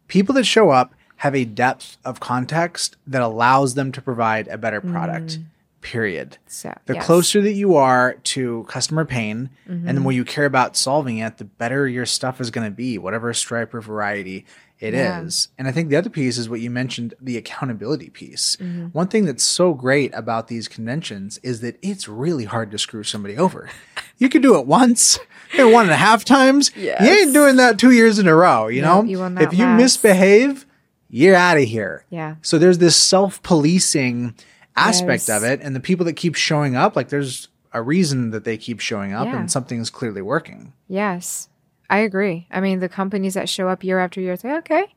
People 0.08 0.34
that 0.34 0.44
show 0.44 0.70
up 0.70 0.94
have 1.16 1.34
a 1.34 1.44
depth 1.44 1.96
of 2.04 2.20
context 2.20 2.96
that 3.06 3.22
allows 3.22 3.74
them 3.74 3.92
to 3.92 4.02
provide 4.02 4.48
a 4.48 4.58
better 4.58 4.80
product. 4.80 5.38
Mm. 5.38 5.44
Period. 5.82 6.38
So 6.48 6.76
The 6.86 6.94
yes. 6.94 7.06
closer 7.06 7.40
that 7.42 7.52
you 7.52 7.76
are 7.76 8.14
to 8.14 8.64
customer 8.68 9.04
pain 9.04 9.50
and 9.66 9.84
the 9.84 9.92
mm-hmm. 9.92 10.02
more 10.02 10.12
you 10.12 10.24
care 10.24 10.46
about 10.46 10.76
solving 10.76 11.18
it, 11.18 11.38
the 11.38 11.44
better 11.44 11.86
your 11.86 12.06
stuff 12.06 12.40
is 12.40 12.50
going 12.50 12.66
to 12.66 12.74
be, 12.74 12.98
whatever 12.98 13.32
stripe 13.32 13.72
or 13.72 13.80
variety 13.80 14.46
it 14.78 14.92
is. 14.94 15.48
Yeah. 15.50 15.54
And 15.58 15.68
I 15.68 15.72
think 15.72 15.88
the 15.88 15.96
other 15.96 16.10
piece 16.10 16.36
is 16.38 16.48
what 16.48 16.60
you 16.60 16.70
mentioned 16.70 17.14
the 17.20 17.36
accountability 17.36 18.10
piece. 18.10 18.56
Mm-hmm. 18.56 18.86
One 18.88 19.08
thing 19.08 19.24
that's 19.24 19.42
so 19.44 19.72
great 19.74 20.12
about 20.14 20.48
these 20.48 20.68
conventions 20.68 21.38
is 21.42 21.60
that 21.60 21.78
it's 21.82 22.08
really 22.08 22.44
hard 22.44 22.70
to 22.72 22.78
screw 22.78 23.02
somebody 23.02 23.36
over. 23.38 23.70
you 24.18 24.28
can 24.28 24.42
do 24.42 24.58
it 24.58 24.66
once 24.66 25.18
and 25.58 25.72
one 25.72 25.84
and 25.86 25.92
a 25.92 25.96
half 25.96 26.24
times. 26.24 26.70
You 26.76 26.90
ain't 26.98 27.32
doing 27.32 27.56
that 27.56 27.78
two 27.78 27.90
years 27.92 28.18
in 28.18 28.26
a 28.28 28.34
row, 28.34 28.68
you 28.68 28.82
No, 28.82 29.02
know? 29.02 29.08
you 29.08 29.24
if 29.40 29.52
you 29.52 29.64
last. 29.64 29.78
misbehave, 29.80 30.66
you're 31.08 31.36
out 31.36 31.56
of 31.56 31.64
here. 31.64 32.04
Yeah. 32.10 32.36
So 32.42 32.58
there's 32.58 32.78
this 32.78 32.96
self 32.96 33.42
policing 33.42 34.34
aspect 34.76 35.28
Yes. 35.28 35.30
of 35.30 35.42
it. 35.44 35.60
And 35.62 35.74
the 35.74 35.80
people 35.80 36.04
that 36.06 36.14
keep 36.14 36.34
showing 36.34 36.76
up, 36.76 36.96
like 36.96 37.08
there's 37.08 37.48
a 37.72 37.80
reason 37.80 38.30
that 38.30 38.44
they 38.44 38.56
keep 38.56 38.80
showing 38.80 39.12
up 39.14 39.26
Yeah. 39.26 39.38
and 39.38 39.50
something's 39.50 39.88
clearly 39.90 40.20
working. 40.22 40.72
Yes. 40.88 41.48
I 41.88 41.98
agree. 41.98 42.46
I 42.50 42.60
mean 42.60 42.80
the 42.80 42.88
companies 42.88 43.34
that 43.34 43.48
show 43.48 43.68
up 43.68 43.84
year 43.84 43.98
after 43.98 44.20
year 44.20 44.36
say, 44.36 44.52
okay, 44.58 44.94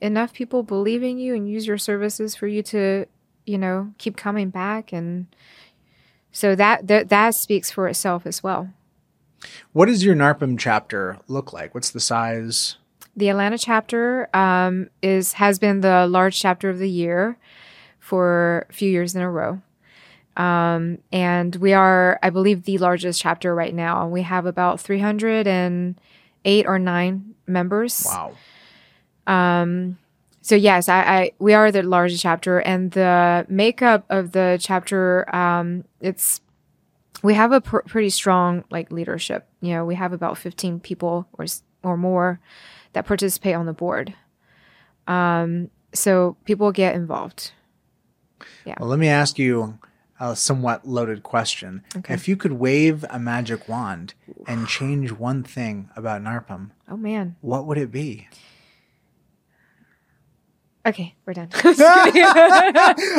enough 0.00 0.32
people 0.32 0.62
believe 0.62 1.02
in 1.02 1.18
you 1.18 1.34
and 1.34 1.48
use 1.48 1.66
your 1.66 1.78
services 1.78 2.34
for 2.34 2.46
you 2.46 2.62
to, 2.64 3.06
you 3.44 3.58
know, 3.58 3.92
keep 3.98 4.16
coming 4.16 4.50
back 4.50 4.92
and 4.92 5.26
so 6.32 6.54
that 6.54 6.86
that, 6.86 7.08
that 7.08 7.34
speaks 7.34 7.70
for 7.70 7.88
itself 7.88 8.26
as 8.26 8.42
well. 8.42 8.70
What 9.72 9.86
does 9.86 10.04
your 10.04 10.14
NARPM 10.14 10.58
chapter 10.58 11.18
look 11.28 11.52
like? 11.52 11.74
What's 11.74 11.90
the 11.90 12.00
size? 12.00 12.76
The 13.16 13.30
Atlanta 13.30 13.58
chapter 13.58 14.28
um, 14.36 14.90
is 15.02 15.34
has 15.34 15.58
been 15.58 15.80
the 15.80 16.06
large 16.06 16.38
chapter 16.38 16.68
of 16.68 16.78
the 16.78 16.90
year 16.90 17.38
for 17.98 18.66
a 18.68 18.72
few 18.72 18.90
years 18.90 19.14
in 19.14 19.22
a 19.22 19.30
row. 19.30 19.62
Um, 20.36 20.98
and 21.12 21.56
we 21.56 21.72
are, 21.72 22.18
I 22.22 22.30
believe, 22.30 22.64
the 22.64 22.78
largest 22.78 23.20
chapter 23.20 23.54
right 23.54 23.74
now. 23.74 24.02
And 24.02 24.12
we 24.12 24.22
have 24.22 24.46
about 24.46 24.80
308 24.80 26.66
or 26.66 26.78
9 26.78 27.34
members. 27.46 28.06
Wow. 28.06 28.34
Um, 29.26 29.98
so 30.46 30.54
yes, 30.54 30.88
I, 30.88 31.00
I 31.00 31.32
we 31.40 31.54
are 31.54 31.72
the 31.72 31.82
largest 31.82 32.22
chapter, 32.22 32.60
and 32.60 32.92
the 32.92 33.44
makeup 33.48 34.04
of 34.08 34.30
the 34.30 34.58
chapter, 34.60 35.34
um, 35.34 35.82
it's 36.00 36.40
we 37.20 37.34
have 37.34 37.50
a 37.50 37.60
pr- 37.60 37.80
pretty 37.80 38.10
strong 38.10 38.62
like 38.70 38.92
leadership. 38.92 39.48
You 39.60 39.72
know, 39.72 39.84
we 39.84 39.96
have 39.96 40.12
about 40.12 40.38
fifteen 40.38 40.78
people 40.78 41.26
or 41.32 41.46
or 41.82 41.96
more 41.96 42.38
that 42.92 43.06
participate 43.06 43.56
on 43.56 43.66
the 43.66 43.72
board. 43.72 44.14
Um, 45.08 45.70
so 45.92 46.36
people 46.44 46.70
get 46.70 46.94
involved. 46.94 47.50
Yeah. 48.64 48.76
Well, 48.78 48.88
let 48.88 49.00
me 49.00 49.08
ask 49.08 49.40
you 49.40 49.78
a 50.20 50.34
somewhat 50.36 50.86
loaded 50.86 51.22
question. 51.22 51.82
Okay. 51.96 52.14
If 52.14 52.26
you 52.28 52.36
could 52.36 52.52
wave 52.52 53.04
a 53.10 53.18
magic 53.18 53.68
wand 53.68 54.14
and 54.46 54.66
change 54.66 55.12
one 55.12 55.42
thing 55.42 55.90
about 55.96 56.22
NARPM, 56.22 56.70
Oh 56.88 56.96
man. 56.96 57.36
what 57.40 57.66
would 57.66 57.78
it 57.78 57.90
be? 57.92 58.28
Okay, 60.86 61.14
we're 61.26 61.32
done. 61.32 61.48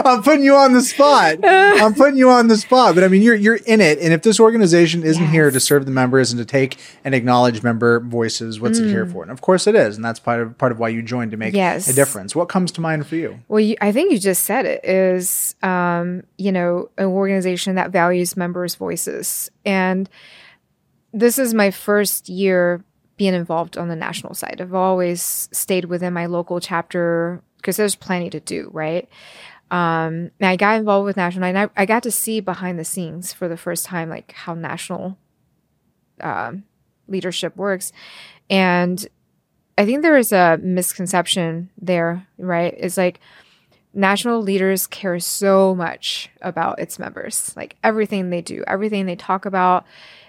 I'm 0.06 0.24
putting 0.24 0.44
you 0.44 0.56
on 0.56 0.72
the 0.72 0.82
spot. 0.82 1.38
I'm 1.44 1.94
putting 1.96 2.18
you 2.18 2.30
on 2.30 2.48
the 2.48 2.56
spot. 2.56 2.96
But 2.96 3.04
I 3.04 3.10
mean, 3.10 3.22
you're 3.22 3.36
you're 3.36 3.56
in 3.58 3.82
it, 3.82 4.00
and 4.00 4.14
if 4.14 4.22
this 4.22 4.40
organization 4.40 5.04
isn't 5.04 5.28
here 5.28 5.52
to 5.52 5.60
serve 5.60 5.86
the 5.86 5.92
members 5.92 6.32
and 6.32 6.40
to 6.40 6.46
take 6.46 6.78
and 7.04 7.14
acknowledge 7.14 7.64
member 7.64 8.00
voices, 8.00 8.62
what's 8.62 8.80
it 8.80 8.88
here 8.88 9.06
for? 9.06 9.22
And 9.22 9.32
of 9.32 9.42
course, 9.42 9.68
it 9.68 9.76
is, 9.76 9.98
and 9.98 10.06
that's 10.06 10.20
part 10.20 10.40
of 10.42 10.58
part 10.58 10.72
of 10.72 10.80
why 10.80 10.88
you 10.90 11.02
joined 11.02 11.32
to 11.32 11.38
make 11.38 11.54
Mm. 11.54 11.58
Yes. 11.58 11.88
a 11.90 11.94
difference. 11.94 12.36
What 12.36 12.48
comes 12.50 12.72
to 12.74 12.82
mind 12.82 13.06
for 13.08 13.16
you? 13.16 13.40
Well, 13.50 13.60
you, 13.60 13.76
I 13.82 13.92
think 13.92 14.12
you 14.14 14.20
just 14.20 14.44
said 14.46 14.66
it 14.66 14.86
is, 14.86 15.56
um, 15.62 16.24
you 16.38 16.52
know, 16.54 16.90
an 16.98 17.06
organization 17.06 17.76
that 17.76 17.92
values 17.92 18.38
members' 18.38 18.76
voices. 18.76 19.50
And 19.66 20.10
this 21.14 21.38
is 21.40 21.54
my 21.54 21.72
first 21.72 22.30
year 22.30 22.84
being 23.18 23.34
involved 23.34 23.78
on 23.78 23.88
the 23.90 23.96
national 23.96 24.36
side. 24.36 24.60
I've 24.62 24.74
always 24.76 25.50
stayed 25.52 25.86
within 25.86 26.14
my 26.14 26.28
local 26.28 26.60
chapter 26.60 27.42
because 27.58 27.78
there's 27.78 27.96
plenty 27.96 28.30
to 28.30 28.40
do, 28.40 28.70
right? 28.72 29.10
Um, 29.70 30.32
and 30.40 30.48
I 30.48 30.56
got 30.56 30.78
involved 30.78 31.06
with 31.06 31.18
national, 31.18 31.46
and 31.46 31.58
I, 31.58 31.70
I 31.76 31.86
got 31.86 32.04
to 32.04 32.12
see 32.12 32.40
behind 32.40 32.80
the 32.80 32.86
scenes 32.86 33.34
for 33.34 33.48
the 33.48 33.58
first 33.58 33.86
time, 33.86 34.10
like 34.10 34.32
how 34.32 34.54
national 34.54 35.18
um, 36.22 36.64
leadership 37.08 37.56
works. 37.58 37.92
And 38.50 39.06
I 39.78 39.86
think 39.86 40.02
there 40.02 40.18
is 40.18 40.32
a 40.32 40.58
misconception 40.62 41.70
there, 41.80 42.28
right? 42.38 42.74
It's 42.78 42.98
like 42.98 43.20
national 43.94 44.42
leaders 44.42 44.88
care 44.88 45.20
so 45.20 45.76
much 45.76 46.30
about 46.42 46.80
its 46.80 46.98
members. 46.98 47.54
Like 47.56 47.76
everything 47.84 48.30
they 48.30 48.42
do, 48.42 48.64
everything 48.68 49.06
they 49.06 49.16
talk 49.16 49.46
about, 49.46 49.86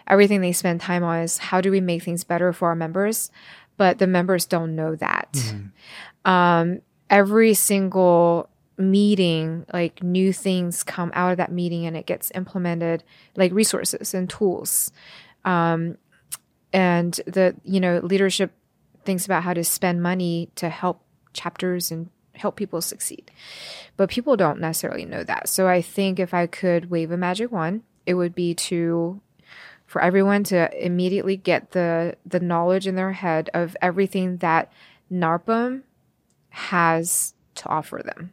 everything 0.07 0.41
they 0.41 0.53
spend 0.53 0.81
time 0.81 1.05
on 1.05 1.20
is 1.20 1.39
how 1.39 1.61
do 1.61 1.70
we 1.70 1.81
make 1.81 2.03
things 2.03 2.24
better 2.24 2.53
for 2.53 2.68
our 2.68 2.74
members? 2.74 3.31
But 3.76 3.99
the 3.99 4.07
members 4.07 4.47
don't 4.47 4.74
know 4.74 4.97
that. 4.97 5.37
Um, 6.24 6.81
every 7.11 7.54
single 7.54 8.48
meeting, 8.76 9.66
like 9.72 10.02
new 10.02 10.32
things 10.32 10.82
come 10.82 11.11
out 11.14 11.32
of 11.32 11.36
that 11.38 11.52
meeting 11.52 11.86
and 11.86 11.96
it 11.96 12.06
gets 12.06 12.30
implemented, 12.34 13.02
like 13.36 13.52
resources 13.52 14.14
and 14.14 14.30
tools. 14.30 14.92
Um, 15.44 15.98
and 16.72 17.12
the, 17.26 17.56
you 17.64 17.80
know, 17.80 17.98
leadership 18.02 18.52
thinks 19.04 19.24
about 19.24 19.42
how 19.42 19.54
to 19.54 19.64
spend 19.64 20.02
money 20.02 20.50
to 20.56 20.68
help 20.68 21.02
chapters 21.32 21.90
and 21.90 22.11
help 22.34 22.56
people 22.56 22.80
succeed. 22.80 23.30
But 23.96 24.11
people 24.11 24.36
don't 24.36 24.61
necessarily 24.61 25.04
know 25.04 25.24
that. 25.24 25.48
So 25.48 25.66
I 25.66 25.82
think 25.82 26.18
if 26.20 26.32
I 26.32 26.46
could 26.46 26.90
wave 26.90 27.11
a 27.11 27.16
magic 27.16 27.50
wand, 27.50 27.82
it 28.06 28.14
would 28.14 28.34
be 28.34 28.54
to 28.54 29.20
for 29.86 30.02
everyone 30.02 30.44
to 30.44 30.84
immediately 30.84 31.36
get 31.36 31.72
the 31.72 32.16
the 32.24 32.40
knowledge 32.40 32.86
in 32.86 32.94
their 32.94 33.12
head 33.12 33.50
of 33.54 33.76
everything 33.80 34.36
that 34.38 34.70
NARPM 35.11 35.82
has 36.59 37.34
to 37.56 37.68
offer 37.68 38.02
them. 38.04 38.32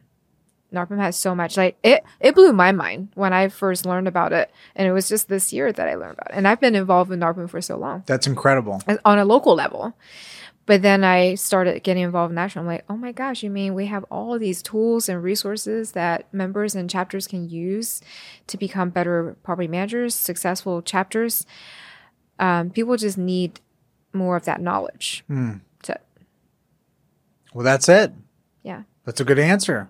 NARPM 0.72 0.98
has 0.98 1.16
so 1.16 1.34
much. 1.34 1.56
Like 1.56 1.78
it, 1.82 2.04
it 2.20 2.34
blew 2.34 2.52
my 2.52 2.72
mind 2.72 3.08
when 3.14 3.32
I 3.32 3.48
first 3.48 3.86
learned 3.86 4.08
about 4.08 4.32
it, 4.32 4.50
and 4.74 4.86
it 4.86 4.92
was 4.92 5.08
just 5.08 5.28
this 5.28 5.52
year 5.52 5.72
that 5.72 5.88
I 5.88 5.94
learned 5.94 6.18
about 6.18 6.30
it. 6.32 6.36
And 6.36 6.46
I've 6.48 6.60
been 6.60 6.74
involved 6.74 7.08
with 7.10 7.20
NARPM 7.20 7.48
for 7.48 7.60
so 7.60 7.76
long 7.76 8.02
That's 8.06 8.26
incredible. 8.26 8.82
on 9.04 9.18
a 9.18 9.24
local 9.24 9.54
level. 9.54 9.94
But 10.66 10.82
then 10.82 11.04
I 11.04 11.36
started 11.36 11.84
getting 11.84 12.02
involved 12.02 12.34
national. 12.34 12.64
I'm 12.64 12.66
like, 12.66 12.84
oh 12.88 12.96
my 12.96 13.12
gosh, 13.12 13.44
you 13.44 13.50
mean 13.50 13.74
we 13.74 13.86
have 13.86 14.04
all 14.10 14.36
these 14.36 14.60
tools 14.62 15.08
and 15.08 15.22
resources 15.22 15.92
that 15.92 16.26
members 16.34 16.74
and 16.74 16.90
chapters 16.90 17.28
can 17.28 17.48
use 17.48 18.00
to 18.48 18.56
become 18.56 18.90
better 18.90 19.36
property 19.44 19.68
managers, 19.68 20.16
successful 20.16 20.82
chapters? 20.82 21.46
Um, 22.40 22.70
people 22.70 22.96
just 22.96 23.16
need 23.16 23.60
more 24.12 24.34
of 24.36 24.44
that 24.46 24.60
knowledge. 24.60 25.22
To, 25.28 25.60
Well, 27.56 27.64
that's 27.64 27.88
it. 27.88 28.12
yeah, 28.62 28.82
That's 29.06 29.18
a 29.20 29.24
good 29.24 29.38
answer. 29.38 29.88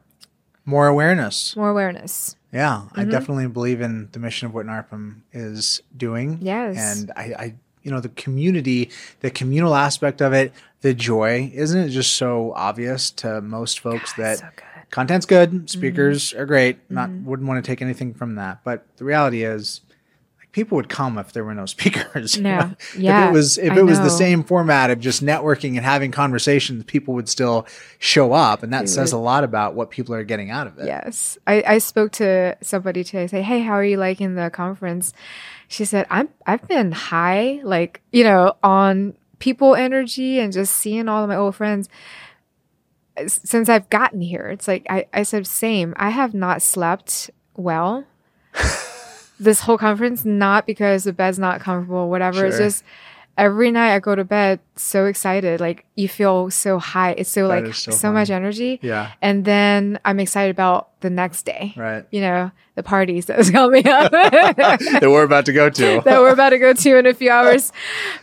More 0.64 0.86
awareness. 0.86 1.56
more 1.56 1.70
awareness. 1.70 2.36
Yeah, 2.52 2.82
I 2.94 3.00
Mm-hmm. 3.02 3.10
definitely 3.10 3.48
believe 3.48 3.80
in 3.80 4.08
the 4.12 4.20
mission 4.20 4.46
of 4.46 4.54
what 4.54 4.66
NARPM 4.66 5.22
is 5.32 5.82
doing. 5.96 6.38
Yes. 6.40 6.76
And 6.78 7.10
I, 7.16 7.22
I, 7.38 7.54
you 7.82 7.90
know, 7.90 7.98
the 8.00 8.08
community, 8.10 8.90
the 9.20 9.30
communal 9.30 9.74
aspect 9.74 10.20
of 10.22 10.32
it, 10.32 10.52
the 10.82 10.94
joy, 10.94 11.50
isn't 11.54 11.80
it 11.80 11.88
just 11.88 12.14
so 12.14 12.52
obvious 12.54 13.10
to 13.22 13.40
most 13.40 13.80
folks 13.80 14.12
that 14.14 14.38
so 14.38 14.46
good. 14.54 14.62
Mm-hmm. 14.64 14.80
content's 14.90 15.26
good, 15.26 15.68
speakers 15.68 16.32
are 16.34 16.46
great, 16.46 16.78
not 16.88 17.10
wouldn't 17.10 17.48
want 17.48 17.64
to 17.64 17.68
take 17.68 17.82
anything 17.82 18.14
from 18.14 18.36
that. 18.36 18.62
But 18.62 18.86
the 18.98 19.04
reality 19.04 19.42
is, 19.42 19.80
people 20.56 20.76
would 20.76 20.88
come 20.88 21.18
if 21.18 21.34
there 21.34 21.44
were 21.44 21.54
no 21.54 21.66
speakers. 21.76 22.34
you 22.34 22.42
Yeah. 22.42 22.58
know? 22.58 22.74
Yeah, 22.96 23.24
If 23.24 23.28
it 23.28 23.32
was 23.34 23.58
if 23.58 23.72
I 23.72 23.76
it 23.76 23.82
was 23.84 24.00
the 24.00 24.08
same 24.08 24.42
format 24.42 24.88
of 24.88 24.98
just 25.00 25.22
networking 25.22 25.76
and 25.76 25.84
having 25.84 26.10
conversations, 26.10 26.82
people 26.84 27.12
would 27.12 27.28
still 27.28 27.66
show 27.98 28.32
up, 28.32 28.62
and 28.62 28.72
that 28.72 28.84
mm. 28.84 28.88
says 28.88 29.12
a 29.12 29.18
lot 29.18 29.44
about 29.44 29.74
what 29.74 29.90
people 29.90 30.14
are 30.14 30.24
getting 30.24 30.50
out 30.50 30.66
of 30.66 30.78
it. 30.78 30.86
Yes. 30.86 31.36
I, 31.46 31.62
I 31.66 31.78
spoke 31.78 32.10
to 32.12 32.56
somebody 32.62 33.04
today, 33.04 33.26
say, 33.26 33.42
Hey, 33.42 33.60
how 33.60 33.74
are 33.74 33.84
you 33.84 33.98
liking 33.98 34.34
the 34.34 34.48
conference? 34.48 35.12
She 35.68 35.84
said, 35.84 36.06
I'm 36.08 36.30
I've 36.46 36.66
been 36.66 36.90
high, 36.92 37.60
like, 37.62 38.00
you 38.10 38.24
know, 38.24 38.54
on 38.62 39.14
people 39.38 39.74
energy 39.74 40.40
and 40.40 40.54
just 40.54 40.74
seeing 40.74 41.06
all 41.06 41.22
of 41.22 41.28
my 41.28 41.36
old 41.36 41.54
friends 41.54 41.90
uh, 43.18 43.28
since 43.28 43.68
I've 43.68 43.90
gotten 43.90 44.22
here. 44.22 44.48
It's 44.48 44.66
like 44.66 44.86
I, 44.88 45.04
I 45.12 45.22
said, 45.22 45.46
same. 45.46 45.92
I 45.98 46.08
have 46.08 46.32
not 46.32 46.62
slept 46.62 47.30
well. 47.56 48.06
this 49.38 49.60
whole 49.60 49.78
conference, 49.78 50.24
not 50.24 50.66
because 50.66 51.04
the 51.04 51.12
bed's 51.12 51.38
not 51.38 51.60
comfortable, 51.60 52.08
whatever. 52.08 52.46
It's 52.46 52.58
just 52.58 52.84
every 53.36 53.70
night 53.70 53.94
I 53.94 53.98
go 53.98 54.14
to 54.14 54.24
bed 54.24 54.60
so 54.76 55.06
excited. 55.06 55.60
Like 55.60 55.84
you 55.94 56.08
feel 56.08 56.50
so 56.50 56.78
high. 56.78 57.12
It's 57.12 57.30
so 57.30 57.48
That 57.48 57.64
like 57.64 57.74
so 57.74 57.90
so, 57.90 58.12
much 58.12 58.30
energy. 58.30 58.78
Yeah. 58.82 59.12
And 59.20 59.44
then 59.44 59.98
I'm 60.04 60.20
excited 60.20 60.50
about 60.50 61.00
the 61.00 61.10
next 61.10 61.42
day. 61.42 61.74
Right. 61.76 62.04
You 62.10 62.20
know, 62.22 62.50
the 62.74 62.82
parties 62.82 63.26
that's 63.26 63.50
coming 63.58 63.86
up 63.86 64.10
that 64.12 65.00
we're 65.02 65.24
about 65.24 65.46
to 65.46 65.52
go 65.52 65.70
to. 65.70 66.00
that 66.04 66.20
we're 66.20 66.32
about 66.32 66.50
to 66.50 66.58
go 66.58 66.72
to 66.72 66.98
in 66.98 67.06
a 67.06 67.14
few 67.14 67.30
hours. 67.30 67.72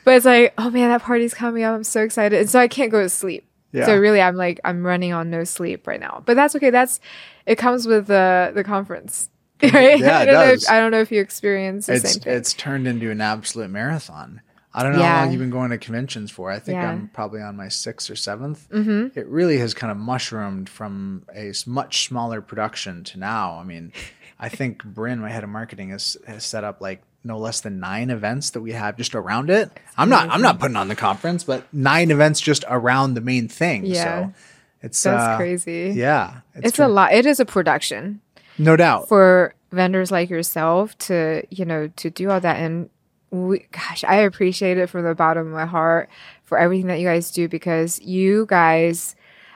But 0.03 0.15
it's 0.15 0.25
like, 0.25 0.53
oh 0.57 0.69
man, 0.69 0.89
that 0.89 1.01
party's 1.01 1.33
coming 1.33 1.63
up. 1.63 1.75
I'm 1.75 1.83
so 1.83 2.01
excited. 2.01 2.39
And 2.39 2.49
so 2.49 2.59
I 2.59 2.67
can't 2.67 2.91
go 2.91 3.01
to 3.01 3.09
sleep. 3.09 3.45
Yeah. 3.71 3.87
So 3.87 3.97
really 3.97 4.21
I'm 4.21 4.35
like 4.35 4.59
I'm 4.63 4.85
running 4.85 5.13
on 5.13 5.29
no 5.29 5.43
sleep 5.43 5.87
right 5.87 5.99
now. 5.99 6.23
But 6.25 6.35
that's 6.35 6.55
okay. 6.55 6.69
That's 6.69 6.99
it 7.45 7.57
comes 7.57 7.87
with 7.87 8.07
the 8.07 8.51
the 8.53 8.63
conference. 8.63 9.29
Right? 9.73 9.99
Yeah, 9.99 10.19
I 10.19 10.25
don't 10.25 10.33
know 10.35 10.51
does. 10.51 10.63
if, 10.63 10.69
I 10.69 10.79
don't 10.79 10.91
know 10.91 11.01
if 11.01 11.11
you 11.11 11.21
experience 11.21 11.85
the 11.87 11.93
it's 11.93 12.13
same 12.13 12.21
thing. 12.21 12.33
it's 12.33 12.53
turned 12.53 12.87
into 12.87 13.09
an 13.11 13.21
absolute 13.21 13.69
marathon. 13.69 14.41
I 14.75 14.81
don't 14.81 14.93
know 14.93 15.03
how 15.03 15.21
long 15.21 15.31
you've 15.31 15.39
been 15.39 15.51
going 15.51 15.69
to 15.69 15.77
conventions 15.77 16.31
for. 16.31 16.49
I 16.49 16.57
think 16.59 16.77
Yeah. 16.77 16.89
I'm 16.89 17.07
probably 17.13 17.41
on 17.41 17.55
my 17.55 17.67
sixth 17.67 18.09
or 18.09 18.15
7th 18.15 18.67
Mm-hmm. 18.69 19.19
It 19.19 19.27
really 19.27 19.59
has 19.59 19.73
kind 19.75 19.91
of 19.91 19.97
mushroomed 19.97 20.67
from 20.67 21.25
a 21.35 21.53
much 21.67 22.07
smaller 22.07 22.41
production 22.41 23.03
to 23.05 23.19
now. 23.19 23.59
I 23.59 23.63
mean, 23.63 23.93
I 24.39 24.49
think 24.57 24.83
Bryn, 24.83 25.19
my 25.19 25.29
head 25.29 25.43
of 25.43 25.49
marketing, 25.51 25.89
has, 25.89 26.17
has 26.25 26.43
set 26.43 26.63
up 26.63 26.81
like 26.81 27.03
no 27.23 27.37
less 27.37 27.61
than 27.61 27.79
nine 27.79 28.09
events 28.09 28.49
that 28.49 28.61
we 28.61 28.71
have 28.71 28.97
just 28.97 29.13
around 29.15 29.49
it. 29.49 29.69
I'm 29.95 30.09
not 30.09 30.29
I'm 30.29 30.41
not 30.41 30.59
putting 30.59 30.75
on 30.75 30.87
the 30.89 30.95
conference, 30.95 31.43
but 31.45 31.71
nine 31.73 32.11
events 32.11 32.41
just 32.41 32.65
around 32.67 33.13
the 33.13 33.21
main 33.21 33.47
thing. 33.47 33.85
Yeah. 33.85 34.03
So 34.03 34.33
it's 34.81 35.01
That's 35.03 35.23
uh, 35.23 35.37
crazy. 35.37 35.93
Yeah, 35.95 36.41
It's 36.55 36.79
a 36.79 36.87
lot. 36.89 37.13
It 37.13 37.25
is 37.25 37.39
a 37.39 37.45
production. 37.45 38.19
No 38.57 38.75
doubt. 38.75 39.07
for 39.07 39.55
vendors 39.71 40.11
like 40.11 40.29
yourself 40.29 40.95
to 40.99 41.43
you 41.49 41.65
know 41.65 41.87
to 41.95 42.09
do 42.09 42.29
all 42.29 42.39
that 42.39 42.57
and 42.57 42.89
we, 43.31 43.65
gosh 43.71 44.03
i 44.03 44.17
appreciate 44.17 44.77
it 44.77 44.87
from 44.87 45.03
the 45.03 45.15
bottom 45.15 45.47
of 45.47 45.51
my 45.53 45.65
heart 45.65 46.07
for 46.43 46.59
everything 46.59 46.85
that 46.85 46.99
you 46.99 47.07
guys 47.07 47.31
do 47.31 47.47
because 47.47 47.99
you 48.01 48.45
guys 48.47 49.15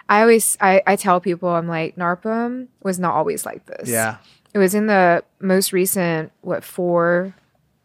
i 0.10 0.22
always 0.22 0.58
i, 0.60 0.82
I 0.88 0.96
tell 0.96 1.20
people 1.20 1.50
i'm 1.50 1.68
like 1.68 1.96
NARPM 1.98 2.68
was 2.82 2.98
not 2.98 3.14
always 3.14 3.46
like 3.46 3.64
this 3.68 3.88
yeah, 3.88 4.18
it 4.56 4.58
was 4.58 4.74
in 4.74 4.88
the 4.88 5.24
most 5.40 5.72
recent 5.72 6.32
what 6.42 6.64
four 6.64 7.36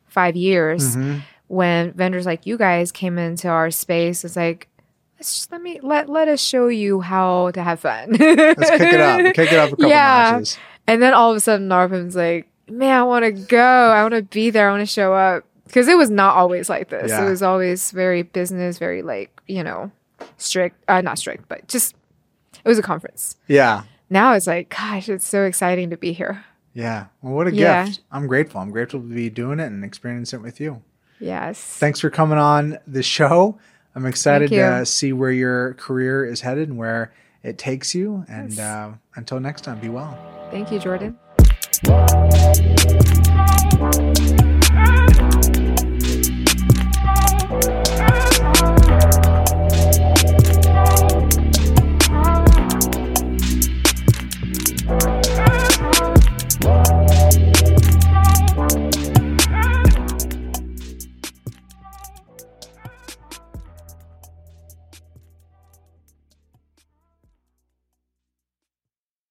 five 0.07 0.35
years 0.35 0.97
Mm-hmm. 0.97 1.19
when 1.49 1.93
vendors 1.93 2.25
like 2.25 2.47
you 2.47 2.57
guys 2.57 2.91
came 2.93 3.19
into 3.19 3.49
our 3.49 3.71
space 3.71 4.25
it's 4.25 4.37
like 4.37 4.69
let's 5.19 5.35
just 5.35 5.53
let 5.53 5.61
me 5.61 5.79
let 5.83 6.09
let 6.09 6.29
us 6.29 6.41
show 6.41 6.69
you 6.69 7.03
how 7.03 7.51
to 7.51 7.63
have 7.63 7.81
fun 7.81 8.13
let's 8.13 8.71
kick 8.71 8.81
it 8.81 9.01
up. 9.01 9.21
Kick 9.35 9.53
it 9.53 9.59
up 9.59 9.69
a 9.69 9.77
couple 9.77 9.91
Yeah. 9.91 10.31
notches. 10.33 10.59
And 10.87 11.01
then 11.03 11.15
all 11.15 11.31
of 11.31 11.37
a 11.37 11.41
sudden, 11.41 11.69
NARPM's 11.69 12.17
like, 12.17 12.49
man, 12.69 12.99
I 12.99 13.03
want 13.05 13.25
to 13.25 13.33
go. 13.33 13.59
I 13.91 14.03
want 14.03 14.15
to 14.15 14.23
be 14.23 14.51
there. 14.51 14.69
I 14.69 14.73
want 14.73 14.83
to 14.83 14.87
show 14.87 15.15
up. 15.15 15.45
Because 15.67 15.89
it 15.89 15.97
was 15.97 16.11
not 16.11 16.37
always 16.37 16.69
like 16.69 16.89
this. 16.91 17.09
Yeah. 17.11 17.25
It 17.25 17.31
was 17.31 17.43
always 17.43 17.93
very 17.93 18.23
business, 18.23 18.79
very 18.79 19.01
like, 19.03 19.41
you 19.47 19.65
know, 19.65 19.91
strict. 20.37 20.77
Uh, 20.89 21.01
not 21.01 21.19
strict, 21.19 21.49
but 21.49 21.67
just, 21.69 21.95
it 22.63 22.69
was 22.69 22.79
a 22.79 22.83
conference. 22.83 23.37
Yeah. 23.49 23.85
Now 24.11 24.35
it's 24.35 24.47
like, 24.47 24.69
gosh, 24.69 25.09
it's 25.09 25.27
so 25.27 25.45
exciting 25.45 25.89
to 25.91 25.97
be 25.97 26.13
here. 26.13 26.45
Yeah. 26.75 27.07
Well, 27.23 27.33
what 27.35 27.47
a 27.47 27.55
Yeah. 27.55 27.87
gift. 27.87 28.01
I'm 28.11 28.27
grateful. 28.27 28.61
I'm 28.61 28.71
grateful 28.71 29.01
to 29.01 29.07
be 29.07 29.31
doing 29.31 29.61
it 29.61 29.67
and 29.67 29.83
experiencing 29.85 30.41
it 30.41 30.43
with 30.43 30.61
you. 30.61 30.83
Yes. 31.21 31.59
Thanks 31.63 32.01
for 32.01 32.11
coming 32.11 32.39
on 32.39 32.79
the 32.87 33.03
show. 33.03 33.59
I'm 33.95 34.05
excited 34.07 34.51
to 34.51 34.85
see 34.85 35.13
where 35.13 35.31
your 35.31 35.75
career 35.75 36.25
is 36.27 36.41
headed 36.43 36.69
and 36.69 36.77
where 36.77 37.13
it 37.43 37.59
takes 37.59 37.95
you. 37.95 38.25
And 38.29 38.51
Yes. 38.51 38.59
uh, 38.61 38.93
until 39.17 39.41
next 39.41 39.63
time, 39.63 39.79
be 39.81 39.89
well. 39.89 40.17
Thank 40.51 40.71
you, 40.71 40.79
Jordan. 40.79 41.19